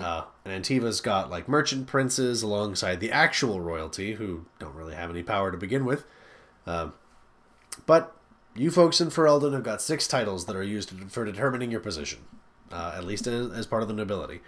Uh, 0.00 0.22
and 0.44 0.52
Antiva's 0.52 1.00
got 1.00 1.30
like 1.30 1.46
merchant 1.48 1.86
princes 1.86 2.42
alongside 2.42 2.98
the 2.98 3.12
actual 3.12 3.60
royalty, 3.60 4.14
who 4.14 4.46
don't 4.58 4.74
really 4.74 4.94
have 4.94 5.10
any 5.10 5.22
power 5.22 5.52
to 5.52 5.58
begin 5.58 5.84
with. 5.84 6.04
Um, 6.66 6.94
but 7.84 8.16
you 8.56 8.70
folks 8.70 9.00
in 9.00 9.08
Ferelden 9.08 9.52
have 9.52 9.62
got 9.62 9.82
six 9.82 10.06
titles 10.06 10.46
that 10.46 10.56
are 10.56 10.62
used 10.62 10.92
for 11.10 11.24
determining 11.24 11.70
your 11.70 11.80
position, 11.80 12.20
uh, 12.72 12.94
at 12.96 13.04
least 13.04 13.26
as, 13.26 13.50
as 13.52 13.66
part 13.66 13.82
of 13.82 13.88
the 13.88 13.94
nobility. 13.94 14.40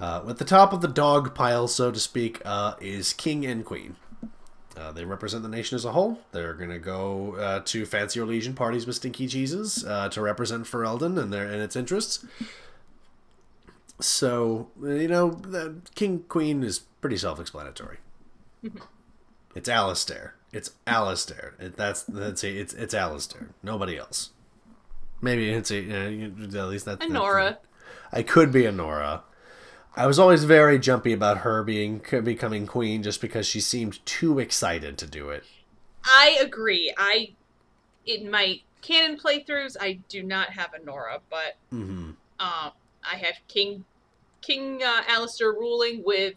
Uh, 0.00 0.22
at 0.28 0.38
the 0.38 0.44
top 0.44 0.72
of 0.72 0.80
the 0.80 0.88
dog 0.88 1.34
pile, 1.34 1.68
so 1.68 1.90
to 1.90 2.00
speak, 2.00 2.40
uh, 2.44 2.74
is 2.80 3.12
King 3.12 3.46
and 3.46 3.64
Queen. 3.64 3.96
Uh, 4.76 4.90
they 4.90 5.04
represent 5.04 5.42
the 5.42 5.48
nation 5.48 5.76
as 5.76 5.84
a 5.84 5.92
whole. 5.92 6.18
They're 6.32 6.54
going 6.54 6.70
to 6.70 6.78
go 6.78 7.36
uh, 7.36 7.60
to 7.66 7.84
fancy 7.84 8.18
Orlesian 8.18 8.56
parties 8.56 8.86
with 8.86 8.96
stinky 8.96 9.28
cheeses 9.28 9.84
uh, 9.84 10.08
to 10.08 10.20
represent 10.20 10.64
Ferelden 10.64 11.20
and 11.20 11.32
their 11.32 11.44
and 11.44 11.60
its 11.60 11.76
interests. 11.76 12.24
So 14.00 14.70
you 14.82 15.08
know, 15.08 15.30
the 15.30 15.76
King 15.94 16.24
Queen 16.28 16.62
is 16.62 16.80
pretty 17.00 17.18
self-explanatory. 17.18 17.98
It's 19.54 19.68
Alistair. 19.68 20.34
It's 20.52 20.70
Alistair. 20.86 21.54
It, 21.58 21.76
that's 21.76 22.02
that's 22.02 22.44
it. 22.44 22.56
It's 22.56 22.74
it's 22.74 22.94
Alistair. 22.94 23.48
Nobody 23.62 23.96
else. 23.96 24.30
Maybe 25.20 25.50
it's 25.50 25.70
a, 25.70 25.80
you 25.80 26.28
know, 26.36 26.64
at 26.64 26.68
least 26.68 26.84
that's 26.84 27.04
Anora. 27.04 27.58
I 28.12 28.22
could 28.22 28.52
be 28.52 28.62
Anora. 28.62 29.22
I 29.94 30.06
was 30.06 30.18
always 30.18 30.44
very 30.44 30.78
jumpy 30.78 31.12
about 31.12 31.38
her 31.38 31.62
being 31.62 32.00
becoming 32.24 32.66
queen 32.66 33.02
just 33.02 33.20
because 33.20 33.46
she 33.46 33.60
seemed 33.60 34.04
too 34.06 34.38
excited 34.38 34.98
to 34.98 35.06
do 35.06 35.30
it. 35.30 35.44
I 36.04 36.38
agree. 36.40 36.92
I 36.96 37.32
in 38.04 38.30
my 38.30 38.60
canon 38.80 39.18
playthroughs, 39.18 39.76
I 39.80 40.00
do 40.08 40.22
not 40.22 40.50
have 40.50 40.70
Anora, 40.72 41.20
but 41.30 41.56
hmm 41.70 42.10
um, 42.40 42.72
I 43.04 43.16
have 43.16 43.36
King 43.48 43.84
King 44.40 44.82
uh, 44.82 45.02
Alistair 45.06 45.52
ruling 45.52 46.02
with 46.04 46.34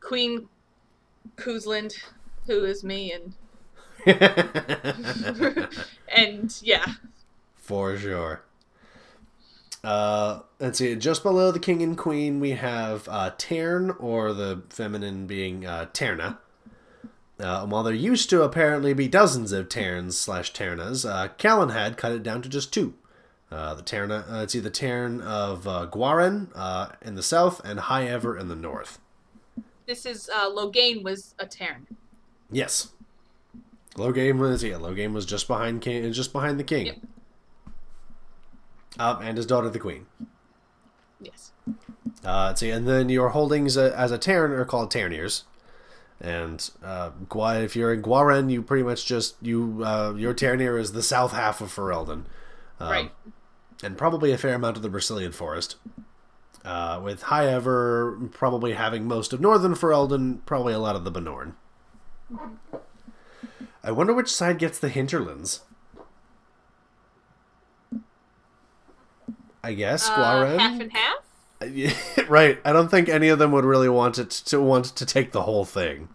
Queen 0.00 0.48
Cousland, 1.36 1.94
who 2.46 2.64
is 2.64 2.84
me, 2.84 3.12
and 3.12 3.34
and 6.08 6.58
yeah, 6.62 6.86
For 7.56 7.96
sure. 7.96 8.42
Uh, 9.82 10.40
let's 10.58 10.78
see. 10.78 10.94
Just 10.96 11.22
below 11.22 11.52
the 11.52 11.60
king 11.60 11.82
and 11.82 11.96
queen, 11.96 12.40
we 12.40 12.52
have 12.52 13.08
uh, 13.08 13.30
Teyrn, 13.38 13.94
or 14.00 14.32
the 14.32 14.62
feminine 14.68 15.26
being 15.26 15.64
uh, 15.64 15.86
Teyrna. 15.92 16.38
Uh, 17.38 17.62
and 17.62 17.70
while 17.70 17.82
there 17.82 17.94
used 17.94 18.30
to 18.30 18.42
apparently 18.42 18.94
be 18.94 19.08
dozens 19.08 19.52
of 19.52 19.68
Teyrns 19.68 20.16
slash 20.16 20.52
Teyrnas, 20.52 21.08
uh, 21.08 21.28
Calenhad 21.38 21.96
cut 21.96 22.12
it 22.12 22.22
down 22.22 22.42
to 22.42 22.48
just 22.48 22.72
two. 22.72 22.94
Uh, 23.50 23.74
the 23.74 23.82
Teyrna, 23.82 24.28
uh, 24.28 24.38
let's 24.38 24.52
see, 24.52 24.58
the 24.60 24.70
Teyrn 24.70 25.20
of 25.22 25.68
uh, 25.68 25.86
Gwaren 25.90 26.48
uh, 26.54 26.88
in 27.02 27.14
the 27.14 27.22
south 27.22 27.60
and 27.64 27.78
Highever 27.78 28.38
in 28.40 28.48
the 28.48 28.56
north. 28.56 28.98
this 29.86 30.04
is 30.06 30.28
uh, 30.34 30.50
Loghain 30.50 31.04
was 31.04 31.34
a 31.38 31.46
Teyrn. 31.46 31.86
Yes. 32.50 32.88
Loghain 33.94 34.38
was 34.38 34.62
yeah. 34.62 34.74
Loghain 34.74 35.12
was 35.12 35.26
just 35.26 35.48
behind 35.48 35.80
king, 35.80 36.10
just 36.12 36.32
behind 36.32 36.58
the 36.60 36.64
king. 36.64 36.86
Yep. 36.86 36.96
Um, 38.98 39.22
and 39.22 39.36
his 39.36 39.46
daughter, 39.46 39.68
the 39.68 39.78
queen. 39.78 40.06
Yes. 41.20 41.52
Uh, 42.24 42.54
see, 42.54 42.70
and 42.70 42.86
then 42.86 43.08
your 43.08 43.30
holdings 43.30 43.76
uh, 43.76 43.92
as 43.96 44.10
a 44.12 44.18
Teyrn 44.18 44.50
are 44.50 44.64
called 44.64 44.90
Teyrnirs. 44.90 45.42
And 46.20 46.68
uh, 46.82 47.10
Gua, 47.28 47.60
if 47.60 47.76
you're 47.76 47.92
in 47.92 48.02
Gwaren, 48.02 48.50
you 48.50 48.62
pretty 48.62 48.82
much 48.84 49.04
just 49.04 49.36
you 49.42 49.82
uh, 49.84 50.14
your 50.16 50.32
Teyrnir 50.32 50.80
is 50.80 50.92
the 50.92 51.02
south 51.02 51.32
half 51.32 51.60
of 51.60 51.74
Ferelden, 51.74 52.24
um, 52.80 52.90
Right. 52.90 53.12
and 53.82 53.98
probably 53.98 54.32
a 54.32 54.38
fair 54.38 54.54
amount 54.54 54.76
of 54.78 54.82
the 54.82 54.88
Brecilian 54.88 55.32
forest. 55.32 55.76
Uh, 56.64 57.00
with 57.04 57.22
Highever 57.24 58.32
probably 58.32 58.72
having 58.72 59.06
most 59.06 59.32
of 59.32 59.40
northern 59.40 59.74
Ferelden, 59.74 60.38
probably 60.46 60.72
a 60.72 60.78
lot 60.78 60.96
of 60.96 61.04
the 61.04 61.12
Bannorn. 61.12 61.52
I 63.84 63.90
wonder 63.92 64.12
which 64.12 64.32
side 64.32 64.58
gets 64.58 64.78
the 64.78 64.88
hinterlands. 64.88 65.60
I 69.62 69.72
guess 69.74 70.08
Uh, 70.10 70.46
half 70.58 70.80
and 70.80 70.92
half. 70.92 71.16
Yeah, 71.68 71.94
right. 72.28 72.58
I 72.64 72.72
don't 72.72 72.88
think 72.88 73.08
any 73.08 73.28
of 73.28 73.38
them 73.38 73.50
would 73.52 73.64
really 73.64 73.88
want 73.88 74.18
it 74.18 74.30
to 74.30 74.60
want 74.60 74.86
to 74.86 75.06
take 75.06 75.32
the 75.32 75.42
whole 75.42 75.64
thing. 75.64 76.08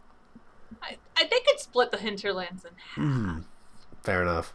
I, 0.81 0.97
I 1.17 1.23
they 1.23 1.39
could 1.39 1.59
split 1.59 1.91
the 1.91 1.97
hinterlands 1.97 2.63
in 2.65 2.71
half. 2.77 3.43
Fair 4.03 4.21
enough. 4.21 4.53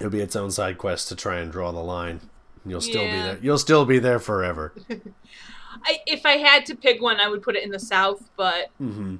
It'll 0.00 0.10
be 0.10 0.20
its 0.20 0.36
own 0.36 0.50
side 0.50 0.78
quest 0.78 1.08
to 1.08 1.16
try 1.16 1.38
and 1.38 1.50
draw 1.52 1.72
the 1.72 1.80
line. 1.80 2.20
You'll 2.64 2.80
still 2.80 3.04
be 3.04 3.20
there. 3.20 3.38
You'll 3.40 3.58
still 3.58 3.84
be 3.84 3.98
there 3.98 4.18
forever. 4.18 4.72
I, 5.84 5.98
if 6.06 6.24
I 6.26 6.32
had 6.32 6.66
to 6.66 6.76
pick 6.76 7.00
one, 7.00 7.20
I 7.20 7.28
would 7.28 7.42
put 7.42 7.56
it 7.56 7.62
in 7.64 7.70
the 7.70 7.78
south, 7.78 8.28
but 8.36 8.70
hmm 8.78 9.16
y- 9.16 9.18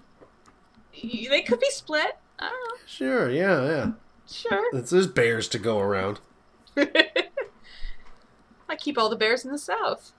they 1.03 1.42
could 1.42 1.61
be 1.61 1.70
split. 1.70 2.18
I 2.38 2.51
don't 2.51 2.68
know. 2.68 2.76
Sure. 2.86 3.30
Yeah. 3.30 3.66
Yeah. 3.66 3.92
Sure. 4.30 4.64
It's, 4.72 4.90
there's 4.90 5.07
bears 5.07 5.49
to 5.49 5.59
go 5.59 5.78
around. 5.78 6.20
I 6.76 8.76
keep 8.76 8.99
all 8.99 9.09
the 9.09 9.16
bears 9.16 9.44
in 9.44 9.51
the 9.51 9.59
south. 9.59 10.12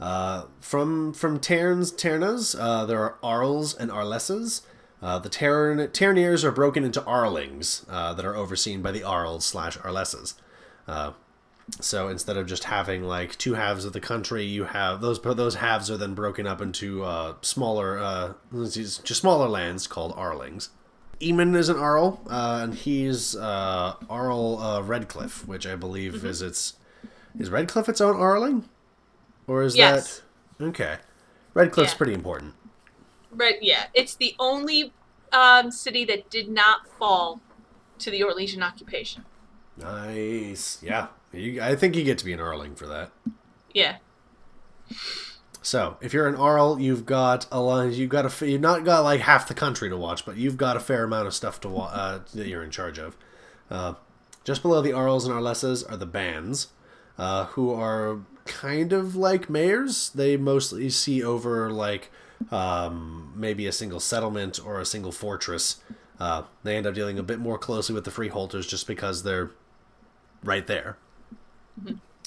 Uh, 0.00 0.44
from 0.60 1.12
from 1.12 1.38
Teyrns 1.38 1.92
Teyrnas, 1.92 2.56
uh, 2.58 2.86
there 2.86 3.00
are 3.00 3.18
Arls 3.22 3.74
and 3.74 3.90
Arlesses. 3.90 4.62
Uh, 5.02 5.18
the 5.18 5.28
Teyrn 5.28 5.88
Teyrnirs 5.88 6.44
are 6.44 6.50
broken 6.50 6.84
into 6.84 7.00
Arlings 7.02 7.84
uh, 7.88 8.14
that 8.14 8.24
are 8.24 8.34
overseen 8.34 8.82
by 8.82 8.90
the 8.90 9.04
Arls 9.04 9.44
slash 9.44 9.76
Arlesses. 9.78 10.34
So 11.80 12.08
instead 12.08 12.36
of 12.36 12.46
just 12.46 12.64
having 12.64 13.04
like 13.04 13.36
two 13.36 13.54
halves 13.54 13.84
of 13.84 13.92
the 13.92 14.00
country, 14.00 14.44
you 14.44 14.64
have 14.64 15.00
those 15.00 15.20
those 15.20 15.56
halves 15.56 15.90
are 15.90 15.96
then 15.96 16.14
broken 16.14 16.46
up 16.46 16.60
into 16.60 17.04
uh, 17.04 17.34
smaller 17.42 17.98
uh, 17.98 18.32
just 18.52 19.04
smaller 19.14 19.48
lands 19.48 19.86
called 19.86 20.14
Arlings. 20.16 20.70
Eamon 21.20 21.56
is 21.56 21.68
an 21.68 21.76
Arl, 21.76 22.20
uh, 22.30 22.60
and 22.62 22.74
he's 22.74 23.34
uh, 23.36 23.94
Arl 24.08 24.58
uh, 24.58 24.80
Redcliffe, 24.82 25.46
which 25.48 25.66
I 25.66 25.74
believe 25.74 26.24
is 26.24 26.40
its 26.42 26.74
is 27.38 27.50
Redcliffe 27.50 27.88
its 27.88 28.00
own 28.00 28.16
Arling, 28.16 28.64
or 29.46 29.62
is 29.62 29.76
Yes. 29.76 30.22
that 30.58 30.64
okay? 30.68 30.96
Redcliffe's 31.54 31.92
Yeah. 31.92 31.96
pretty 31.98 32.14
important. 32.14 32.54
Right, 33.30 33.56
yeah. 33.60 33.86
It's 33.94 34.14
the 34.14 34.34
only 34.38 34.92
um, 35.32 35.70
city 35.70 36.04
that 36.06 36.30
did 36.30 36.48
not 36.48 36.88
fall 36.98 37.40
to 37.98 38.10
the 38.10 38.20
Orlesian 38.20 38.62
occupation. 38.62 39.24
Nice, 39.76 40.78
yeah. 40.82 41.08
You, 41.32 41.60
I 41.62 41.76
think 41.76 41.96
you 41.96 42.04
get 42.04 42.18
to 42.18 42.24
be 42.24 42.32
an 42.32 42.40
Arling 42.40 42.76
for 42.76 42.86
that. 42.86 43.10
Yeah. 43.74 43.96
So, 45.60 45.98
if 46.00 46.14
you're 46.14 46.26
an 46.28 46.36
Arl, 46.36 46.80
you've 46.80 47.04
got 47.04 47.46
a 47.52 47.60
lot. 47.60 47.92
You've 47.92 48.08
got 48.08 48.24
a. 48.42 48.46
You've 48.46 48.60
not 48.60 48.84
got 48.84 49.04
like 49.04 49.20
half 49.20 49.48
the 49.48 49.54
country 49.54 49.90
to 49.90 49.96
watch, 49.96 50.24
but 50.24 50.36
you've 50.36 50.56
got 50.56 50.76
a 50.76 50.80
fair 50.80 51.04
amount 51.04 51.26
of 51.26 51.34
stuff 51.34 51.60
to 51.60 51.68
wa- 51.68 51.90
uh, 51.92 52.20
that 52.34 52.46
you're 52.46 52.62
in 52.62 52.70
charge 52.70 52.98
of. 52.98 53.16
Uh, 53.70 53.94
just 54.44 54.62
below 54.62 54.80
the 54.80 54.94
Arls 54.94 55.26
and 55.26 55.34
Arlesses 55.34 55.84
are 55.84 55.96
the 55.98 56.06
banns, 56.06 56.68
uh, 57.18 57.46
who 57.46 57.70
are 57.72 58.20
kind 58.46 58.94
of 58.94 59.14
like 59.14 59.50
mayors. 59.50 60.08
They 60.10 60.38
mostly 60.38 60.88
see 60.88 61.22
over 61.22 61.70
like 61.70 62.10
um, 62.50 63.34
maybe 63.36 63.66
a 63.66 63.72
single 63.72 64.00
settlement 64.00 64.58
or 64.64 64.80
a 64.80 64.86
single 64.86 65.12
fortress. 65.12 65.76
Uh, 66.18 66.44
they 66.62 66.76
end 66.76 66.86
up 66.86 66.94
dealing 66.94 67.18
a 67.18 67.22
bit 67.22 67.38
more 67.38 67.58
closely 67.58 67.94
with 67.94 68.04
the 68.04 68.10
freeholders 68.10 68.66
just 68.66 68.86
because 68.86 69.22
they're 69.22 69.50
right 70.42 70.66
there. 70.66 70.96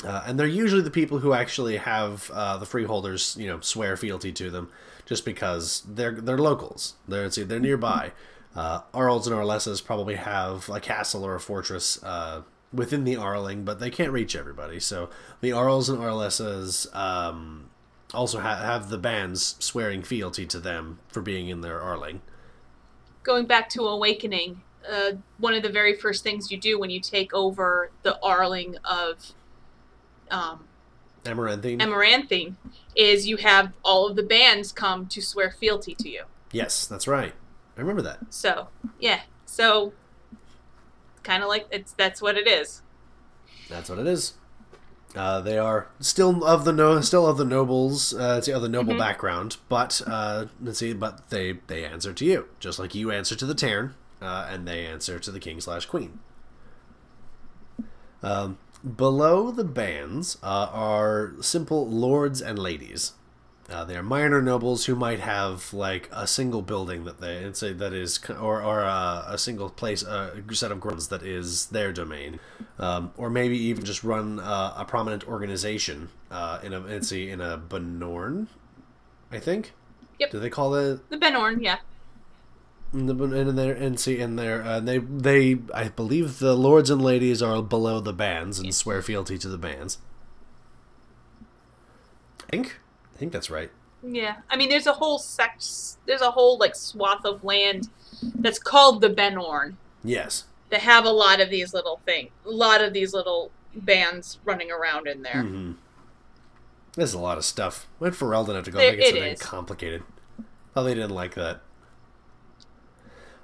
Uh, 0.03 0.23
and 0.25 0.39
they're 0.39 0.47
usually 0.47 0.81
the 0.81 0.91
people 0.91 1.19
who 1.19 1.33
actually 1.33 1.77
have 1.77 2.31
uh, 2.33 2.57
the 2.57 2.65
freeholders, 2.65 3.35
you 3.39 3.47
know, 3.47 3.59
swear 3.59 3.95
fealty 3.95 4.31
to 4.31 4.49
them, 4.49 4.69
just 5.05 5.25
because 5.25 5.83
they're 5.87 6.13
they're 6.13 6.37
locals. 6.37 6.95
They're 7.07 7.29
they're 7.29 7.59
nearby. 7.59 8.11
Uh, 8.55 8.81
Arls 8.93 9.27
and 9.27 9.35
Arlesses 9.35 9.83
probably 9.83 10.15
have 10.15 10.67
a 10.69 10.79
castle 10.79 11.23
or 11.23 11.35
a 11.35 11.39
fortress 11.39 12.03
uh, 12.03 12.41
within 12.73 13.03
the 13.03 13.15
Arling, 13.15 13.63
but 13.63 13.79
they 13.79 13.89
can't 13.89 14.11
reach 14.11 14.35
everybody. 14.35 14.79
So 14.79 15.09
the 15.39 15.51
Arls 15.51 15.87
and 15.87 15.99
Arlesses 15.99 16.87
um, 16.93 17.69
also 18.13 18.39
ha- 18.39 18.57
have 18.57 18.89
the 18.89 18.97
banns 18.97 19.55
swearing 19.59 20.03
fealty 20.03 20.45
to 20.47 20.59
them 20.59 20.99
for 21.07 21.21
being 21.21 21.47
in 21.47 21.61
their 21.61 21.79
Arling. 21.79 22.21
Going 23.23 23.45
back 23.45 23.69
to 23.69 23.83
Awakening, 23.83 24.61
uh, 24.89 25.11
one 25.37 25.53
of 25.53 25.63
the 25.63 25.69
very 25.69 25.95
first 25.95 26.23
things 26.23 26.51
you 26.51 26.57
do 26.57 26.79
when 26.79 26.89
you 26.89 26.99
take 26.99 27.33
over 27.33 27.91
the 28.03 28.17
Arling 28.21 28.75
of 28.83 29.33
um, 30.31 30.65
Amaranthine. 31.25 31.81
Amaranthine 31.81 32.57
is 32.95 33.27
you 33.27 33.37
have 33.37 33.73
all 33.83 34.07
of 34.07 34.15
the 34.15 34.23
banns 34.23 34.71
come 34.71 35.05
to 35.07 35.21
swear 35.21 35.51
fealty 35.51 35.93
to 35.95 36.09
you. 36.09 36.23
yes, 36.51 36.85
that's 36.87 37.07
right. 37.07 37.33
I 37.77 37.81
remember 37.81 38.01
that. 38.01 38.19
So, 38.29 38.67
yeah. 38.99 39.21
So, 39.45 39.93
kind 41.23 41.43
of 41.43 41.49
like 41.49 41.67
it's 41.71 41.93
that's 41.93 42.21
what 42.21 42.37
it 42.37 42.47
is. 42.47 42.81
That's 43.69 43.89
what 43.89 43.99
it 43.99 44.07
is. 44.07 44.33
Uh, 45.15 45.41
they 45.41 45.57
are 45.57 45.89
still 45.99 46.43
of 46.45 46.63
the 46.63 46.71
no, 46.71 47.01
still 47.01 47.27
of 47.27 47.37
the 47.37 47.45
nobles, 47.45 48.13
uh, 48.13 48.35
it's 48.37 48.47
of 48.47 48.61
the 48.61 48.69
noble 48.69 48.97
background, 48.97 49.57
but 49.67 50.01
uh, 50.07 50.45
let's 50.61 50.79
see, 50.79 50.93
but 50.93 51.29
they 51.29 51.59
they 51.67 51.83
answer 51.83 52.13
to 52.13 52.25
you, 52.25 52.47
just 52.59 52.79
like 52.79 52.95
you 52.95 53.11
answer 53.11 53.35
to 53.35 53.45
the 53.45 53.53
Teyrn, 53.53 53.93
uh, 54.21 54.47
and 54.49 54.65
they 54.65 54.85
answer 54.85 55.19
to 55.19 55.31
the 55.31 55.39
king 55.39 55.59
slash 55.59 55.85
queen. 55.85 56.19
Um, 58.23 58.57
below 58.83 59.51
the 59.51 59.63
banns 59.63 60.37
uh, 60.43 60.69
are 60.71 61.33
simple 61.41 61.87
lords 61.87 62.41
and 62.41 62.57
ladies. 62.57 63.13
Uh, 63.69 63.85
they 63.85 63.95
are 63.95 64.03
minor 64.03 64.41
nobles 64.41 64.85
who 64.85 64.95
might 64.95 65.21
have 65.21 65.73
like 65.73 66.09
a 66.11 66.27
single 66.27 66.61
building 66.61 67.05
that 67.05 67.21
they 67.21 67.41
and 67.43 67.55
say 67.55 67.71
that 67.71 67.93
is 67.93 68.19
or 68.29 68.61
or 68.61 68.81
uh, 68.81 69.23
a 69.27 69.37
single 69.37 69.69
place 69.69 70.03
a 70.03 70.43
set 70.51 70.73
of 70.73 70.81
grounds 70.81 71.07
that 71.07 71.23
is 71.23 71.67
their 71.67 71.93
domain, 71.93 72.39
um, 72.79 73.13
or 73.15 73.29
maybe 73.29 73.57
even 73.57 73.85
just 73.85 74.03
run 74.03 74.41
uh, 74.41 74.73
a 74.75 74.83
prominent 74.83 75.25
organization 75.25 76.09
uh, 76.29 76.59
in 76.63 76.73
a 76.73 76.79
let's 76.79 77.07
see 77.07 77.29
in 77.29 77.39
a 77.39 77.57
Bannorn, 77.57 78.47
I 79.31 79.39
think. 79.39 79.73
Yep. 80.19 80.31
Do 80.31 80.39
they 80.39 80.49
call 80.49 80.75
it 80.75 81.09
The 81.09 81.17
Bannorn, 81.17 81.63
yeah. 81.63 81.77
In 82.93 83.05
the 83.05 83.13
and 83.23 83.33
in 83.49 83.55
there 83.55 83.73
and 83.73 83.97
see 83.99 84.19
in 84.19 84.35
there 84.35 84.61
uh, 84.63 84.79
they 84.81 84.97
they 84.97 85.57
I 85.73 85.87
believe 85.89 86.39
the 86.39 86.55
lords 86.55 86.89
and 86.89 87.01
ladies 87.01 87.41
are 87.41 87.61
below 87.61 88.01
the 88.01 88.11
banns 88.11 88.59
and 88.59 88.75
swear 88.75 89.01
fealty 89.01 89.37
to 89.37 89.47
the 89.47 89.57
banns. 89.57 89.97
I 92.41 92.51
think 92.51 92.79
I 93.15 93.17
think 93.17 93.31
that's 93.31 93.49
right. 93.49 93.71
Yeah, 94.03 94.37
I 94.49 94.57
mean, 94.57 94.69
there's 94.69 94.87
a 94.87 94.93
whole 94.93 95.19
sex, 95.19 95.97
there's 96.07 96.21
a 96.21 96.31
whole 96.31 96.57
like 96.57 96.75
swath 96.75 97.23
of 97.23 97.43
land 97.43 97.87
that's 98.35 98.57
called 98.57 98.99
the 98.99 99.09
Bannorn 99.11 99.75
Yes. 100.03 100.45
that 100.71 100.81
have 100.81 101.05
a 101.05 101.11
lot 101.11 101.39
of 101.39 101.51
these 101.51 101.71
little 101.73 102.01
thing, 102.03 102.29
a 102.45 102.49
lot 102.49 102.81
of 102.81 102.93
these 102.93 103.13
little 103.13 103.51
banns 103.75 104.39
running 104.43 104.71
around 104.71 105.07
in 105.07 105.21
there. 105.21 105.43
Mm-hmm. 105.43 105.73
There's 106.95 107.13
a 107.13 107.19
lot 107.19 107.37
of 107.37 107.45
stuff. 107.45 107.87
Went 107.99 108.15
for 108.15 108.33
Eldon 108.33 108.55
have 108.55 108.65
to 108.65 108.71
go 108.71 108.79
There- 108.79 108.91
make 108.93 109.01
it 109.01 109.09
so 109.11 109.15
it 109.15 109.19
dang 109.19 109.33
is. 109.33 109.39
complicated. 109.41 110.03
Oh, 110.75 110.83
they 110.83 110.95
didn't 110.95 111.11
like 111.11 111.35
that. 111.35 111.61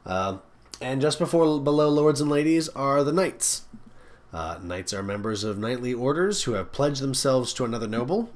Um, 0.07 0.41
and 0.81 1.01
just 1.01 1.19
before 1.19 1.59
below 1.59 1.89
lords 1.89 2.21
and 2.21 2.29
ladies 2.29 2.69
are 2.69 3.03
the 3.03 3.11
knights. 3.11 3.63
Uh, 4.33 4.57
knights 4.61 4.93
are 4.93 5.03
members 5.03 5.43
of 5.43 5.57
knightly 5.57 5.93
orders 5.93 6.43
who 6.43 6.53
have 6.53 6.71
pledged 6.71 7.01
themselves 7.01 7.53
to 7.53 7.65
another 7.65 7.87
noble. 7.87 8.29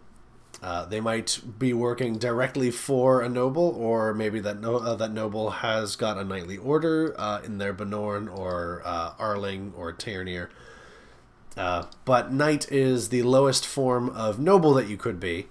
Uh, 0.61 0.85
they 0.85 0.99
might 0.99 1.39
be 1.57 1.73
working 1.73 2.17
directly 2.17 2.69
for 2.69 3.21
a 3.21 3.29
noble, 3.29 3.75
or 3.77 4.13
maybe 4.13 4.39
that 4.39 4.59
no- 4.59 4.77
uh, 4.77 4.95
that 4.95 5.11
noble 5.11 5.49
has 5.49 5.95
got 5.95 6.17
a 6.17 6.23
knightly 6.23 6.57
order 6.57 7.15
uh, 7.17 7.41
in 7.43 7.57
their 7.57 7.73
Bannorn 7.73 8.27
or 8.27 8.81
uh, 8.85 9.13
Arling 9.17 9.73
or 9.75 9.91
Teyrnir. 9.91 10.49
Uh, 11.57 11.85
but 12.05 12.31
knight 12.31 12.71
is 12.71 13.09
the 13.09 13.23
lowest 13.23 13.65
form 13.65 14.09
of 14.09 14.39
noble 14.39 14.73
that 14.73 14.87
you 14.87 14.97
could 14.97 15.19
be, 15.19 15.47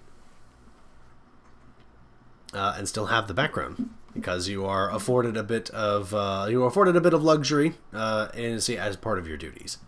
and 2.52 2.88
still 2.88 3.06
have 3.06 3.26
the 3.26 3.34
background 3.34 3.90
because 4.20 4.48
you 4.48 4.66
are 4.66 4.90
afforded 4.90 5.36
a 5.36 5.42
bit 5.42 5.70
of 5.70 6.14
uh, 6.14 6.46
you 6.48 6.62
are 6.62 6.66
afforded 6.66 6.94
a 6.94 7.00
bit 7.00 7.14
of 7.14 7.22
luxury 7.22 7.72
uh, 7.92 8.28
and 8.34 8.62
see 8.62 8.76
as 8.76 8.96
part 8.96 9.18
of 9.18 9.26
your 9.26 9.36
duties. 9.36 9.78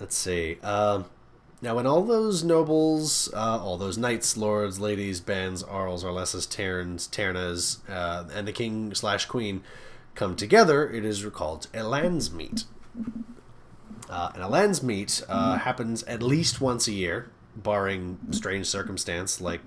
Let's 0.00 0.16
see. 0.16 0.58
Um, 0.62 1.06
now, 1.60 1.74
when 1.74 1.86
all 1.86 2.04
those 2.04 2.44
nobles, 2.44 3.32
uh, 3.34 3.58
all 3.60 3.76
those 3.76 3.98
knights, 3.98 4.36
lords, 4.36 4.78
ladies, 4.78 5.20
banns, 5.20 5.62
arls, 5.62 6.04
arlesses, 6.04 6.46
teyrns, 6.46 7.08
teyrnas, 7.08 7.78
uh, 7.88 8.28
and 8.32 8.46
the 8.46 8.52
king 8.52 8.94
slash 8.94 9.26
queen 9.26 9.62
come 10.14 10.36
together, 10.36 10.88
it 10.88 11.04
is 11.04 11.24
called 11.26 11.66
a 11.74 11.82
lands 11.82 12.32
meet. 12.32 12.64
Uh, 14.08 14.30
and 14.34 14.42
a 14.42 14.48
lands 14.48 14.82
meet 14.82 15.22
uh, 15.28 15.58
happens 15.58 16.04
at 16.04 16.22
least 16.22 16.60
once 16.60 16.86
a 16.86 16.92
year, 16.92 17.30
barring 17.56 18.18
strange 18.30 18.66
circumstance 18.66 19.40
like 19.40 19.60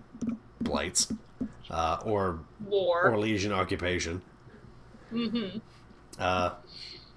blights 0.61 1.11
uh, 1.71 1.97
or 2.05 2.39
War. 2.63 3.09
or 3.09 3.17
legion 3.17 3.51
occupation. 3.51 4.21
Mm-hmm. 5.11 5.57
Uh, 6.19 6.51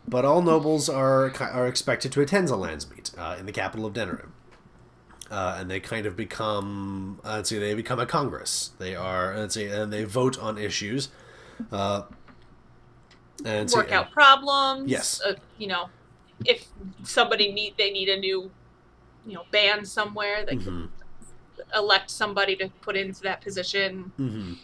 but 0.08 0.24
all 0.24 0.40
nobles 0.42 0.88
are 0.88 1.30
are 1.40 1.66
expected 1.66 2.12
to 2.12 2.20
attend 2.22 2.48
a 2.48 2.56
lands 2.56 2.88
meet 2.90 3.10
uh, 3.18 3.36
in 3.38 3.44
the 3.46 3.52
capital 3.52 3.84
of 3.84 3.92
Denerim. 3.92 4.30
Uh, 5.30 5.56
and 5.58 5.70
they 5.70 5.80
kind 5.80 6.06
of 6.06 6.14
become, 6.16 7.18
uh, 7.24 7.36
let's 7.36 7.48
see, 7.48 7.58
they 7.58 7.74
become 7.74 7.98
a 7.98 8.04
congress. 8.06 8.70
They 8.78 8.94
are, 8.94 9.34
let's 9.36 9.54
see, 9.54 9.64
and 9.66 9.90
they 9.92 10.04
vote 10.04 10.38
on 10.38 10.58
issues. 10.58 11.08
Uh, 11.72 12.02
and 13.44 13.68
see- 13.70 13.76
Work 13.78 13.90
out 13.92 14.10
problems. 14.12 14.90
Yes. 14.90 15.20
Uh, 15.26 15.34
you 15.58 15.66
know, 15.66 15.88
if 16.44 16.66
somebody 17.02 17.52
need 17.52 17.74
they 17.78 17.90
need 17.90 18.08
a 18.08 18.18
new, 18.18 18.50
you 19.26 19.32
know, 19.34 19.44
bann 19.50 19.84
somewhere, 19.84 20.44
they 20.46 20.56
Mm-hmm. 20.56 20.64
can 20.64 20.90
elect 21.74 22.10
somebody 22.10 22.56
to 22.56 22.68
put 22.80 22.96
into 22.96 23.22
that 23.22 23.40
position. 23.40 24.12
Mm. 24.18 24.56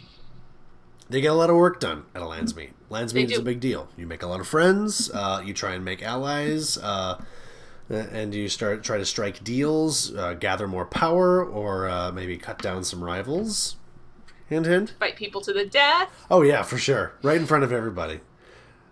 They 1.08 1.20
get 1.20 1.32
a 1.32 1.34
lot 1.34 1.50
of 1.50 1.56
work 1.56 1.80
done 1.80 2.04
at 2.14 2.22
a 2.22 2.24
Landsmeet. 2.24 2.70
Landsmeet 2.88 3.32
is 3.32 3.38
a 3.38 3.42
big 3.42 3.58
deal. 3.58 3.88
You 3.96 4.06
make 4.06 4.22
a 4.22 4.28
lot 4.28 4.38
of 4.38 4.46
friends. 4.46 5.10
Uh, 5.10 5.42
you 5.44 5.52
try 5.52 5.74
and 5.74 5.84
make 5.84 6.02
allies, 6.04 6.78
uh, 6.78 7.20
and 7.88 8.32
you 8.32 8.48
start 8.48 8.84
try 8.84 8.96
to 8.96 9.04
strike 9.04 9.42
deals, 9.42 10.14
uh, 10.14 10.34
gather 10.34 10.68
more 10.68 10.86
power, 10.86 11.44
or 11.44 11.88
uh, 11.88 12.12
maybe 12.12 12.36
cut 12.36 12.62
down 12.62 12.84
some 12.84 13.02
rivals. 13.02 13.76
Hint, 14.48 14.66
hint. 14.66 14.94
Fight 15.00 15.16
people 15.16 15.40
to 15.40 15.52
the 15.52 15.64
death. 15.64 16.10
Oh 16.30 16.42
yeah, 16.42 16.62
for 16.62 16.78
sure, 16.78 17.12
right 17.22 17.40
in 17.40 17.46
front 17.46 17.64
of 17.64 17.72
everybody. 17.72 18.20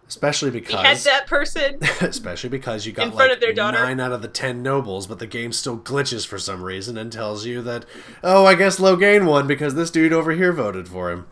Especially 0.08 0.50
because 0.50 1.04
that 1.04 1.26
person. 1.26 1.78
especially 2.00 2.48
because 2.48 2.86
you 2.86 2.92
got 2.92 3.06
In 3.08 3.12
front 3.12 3.28
like 3.28 3.36
of 3.36 3.40
their 3.40 3.52
daughter. 3.52 3.78
nine 3.78 4.00
out 4.00 4.10
of 4.10 4.22
the 4.22 4.28
ten 4.28 4.62
nobles, 4.62 5.06
but 5.06 5.18
the 5.18 5.26
game 5.26 5.52
still 5.52 5.78
glitches 5.78 6.26
for 6.26 6.38
some 6.38 6.62
reason 6.62 6.96
and 6.96 7.12
tells 7.12 7.44
you 7.44 7.60
that, 7.62 7.84
oh, 8.24 8.46
I 8.46 8.54
guess 8.54 8.80
Loghain 8.80 9.26
won 9.26 9.46
because 9.46 9.74
this 9.74 9.90
dude 9.90 10.14
over 10.14 10.32
here 10.32 10.52
voted 10.52 10.88
for 10.88 11.10
him. 11.10 11.26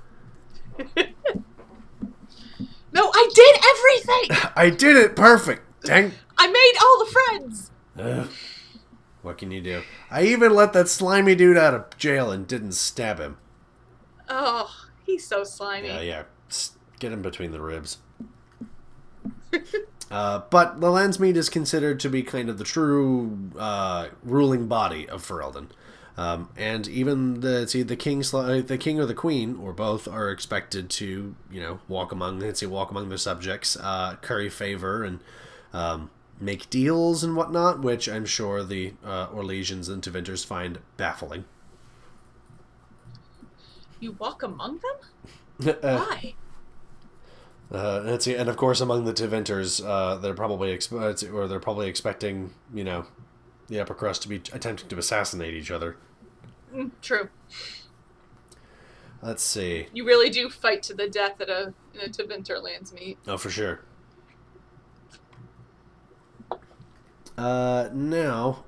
No, 2.92 3.10
I 3.12 3.28
did 3.34 3.56
everything. 3.76 4.52
I 4.56 4.70
did 4.70 4.96
it 4.96 5.16
perfect. 5.16 5.82
Dang. 5.84 6.12
I 6.38 6.46
made 6.46 6.72
all 6.80 7.04
the 7.04 7.10
friends. 7.12 7.70
Ugh. 7.98 8.28
What 9.20 9.36
can 9.36 9.50
you 9.50 9.60
do? 9.60 9.82
I 10.10 10.22
even 10.22 10.54
let 10.54 10.72
that 10.72 10.88
slimy 10.88 11.34
dude 11.34 11.58
out 11.58 11.74
of 11.74 11.96
jail 11.98 12.30
and 12.30 12.46
didn't 12.46 12.72
stab 12.72 13.18
him. 13.18 13.36
Oh, 14.30 14.70
he's 15.04 15.26
so 15.26 15.44
slimy. 15.44 15.88
Yeah, 15.88 16.00
yeah. 16.00 16.22
Get 16.98 17.12
him 17.12 17.20
between 17.20 17.50
the 17.50 17.60
ribs. 17.60 17.98
Uh, 20.10 20.42
but 20.50 20.80
the 20.80 20.88
Landsmeet 20.88 21.36
is 21.36 21.48
considered 21.48 22.00
to 22.00 22.08
be 22.10 22.22
kind 22.22 22.48
of 22.48 22.58
the 22.58 22.64
true 22.64 23.50
uh, 23.58 24.08
ruling 24.22 24.66
body 24.66 25.08
of 25.08 25.26
Ferelden. 25.26 25.68
Um, 26.18 26.48
and 26.56 26.88
even 26.88 27.40
the 27.40 27.68
see 27.68 27.82
the 27.82 27.96
king, 27.96 28.24
uh, 28.32 28.62
the 28.62 28.78
king 28.78 28.98
or 28.98 29.04
the 29.04 29.14
queen, 29.14 29.58
or 29.60 29.74
both, 29.74 30.08
are 30.08 30.30
expected 30.30 30.88
to 30.90 31.34
you 31.50 31.60
know 31.60 31.80
walk 31.88 32.10
among 32.10 32.40
let's 32.40 32.60
say 32.60 32.66
walk 32.66 32.90
among 32.90 33.10
their 33.10 33.18
subjects, 33.18 33.76
uh, 33.76 34.16
curry 34.22 34.48
favor, 34.48 35.04
and 35.04 35.20
um, 35.74 36.10
make 36.40 36.70
deals 36.70 37.22
and 37.22 37.36
whatnot, 37.36 37.80
which 37.82 38.08
I'm 38.08 38.24
sure 38.24 38.64
the 38.64 38.94
uh, 39.04 39.26
Orlesians 39.28 39.90
and 39.90 40.02
Tevinters 40.02 40.44
find 40.44 40.78
baffling. 40.96 41.44
You 44.00 44.12
walk 44.12 44.42
among 44.42 44.78
them? 44.78 44.96
Uh, 45.82 46.04
Why? 46.04 46.34
Uh, 47.72 48.00
let's 48.04 48.24
see, 48.24 48.34
and 48.34 48.48
of 48.48 48.56
course, 48.56 48.80
among 48.80 49.04
the 49.04 49.12
Tevinters, 49.12 49.84
uh, 49.84 50.16
they're 50.16 50.34
probably 50.34 50.76
exp- 50.76 51.32
or 51.32 51.48
they're 51.48 51.58
probably 51.58 51.88
expecting, 51.88 52.52
you 52.72 52.84
know, 52.84 53.06
the 53.68 53.80
upper 53.80 53.94
crust 53.94 54.22
to 54.22 54.28
be 54.28 54.36
attempting 54.52 54.88
to 54.88 54.98
assassinate 54.98 55.54
each 55.54 55.70
other. 55.70 55.96
Mm, 56.72 56.92
True. 57.02 57.28
Let's 59.22 59.42
see. 59.42 59.88
You 59.92 60.06
really 60.06 60.30
do 60.30 60.48
fight 60.48 60.82
to 60.84 60.94
the 60.94 61.08
death 61.08 61.40
at 61.40 61.48
a 61.48 61.74
in 61.94 62.00
a 62.00 62.08
Tevinterlands 62.08 62.92
meet. 62.92 63.18
Oh, 63.26 63.36
for 63.36 63.50
sure. 63.50 63.80
Uh, 67.36 67.88
now, 67.92 68.64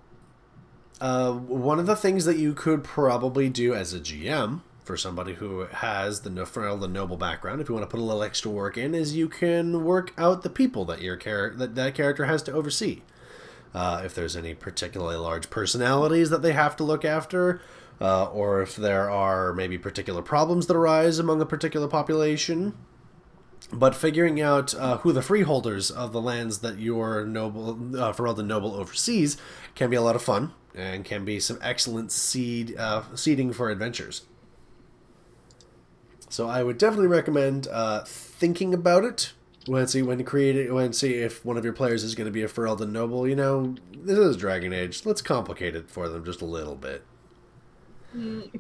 uh, 1.01 1.33
one 1.33 1.79
of 1.79 1.87
the 1.87 1.97
things 1.97 2.25
that 2.25 2.37
you 2.37 2.55
could 2.55 2.83
probably 2.83 3.49
do 3.49 3.75
as 3.75 3.95
a 3.95 4.01
GM 4.01 4.63
for 4.89 4.97
somebody 4.97 5.35
who 5.35 5.67
has 5.67 6.23
the 6.23 6.31
the 6.31 6.89
noble 6.89 7.19
background, 7.19 7.61
if 7.61 7.69
you 7.69 7.75
want 7.75 7.89
to 7.89 7.91
put 7.95 8.01
a 8.01 8.03
little 8.03 8.23
extra 8.23 8.51
work 8.51 8.79
in, 8.79 8.95
is 8.95 9.15
you 9.15 9.29
can 9.29 9.85
work 9.85 10.15
out 10.17 10.43
the 10.43 10.49
people 10.49 10.87
that 10.87 11.03
your 11.03 11.15
char- 11.15 11.51
that, 11.51 11.75
that 11.75 11.95
character 11.95 12.25
has 12.25 12.43
to 12.43 12.53
oversee. 12.53 13.03
Uh, 13.75 14.01
if 14.03 14.15
there's 14.15 14.35
any 14.35 14.55
particularly 14.55 15.17
large 15.17 15.51
personalities 15.51 16.31
that 16.31 16.41
they 16.41 16.55
have 16.55 16.75
to 16.75 16.85
look 16.85 17.05
after, 17.05 17.61
uh, 18.01 18.31
or 18.31 18.63
if 18.63 18.77
there 18.77 19.11
are 19.11 19.53
maybe 19.53 19.77
particular 19.77 20.23
problems 20.23 20.67
that 20.69 20.77
arise 20.77 21.19
among 21.19 21.39
a 21.43 21.47
particular 21.47 21.87
population, 21.87 22.75
but 23.71 23.95
figuring 23.95 24.41
out 24.41 24.75
uh, 24.75 24.97
who 24.99 25.13
the 25.13 25.21
freeholders 25.21 25.91
of 25.91 26.13
the 26.13 26.21
lands 26.21 26.61
that 26.61 26.79
your 26.79 27.27
noble 27.27 27.73
uh, 27.95 28.11
Ferelden 28.15 28.47
noble 28.47 28.75
oversees 28.75 29.37
can 29.75 29.91
be 29.91 29.97
a 29.97 30.03
lot 30.03 30.17
of 30.17 30.23
fun 30.23 30.55
and 30.75 31.05
can 31.05 31.27
be 31.27 31.39
some 31.39 31.59
excellent 31.61 32.11
seed 32.11 32.75
uh, 32.79 33.03
seeding 33.15 33.53
for 33.53 33.69
adventures. 33.69 34.23
So 36.29 36.49
I 36.49 36.63
would 36.63 36.79
definitely 36.79 37.09
recommend 37.09 37.69
uh, 37.69 38.05
thinking 38.05 38.75
about 38.75 39.05
it 39.05 39.33
when 39.67 39.87
see 39.87 40.03
when 40.03 40.23
creating 40.25 40.73
when 40.73 40.93
see 40.93 41.15
if 41.15 41.45
one 41.45 41.57
of 41.57 41.65
your 41.65 41.73
players 41.73 42.05
is 42.05 42.15
going 42.15 42.27
to 42.27 42.33
be 42.33 42.43
a 42.43 42.49
Ferelden 42.49 42.91
noble. 42.91 43.27
You 43.27 43.37
know, 43.37 43.75
this 43.93 44.19
is 44.19 44.37
Dragon 44.37 44.73
Age. 44.73 45.05
Let's 45.05 45.23
complicate 45.23 45.75
it 45.75 45.91
for 45.91 46.09
them 46.09 46.25
just 46.25 46.43
a 46.43 46.47
little 46.47 46.77
bit. 46.77 47.05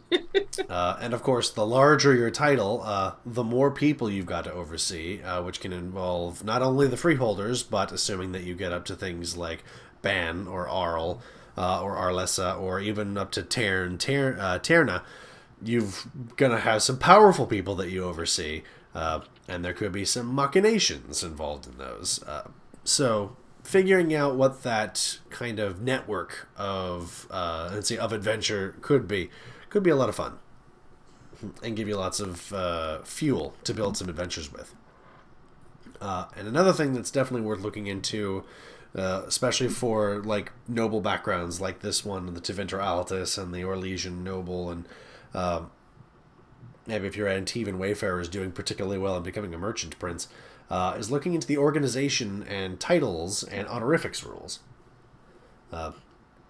Uh, 0.68 0.98
and 1.00 1.14
of 1.14 1.22
course, 1.22 1.50
the 1.50 1.64
larger 1.64 2.14
your 2.14 2.30
title, 2.30 2.82
uh, 2.84 3.12
the 3.24 3.44
more 3.44 3.70
people 3.70 4.10
you've 4.10 4.26
got 4.26 4.44
to 4.44 4.52
oversee, 4.52 5.22
uh, 5.22 5.42
which 5.42 5.60
can 5.60 5.72
involve 5.72 6.44
not 6.44 6.60
only 6.60 6.86
the 6.86 6.96
freeholders, 6.96 7.62
but 7.62 7.90
assuming 7.92 8.32
that 8.32 8.42
you 8.42 8.54
get 8.54 8.72
up 8.72 8.84
to 8.84 8.94
things 8.94 9.36
like 9.36 9.64
Bann 10.02 10.46
or 10.46 10.68
Arl 10.68 11.22
uh, 11.56 11.80
or 11.80 11.96
Arlessa 11.96 12.60
or 12.60 12.80
even 12.80 13.16
up 13.16 13.30
to 13.32 13.42
Teyrn, 13.42 13.98
Ter- 13.98 14.36
uh, 14.38 14.58
Teyrna, 14.58 15.02
you've 15.62 16.06
gonna 16.36 16.60
have 16.60 16.82
some 16.82 16.98
powerful 16.98 17.46
people 17.46 17.74
that 17.76 17.90
you 17.90 18.04
oversee, 18.04 18.62
uh, 18.94 19.20
and 19.46 19.64
there 19.64 19.72
could 19.72 19.92
be 19.92 20.04
some 20.04 20.34
machinations 20.34 21.22
involved 21.22 21.66
in 21.66 21.78
those. 21.78 22.22
Uh, 22.24 22.48
so 22.84 23.36
figuring 23.62 24.14
out 24.14 24.34
what 24.34 24.62
that 24.62 25.18
kind 25.28 25.58
of 25.58 25.82
network 25.82 26.48
of 26.56 27.26
uh, 27.30 27.70
let's 27.74 27.88
see 27.88 27.98
of 27.98 28.12
adventure 28.12 28.74
could 28.80 29.06
be 29.06 29.30
could 29.68 29.82
be 29.82 29.90
a 29.90 29.96
lot 29.96 30.08
of 30.08 30.14
fun 30.14 30.38
and 31.62 31.76
give 31.76 31.86
you 31.88 31.96
lots 31.96 32.20
of 32.20 32.52
uh, 32.52 33.02
fuel 33.02 33.54
to 33.64 33.74
build 33.74 33.96
some 33.96 34.08
adventures 34.08 34.52
with. 34.52 34.74
Uh, 36.00 36.26
and 36.36 36.48
another 36.48 36.72
thing 36.72 36.94
that's 36.94 37.10
definitely 37.10 37.46
worth 37.46 37.60
looking 37.60 37.86
into, 37.86 38.44
uh, 38.96 39.22
especially 39.26 39.68
for 39.68 40.22
like 40.22 40.52
noble 40.66 41.00
backgrounds 41.00 41.60
like 41.60 41.80
this 41.80 42.04
one, 42.04 42.32
the 42.34 42.40
Tevinter 42.40 42.80
Altus 42.80 43.40
and 43.40 43.52
the 43.52 43.62
Orlesian 43.62 44.22
noble, 44.22 44.70
and 44.70 44.86
um, 45.34 45.70
maybe 46.86 47.06
if 47.06 47.16
your 47.16 47.28
Antivan 47.28 47.78
Wayfarer 47.78 48.20
is 48.20 48.28
doing 48.28 48.52
particularly 48.52 48.98
well 48.98 49.16
and 49.16 49.24
becoming 49.24 49.54
a 49.54 49.58
merchant 49.58 49.98
prince, 49.98 50.28
uh, 50.70 50.96
is 50.98 51.10
looking 51.10 51.34
into 51.34 51.46
the 51.46 51.58
organization 51.58 52.44
and 52.48 52.78
titles 52.80 53.42
and 53.42 53.66
honorifics 53.68 54.24
rules. 54.24 54.60
Uh, 55.72 55.92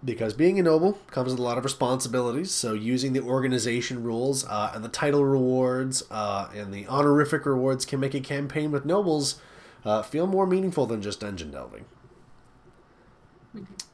because 0.03 0.33
being 0.33 0.57
a 0.57 0.63
noble 0.63 0.93
comes 1.11 1.31
with 1.31 1.39
a 1.39 1.43
lot 1.43 1.57
of 1.57 1.63
responsibilities. 1.65 2.51
So 2.51 2.73
using 2.73 3.11
the 3.11 3.19
organization 3.19 4.03
rules 4.03 4.45
uh, 4.45 4.71
and 4.73 4.83
the 4.83 4.89
title 4.89 5.25
rewards 5.25 6.03
uh, 6.09 6.49
and 6.55 6.73
the 6.73 6.87
honorific 6.87 7.45
rewards 7.45 7.85
can 7.85 7.99
make 7.99 8.13
a 8.13 8.21
campaign 8.21 8.71
with 8.71 8.85
nobles 8.85 9.41
uh, 9.83 10.01
feel 10.01 10.25
more 10.25 10.47
meaningful 10.47 10.85
than 10.85 11.01
just 11.01 11.19
dungeon 11.19 11.51
delving. 11.51 11.85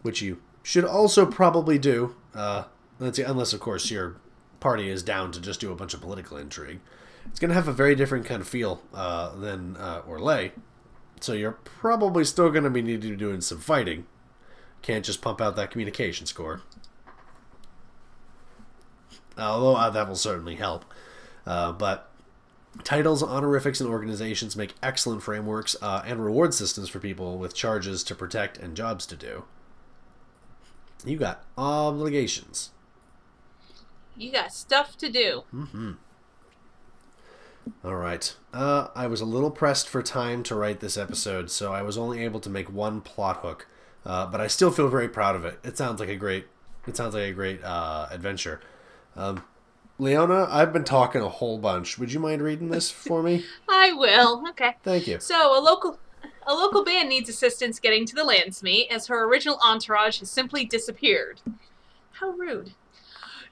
Which 0.03 0.21
you 0.21 0.41
should 0.61 0.85
also 0.85 1.25
probably 1.25 1.79
do 1.79 2.15
uh, 2.35 2.65
let's 2.99 3.17
see, 3.17 3.23
unless 3.23 3.53
of 3.53 3.59
course 3.59 3.89
your 3.89 4.17
party 4.65 4.89
is 4.89 5.03
down 5.03 5.31
to 5.31 5.39
just 5.39 5.59
do 5.59 5.71
a 5.71 5.75
bunch 5.75 5.93
of 5.93 6.01
political 6.01 6.37
intrigue. 6.37 6.79
It's 7.27 7.39
going 7.39 7.49
to 7.49 7.53
have 7.53 7.67
a 7.67 7.71
very 7.71 7.93
different 7.93 8.25
kind 8.25 8.41
of 8.41 8.47
feel 8.47 8.81
uh, 8.95 9.35
than 9.35 9.77
uh. 9.77 10.01
So 11.19 11.33
you're 11.33 11.59
probably 11.63 12.25
still 12.25 12.49
going 12.49 12.63
to 12.63 12.71
be 12.71 12.81
needing 12.81 13.11
to 13.11 13.15
doing 13.15 13.41
some 13.41 13.59
fighting. 13.59 14.07
Can't 14.81 15.05
just 15.05 15.21
pump 15.21 15.39
out 15.39 15.55
that 15.55 15.69
communication 15.69 16.25
score. 16.25 16.61
Although 19.37 19.75
uh, 19.75 19.91
that 19.91 20.07
will 20.07 20.15
certainly 20.15 20.55
help. 20.55 20.83
Uh, 21.45 21.71
but 21.71 22.09
titles, 22.83 23.21
honorifics, 23.21 23.79
and 23.79 23.87
organizations 23.87 24.55
make 24.55 24.73
excellent 24.81 25.21
frameworks 25.21 25.75
uh, 25.79 26.01
and 26.07 26.25
reward 26.25 26.55
systems 26.55 26.89
for 26.89 26.99
people 26.99 27.37
with 27.37 27.53
charges 27.53 28.03
to 28.05 28.15
protect 28.15 28.57
and 28.57 28.75
jobs 28.75 29.05
to 29.05 29.15
do. 29.15 29.43
You 31.05 31.17
got 31.17 31.43
obligations. 31.55 32.71
You 34.17 34.31
got 34.31 34.53
stuff 34.53 34.97
to 34.97 35.09
do. 35.09 35.43
Mhm. 35.53 35.97
All 37.83 37.95
right. 37.95 38.35
Uh, 38.53 38.87
I 38.95 39.07
was 39.07 39.21
a 39.21 39.25
little 39.25 39.51
pressed 39.51 39.89
for 39.89 40.01
time 40.03 40.43
to 40.43 40.55
write 40.55 40.79
this 40.79 40.97
episode, 40.97 41.49
so 41.49 41.73
I 41.73 41.81
was 41.81 41.97
only 41.97 42.23
able 42.23 42.39
to 42.41 42.49
make 42.49 42.71
one 42.71 43.01
plot 43.01 43.37
hook. 43.37 43.67
Uh, 44.05 44.27
but 44.27 44.39
I 44.39 44.47
still 44.47 44.69
feel 44.71 44.87
very 44.87 45.09
proud 45.09 45.35
of 45.35 45.45
it. 45.45 45.59
It 45.63 45.77
sounds 45.77 45.99
like 45.99 46.09
a 46.09 46.15
great. 46.15 46.45
It 46.87 46.95
sounds 46.95 47.15
like 47.15 47.23
a 47.23 47.31
great 47.33 47.63
uh, 47.63 48.07
adventure. 48.11 48.61
Um, 49.15 49.43
Leona, 49.97 50.47
I've 50.49 50.71
been 50.71 50.83
talking 50.83 51.21
a 51.21 51.29
whole 51.29 51.57
bunch. 51.57 51.97
Would 51.97 52.13
you 52.13 52.19
mind 52.19 52.43
reading 52.43 52.69
this 52.69 52.91
for 52.91 53.23
me? 53.23 53.43
I 53.69 53.93
will. 53.93 54.43
Okay. 54.49 54.75
Thank 54.83 55.07
you. 55.07 55.19
So 55.19 55.57
a 55.57 55.59
local 55.59 55.99
a 56.45 56.53
local 56.53 56.83
bann 56.83 57.09
needs 57.09 57.27
assistance 57.29 57.79
getting 57.79 58.05
to 58.05 58.13
the 58.15 58.21
Landsmeet 58.21 58.89
as 58.91 59.07
her 59.07 59.23
original 59.25 59.57
entourage 59.65 60.19
has 60.19 60.29
simply 60.29 60.65
disappeared. 60.65 61.41
How 62.11 62.29
rude. 62.29 62.73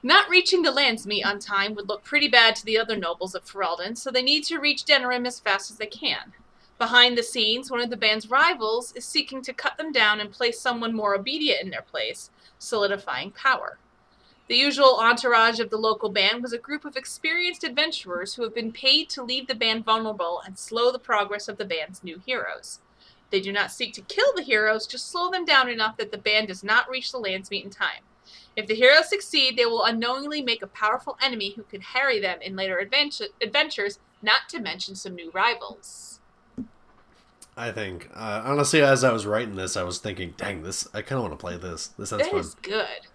Not 0.06 0.28
reaching 0.28 0.60
the 0.60 0.70
Landsmeet 0.70 1.24
on 1.24 1.38
time 1.38 1.74
would 1.74 1.88
look 1.88 2.04
pretty 2.04 2.28
bad 2.28 2.54
to 2.56 2.64
the 2.66 2.76
other 2.76 2.94
nobles 2.94 3.34
of 3.34 3.46
Ferelden, 3.46 3.96
so 3.96 4.10
they 4.10 4.20
need 4.20 4.44
to 4.44 4.58
reach 4.58 4.84
Denerim 4.84 5.26
as 5.26 5.40
fast 5.40 5.70
as 5.70 5.78
they 5.78 5.86
can. 5.86 6.34
Behind 6.76 7.16
the 7.16 7.22
scenes, 7.22 7.70
one 7.70 7.80
of 7.80 7.88
the 7.88 7.96
bann's 7.96 8.28
rivals 8.28 8.92
is 8.92 9.06
seeking 9.06 9.40
to 9.40 9.54
cut 9.54 9.78
them 9.78 9.92
down 9.92 10.20
and 10.20 10.30
place 10.30 10.60
someone 10.60 10.94
more 10.94 11.14
obedient 11.14 11.62
in 11.62 11.70
their 11.70 11.80
place, 11.80 12.28
solidifying 12.58 13.30
power. 13.30 13.78
The 14.46 14.56
usual 14.56 14.98
entourage 15.00 15.58
of 15.58 15.70
the 15.70 15.78
local 15.78 16.10
bann 16.10 16.42
was 16.42 16.52
a 16.52 16.58
group 16.58 16.84
of 16.84 16.98
experienced 16.98 17.64
adventurers 17.64 18.34
who 18.34 18.42
have 18.42 18.54
been 18.54 18.72
paid 18.72 19.08
to 19.08 19.22
leave 19.22 19.46
the 19.46 19.54
bann 19.54 19.82
vulnerable 19.82 20.42
and 20.44 20.58
slow 20.58 20.92
the 20.92 20.98
progress 20.98 21.48
of 21.48 21.56
the 21.56 21.64
bann's 21.64 22.04
new 22.04 22.20
heroes. 22.26 22.80
They 23.30 23.40
do 23.40 23.52
not 23.52 23.72
seek 23.72 23.94
to 23.94 24.02
kill 24.02 24.34
the 24.36 24.42
heroes, 24.42 24.86
just 24.86 25.10
slow 25.10 25.30
them 25.30 25.46
down 25.46 25.70
enough 25.70 25.96
that 25.96 26.12
the 26.12 26.18
bann 26.18 26.44
does 26.44 26.62
not 26.62 26.90
reach 26.90 27.10
the 27.10 27.18
Landsmeet 27.18 27.64
in 27.64 27.70
time. 27.70 28.02
If 28.56 28.66
the 28.66 28.74
heroes 28.74 29.08
succeed, 29.08 29.56
they 29.56 29.66
will 29.66 29.84
unknowingly 29.84 30.42
make 30.42 30.62
a 30.62 30.66
powerful 30.68 31.16
enemy 31.20 31.54
who 31.54 31.62
could 31.64 31.82
harry 31.82 32.20
them 32.20 32.40
in 32.40 32.54
later 32.56 32.78
adventure- 32.78 33.28
adventures, 33.42 33.98
not 34.22 34.48
to 34.50 34.60
mention 34.60 34.94
some 34.94 35.14
new 35.14 35.30
rivals. 35.32 36.20
I 37.56 37.70
think 37.70 38.10
uh, 38.14 38.42
honestly, 38.44 38.82
as 38.82 39.04
I 39.04 39.12
was 39.12 39.26
writing 39.26 39.54
this, 39.54 39.76
I 39.76 39.82
was 39.84 39.98
thinking, 39.98 40.34
"Dang, 40.36 40.62
this! 40.62 40.88
I 40.92 41.02
kind 41.02 41.18
of 41.18 41.22
want 41.22 41.32
to 41.34 41.36
play 41.44 41.56
this. 41.56 41.88
This 41.88 42.10
sounds 42.10 42.22
That 42.24 42.30
fun." 42.32 42.40
is 42.40 42.54
good. 42.54 43.06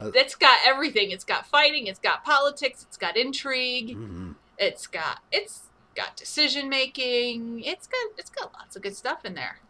Uh, 0.00 0.10
It's 0.14 0.34
got 0.34 0.58
everything. 0.66 1.10
It's 1.10 1.24
got 1.24 1.46
fighting. 1.46 1.86
It's 1.86 2.00
got 2.00 2.24
politics. 2.24 2.82
It's 2.88 2.96
got 2.96 3.16
intrigue. 3.16 3.96
Mhm. 3.96 4.34
It's 4.58 4.86
got 4.88 5.20
it's 5.30 5.64
got 5.94 6.16
decision 6.16 6.68
making. 6.68 7.62
It's 7.62 7.86
got 7.86 8.00
it's 8.18 8.30
got 8.30 8.52
lots 8.54 8.74
of 8.76 8.82
good 8.82 8.96
stuff 8.96 9.24
in 9.24 9.34
there. 9.34 9.60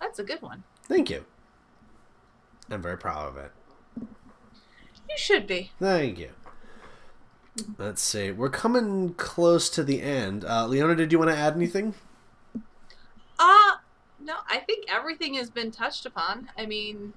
That's 0.00 0.18
a 0.18 0.24
good 0.24 0.40
one. 0.40 0.64
Thank 0.84 1.10
you. 1.10 1.24
I'm 2.70 2.80
very 2.82 2.96
proud 2.96 3.28
of 3.28 3.36
it. 3.36 3.52
You 5.08 5.16
should 5.16 5.46
be. 5.46 5.70
Thank 5.78 6.18
you. 6.18 6.30
Let's 7.78 8.02
see. 8.02 8.32
We're 8.32 8.50
coming 8.50 9.14
close 9.14 9.68
to 9.70 9.84
the 9.84 10.02
end. 10.02 10.44
Uh, 10.44 10.66
Leona, 10.66 10.96
did 10.96 11.12
you 11.12 11.18
want 11.18 11.30
to 11.30 11.36
add 11.36 11.54
anything? 11.54 11.94
Uh 13.38 13.72
no, 14.20 14.36
I 14.48 14.58
think 14.58 14.86
everything 14.90 15.34
has 15.34 15.50
been 15.50 15.70
touched 15.70 16.06
upon. 16.06 16.48
I 16.56 16.64
mean, 16.66 17.12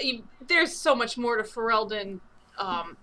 you, 0.00 0.24
there's 0.46 0.76
so 0.76 0.94
much 0.94 1.16
more 1.16 1.36
to 1.38 1.42
Ferelden 1.42 2.20
um, 2.58 2.98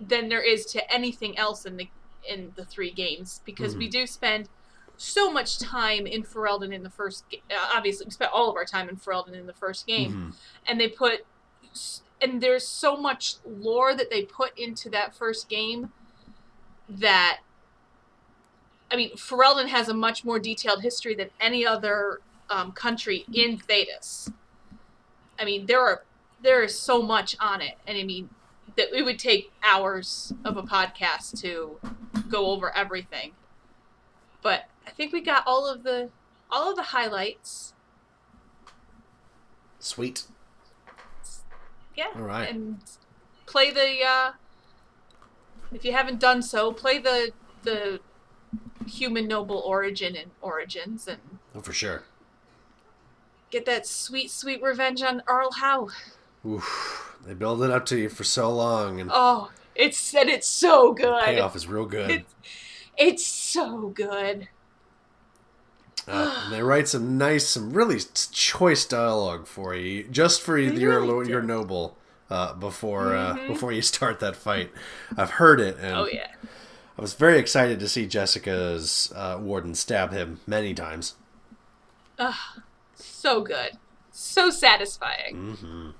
than 0.00 0.28
there 0.28 0.42
is 0.42 0.66
to 0.66 0.92
anything 0.92 1.38
else 1.38 1.66
in 1.66 1.76
the 1.76 1.88
in 2.28 2.52
the 2.56 2.64
three 2.64 2.90
games 2.90 3.42
because 3.44 3.76
we 3.76 3.86
do 3.88 4.06
spend 4.08 4.48
so 4.96 5.30
much 5.30 5.58
time 5.58 6.06
in 6.06 6.24
Ferelden 6.24 6.72
in 6.72 6.82
the 6.82 6.90
first. 6.90 7.24
Ga- 7.30 7.42
uh, 7.50 7.76
obviously, 7.76 8.06
we 8.06 8.10
spent 8.10 8.32
all 8.32 8.50
of 8.50 8.56
our 8.56 8.64
time 8.64 8.88
in 8.88 8.96
Ferelden 8.96 9.34
in 9.34 9.46
the 9.46 9.52
first 9.52 9.86
game, 9.86 10.34
and 10.66 10.80
they 10.80 10.88
put 10.88 11.24
s- 11.70 12.00
and 12.24 12.40
there's 12.40 12.66
so 12.66 12.96
much 12.96 13.36
lore 13.46 13.94
that 13.94 14.08
they 14.08 14.22
put 14.22 14.58
into 14.58 14.88
that 14.88 15.14
first 15.14 15.48
game 15.48 15.92
that 16.88 17.40
I 18.90 18.96
mean, 18.96 19.10
Ferelden 19.16 19.68
has 19.68 19.88
a 19.88 19.94
much 19.94 20.24
more 20.24 20.38
detailed 20.38 20.82
history 20.82 21.14
than 21.14 21.30
any 21.40 21.66
other 21.66 22.20
um, 22.48 22.72
country 22.72 23.24
in 23.32 23.58
Thedas. 23.58 24.32
I 25.38 25.44
mean, 25.44 25.66
there 25.66 25.80
are 25.80 26.04
there 26.42 26.62
is 26.62 26.78
so 26.78 27.02
much 27.02 27.36
on 27.40 27.60
it, 27.60 27.76
and 27.86 27.98
I 27.98 28.04
mean 28.04 28.30
that 28.76 28.96
it 28.96 29.02
would 29.02 29.18
take 29.18 29.52
hours 29.62 30.32
of 30.44 30.56
a 30.56 30.62
podcast 30.62 31.40
to 31.42 31.78
go 32.28 32.46
over 32.46 32.74
everything. 32.74 33.32
But 34.42 34.64
I 34.86 34.90
think 34.90 35.12
we 35.12 35.20
got 35.20 35.44
all 35.46 35.66
of 35.66 35.82
the 35.82 36.10
all 36.50 36.70
of 36.70 36.76
the 36.76 36.82
highlights. 36.84 37.74
Sweet. 39.78 40.24
Yeah. 41.96 42.08
All 42.16 42.22
right. 42.22 42.48
And 42.50 42.78
play 43.46 43.70
the 43.70 44.02
uh 44.04 44.32
if 45.72 45.84
you 45.84 45.92
haven't 45.92 46.20
done 46.20 46.42
so, 46.42 46.72
play 46.72 46.98
the 46.98 47.32
the 47.62 48.00
human 48.86 49.26
noble 49.26 49.58
origin 49.64 50.14
and 50.16 50.30
origins 50.42 51.08
and 51.08 51.20
Oh, 51.54 51.60
for 51.60 51.72
sure. 51.72 52.02
get 53.50 53.64
that 53.66 53.86
sweet, 53.86 54.30
sweet 54.30 54.60
revenge 54.62 55.02
on 55.02 55.22
Arl 55.26 55.52
Howe. 55.52 55.88
Oof. 56.46 57.16
They 57.24 57.32
build 57.34 57.62
it 57.62 57.70
up 57.70 57.86
to 57.86 57.96
you 57.98 58.08
for 58.10 58.24
so 58.24 58.50
long, 58.52 59.00
and 59.00 59.10
Oh, 59.12 59.50
it's 59.74 60.14
and 60.14 60.28
it's 60.28 60.48
so 60.48 60.92
good. 60.92 61.06
The 61.22 61.24
payoff 61.24 61.56
is 61.56 61.66
real 61.66 61.86
good. 61.86 62.10
It's, 62.10 62.34
it's 62.98 63.26
so 63.26 63.88
good. 63.88 64.48
Uh, 66.06 66.42
and 66.44 66.52
they 66.52 66.62
write 66.62 66.88
some 66.88 67.16
nice, 67.16 67.46
some 67.46 67.72
really 67.72 67.98
choice 68.32 68.84
dialogue 68.84 69.46
for 69.46 69.74
you, 69.74 70.04
just 70.04 70.42
for 70.42 70.58
your 70.58 71.00
really 71.00 71.30
your 71.30 71.42
noble. 71.42 71.96
Uh, 72.30 72.54
before 72.54 73.14
uh, 73.14 73.34
before 73.46 73.70
you 73.70 73.82
start 73.82 74.20
that 74.20 74.34
fight, 74.34 74.70
I've 75.16 75.32
heard 75.32 75.60
it, 75.60 75.76
and 75.78 75.94
Oh 75.94 76.08
yeah. 76.10 76.28
I 76.96 77.02
was 77.02 77.14
very 77.14 77.38
excited 77.38 77.80
to 77.80 77.88
see 77.88 78.06
Jessica's 78.06 79.12
uh, 79.14 79.38
warden 79.40 79.74
stab 79.74 80.12
him 80.12 80.40
many 80.46 80.74
times. 80.74 81.14
So 82.94 83.40
good. 83.40 83.72
So 84.12 84.50
satisfying. 84.50 85.34
Mm-hmm. 85.34 85.90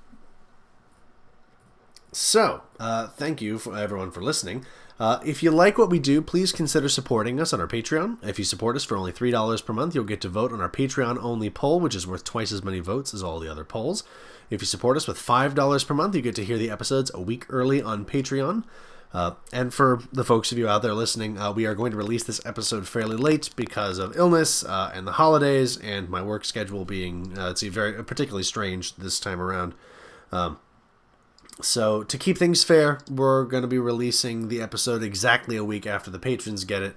So, 2.11 2.61
uh, 2.79 3.07
thank 3.07 3.41
you 3.41 3.57
for 3.57 3.77
everyone 3.77 4.09
for 4.09 4.21
listening. 4.21 4.65
Uh, 4.97 5.19
if 5.25 5.43
you 5.43 5.51
like 5.51 5.77
what 5.77 5.89
we 5.89 5.99
do, 5.99 6.21
please 6.21 6.53
consider 6.53 6.87
supporting 6.87 7.39
us 7.39 7.51
on 7.51 7.59
our 7.59 7.67
Patreon. 7.67 8.17
If 8.25 8.39
you 8.39 8.45
support 8.45 8.77
us 8.77 8.85
for 8.85 8.95
only 8.95 9.11
$3 9.11 9.65
per 9.65 9.73
month, 9.73 9.93
you'll 9.93 10.05
get 10.05 10.21
to 10.21 10.29
vote 10.29 10.53
on 10.53 10.61
our 10.61 10.69
Patreon 10.69 11.21
only 11.21 11.49
poll, 11.49 11.81
which 11.81 11.95
is 11.95 12.07
worth 12.07 12.23
twice 12.23 12.53
as 12.53 12.63
many 12.63 12.79
votes 12.79 13.13
as 13.13 13.21
all 13.21 13.39
the 13.39 13.51
other 13.51 13.65
polls. 13.65 14.03
If 14.49 14.61
you 14.61 14.65
support 14.65 14.95
us 14.95 15.07
with 15.07 15.17
$5 15.17 15.87
per 15.87 15.93
month, 15.93 16.15
you 16.15 16.21
get 16.21 16.35
to 16.35 16.45
hear 16.45 16.57
the 16.57 16.69
episodes 16.69 17.11
a 17.13 17.19
week 17.19 17.45
early 17.49 17.81
on 17.81 18.05
Patreon. 18.05 18.63
Uh, 19.13 19.31
and 19.51 19.73
for 19.73 20.01
the 20.11 20.23
folks 20.23 20.51
of 20.51 20.57
you 20.57 20.67
out 20.67 20.81
there 20.81 20.93
listening, 20.93 21.37
uh, 21.37 21.51
we 21.51 21.65
are 21.65 21.75
going 21.75 21.91
to 21.91 21.97
release 21.97 22.23
this 22.23 22.45
episode 22.45 22.87
fairly 22.87 23.15
late 23.17 23.49
because 23.55 23.97
of 23.97 24.15
illness 24.17 24.63
uh, 24.63 24.91
and 24.93 25.07
the 25.07 25.13
holidays, 25.13 25.77
and 25.77 26.09
my 26.09 26.21
work 26.21 26.43
schedule 26.43 26.83
being 26.83 27.37
uh, 27.37 27.49
it's 27.49 27.61
very 27.63 28.03
particularly 28.03 28.43
strange 28.43 28.95
this 28.95 29.19
time 29.19 29.41
around. 29.41 29.73
Um, 30.33 30.59
so 31.61 32.03
to 32.03 32.17
keep 32.17 32.37
things 32.37 32.63
fair, 32.63 32.99
we're 33.09 33.45
going 33.45 33.61
to 33.61 33.67
be 33.67 33.79
releasing 33.79 34.49
the 34.49 34.61
episode 34.61 35.03
exactly 35.03 35.55
a 35.55 35.63
week 35.63 35.87
after 35.87 36.11
the 36.11 36.19
patrons 36.19 36.65
get 36.65 36.81
it, 36.81 36.95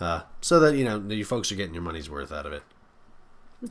uh, 0.00 0.22
so 0.40 0.58
that 0.60 0.76
you 0.76 0.84
know 0.84 0.98
you 1.08 1.24
folks 1.24 1.52
are 1.52 1.56
getting 1.56 1.74
your 1.74 1.82
money's 1.82 2.08
worth 2.10 2.32
out 2.32 2.46
of 2.46 2.52
it. 2.52 2.62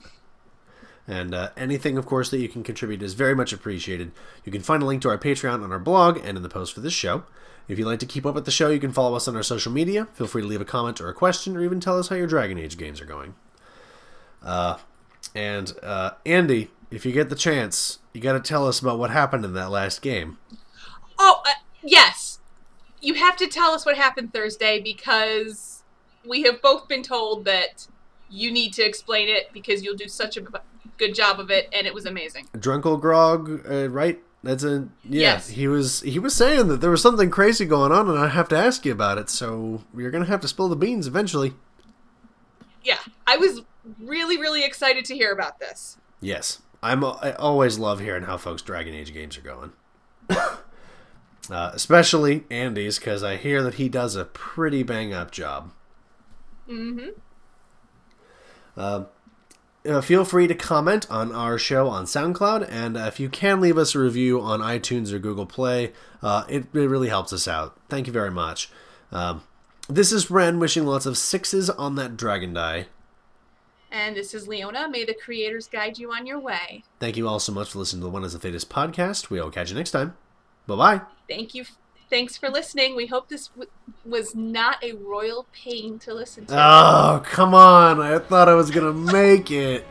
And 1.08 1.34
uh, 1.34 1.52
anything, 1.56 1.98
of 1.98 2.06
course, 2.06 2.30
that 2.32 2.40
you 2.40 2.50
can 2.50 2.64
contribute 2.64 3.02
is 3.02 3.14
very 3.14 3.34
much 3.34 3.54
appreciated. 3.54 4.12
You 4.44 4.52
can 4.52 4.62
find 4.62 4.84
a 4.84 4.86
link 4.86 5.02
to 5.04 5.10
our 5.10 5.18
Patreon 5.18 5.64
on 5.64 5.72
our 5.72 5.80
blog 5.80 6.18
and 6.18 6.36
in 6.36 6.44
the 6.44 6.50
post 6.50 6.74
for 6.74 6.82
this 6.82 6.94
show. 6.94 7.24
If 7.68 7.80
you'd 7.80 7.86
like 7.86 8.00
to 8.00 8.06
keep 8.06 8.26
up 8.26 8.36
with 8.36 8.46
the 8.46 8.52
show, 8.52 8.70
you 8.70 8.80
can 8.80 8.92
follow 8.92 9.16
us 9.16 9.28
on 9.28 9.36
our 9.36 9.44
social 9.44 9.72
media. 9.72 10.08
Feel 10.14 10.28
free 10.28 10.42
to 10.42 10.48
leave 10.48 10.62
a 10.62 10.66
comment 10.66 11.00
or 11.00 11.08
a 11.08 11.14
question, 11.14 11.56
or 11.56 11.64
even 11.64 11.80
tell 11.80 11.98
us 11.98 12.10
how 12.10 12.18
your 12.18 12.28
Dragon 12.28 12.58
Age 12.58 12.78
games 12.78 13.00
are 13.00 13.06
going. 13.06 13.36
Uh, 14.44 14.78
and 15.34 15.74
uh, 15.82 16.12
Andy, 16.26 16.72
if 16.92 17.06
you 17.06 17.12
get 17.12 17.30
the 17.30 17.36
chance, 17.36 18.00
you 18.14 18.22
got 18.22 18.34
to 18.34 18.40
tell 18.40 18.68
us 18.68 18.80
about 18.80 19.00
what 19.00 19.12
happened 19.12 19.46
in 19.46 19.54
that 19.54 19.72
last 19.72 20.02
game. 20.02 20.38
Oh, 21.20 21.42
uh, 21.46 21.52
yes. 21.84 22.40
You 23.02 23.16
have 23.16 23.36
to 23.38 23.48
tell 23.48 23.72
us 23.72 23.86
what 23.86 23.98
happened 23.98 24.34
Thursday 24.34 24.80
because 24.82 25.84
we 26.26 26.44
have 26.44 26.62
both 26.62 26.88
been 26.88 27.04
told 27.04 27.46
that 27.46 27.88
you 28.30 28.52
need 28.52 28.74
to 28.74 28.84
explain 28.84 29.30
it 29.30 29.52
because 29.54 29.84
you'll 29.84 29.96
do 29.96 30.08
such 30.08 30.38
a 30.38 30.42
good 30.98 31.16
job 31.16 31.40
of 31.40 31.50
it 31.52 31.70
and 31.74 31.88
it 31.88 31.94
was 31.94 32.06
amazing. 32.06 32.48
Drunkle 32.58 33.00
Grog, 33.00 33.66
uh, 33.70 33.90
right? 33.90 34.20
That's 34.44 34.64
a 34.64 34.88
yeah. 35.04 35.22
Yes. 35.22 35.50
He 35.50 35.68
was 35.68 36.02
he 36.02 36.20
was 36.20 36.36
saying 36.36 36.68
that 36.68 36.80
there 36.80 36.92
was 36.92 37.02
something 37.02 37.30
crazy 37.30 37.66
going 37.66 37.92
on, 37.92 38.08
and 38.08 38.18
I 38.18 38.28
have 38.28 38.48
to 38.50 38.58
ask 38.58 38.86
you 38.86 38.92
about 38.92 39.18
it. 39.18 39.30
So 39.30 39.84
you're 39.96 40.12
gonna 40.12 40.26
have 40.26 40.42
to 40.42 40.48
spill 40.48 40.70
the 40.70 40.76
beans 40.76 41.08
eventually. 41.08 41.54
Yeah, 42.84 43.00
I 43.26 43.38
was 43.38 43.62
really, 44.00 44.38
really 44.38 44.64
excited 44.64 45.06
to 45.06 45.16
hear 45.16 45.32
about 45.32 45.60
this. 45.60 45.98
Yes, 46.22 46.62
I'm. 46.82 47.03
I 47.03 47.34
always 47.38 47.80
love 47.80 47.99
hearing 47.99 48.23
how 48.23 48.38
folks' 48.38 48.61
Dragon 48.61 48.93
Age 48.93 49.13
games 49.13 49.38
are 49.38 49.41
going. 49.41 49.71
uh, 50.30 51.71
especially 51.73 52.45
Andy's, 52.49 52.99
because 52.99 53.23
I 53.23 53.38
hear 53.38 53.63
that 53.63 53.75
he 53.75 53.89
does 53.89 54.15
a 54.15 54.25
pretty 54.25 54.84
bang 54.84 55.13
up 55.13 55.32
job. 55.32 55.73
Mm-hmm. 56.69 57.09
Uh, 58.75 59.05
feel 60.01 60.25
free 60.25 60.47
to 60.47 60.53
comment 60.53 61.09
on 61.09 61.32
our 61.32 61.57
show 61.57 61.88
on 61.88 62.05
SoundCloud, 62.05 62.67
and 62.69 62.97
uh, 62.97 63.01
if 63.01 63.19
you 63.19 63.30
can 63.30 63.59
leave 63.59 63.78
us 63.78 63.95
a 63.95 63.99
review 63.99 64.39
on 64.41 64.59
iTunes 64.59 65.11
or 65.11 65.19
Google 65.19 65.45
Play, 65.45 65.93
uh, 66.21 66.43
it, 66.47 66.65
it 66.73 66.89
really 66.89 67.09
helps 67.09 67.34
us 67.34 67.47
out. 67.47 67.80
Thank 67.89 68.05
you 68.05 68.13
very 68.13 68.32
much. 68.32 68.69
Um, 69.11 69.43
this 69.89 70.11
is 70.11 70.30
Reyn 70.30 70.59
wishing 70.59 70.86
lots 70.86 71.05
of 71.05 71.17
sixes 71.17 71.69
on 71.69 71.95
that 71.95 72.17
dragon 72.17 72.53
die. 72.53 72.88
And 73.98 74.16
this 74.16 74.36
is 74.36 74.48
Leona. 74.48 74.88
May 74.88 75.06
the 75.06 75.16
creators 75.16 75.68
guide 75.68 75.98
you 75.98 76.12
on 76.12 76.28
your 76.28 76.38
way. 76.39 76.84
Thank 77.00 77.18
you 77.18 77.28
all 77.28 77.39
so 77.39 77.52
much 77.52 77.72
for 77.72 77.80
listening 77.80 78.02
to 78.02 78.06
the 78.06 78.12
Wonders 78.12 78.36
of 78.36 78.41
Thedas 78.43 78.64
podcast. 78.64 79.32
We 79.32 79.41
will 79.41 79.50
catch 79.50 79.72
you 79.72 79.76
next 79.76 79.89
time. 79.89 80.16
Bye 80.68 80.76
bye. 80.76 81.02
Thank 81.28 81.56
you. 81.56 81.66
Thanks 82.08 82.38
for 82.38 82.48
listening. 82.50 82.95
We 82.95 83.08
hope 83.08 83.28
this 83.28 83.48
w- 83.48 83.72
was 84.06 84.36
not 84.36 84.84
a 84.84 84.93
royal 84.93 85.48
pain 85.52 85.98
to 86.00 86.14
listen 86.14 86.45
to. 86.45 86.54
Oh, 86.56 87.24
come 87.26 87.56
on. 87.56 88.00
I 88.00 88.20
thought 88.20 88.48
I 88.48 88.54
was 88.54 88.70
going 88.70 88.86
to 89.08 89.12
make 89.14 89.50
it. 89.50 89.84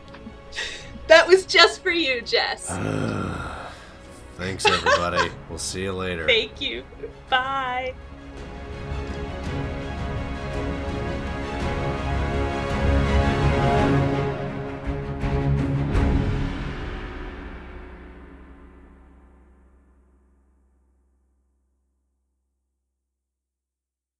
that 1.07 1.27
was 1.27 1.45
just 1.45 1.83
for 1.83 1.91
you, 1.91 2.21
Jess. 2.21 2.67
Thanks, 4.37 4.65
everybody. 4.65 5.29
we'll 5.49 5.59
see 5.59 5.83
you 5.83 5.91
later. 5.91 6.25
Thank 6.25 6.61
you. 6.61 6.83
Bye. 7.29 7.93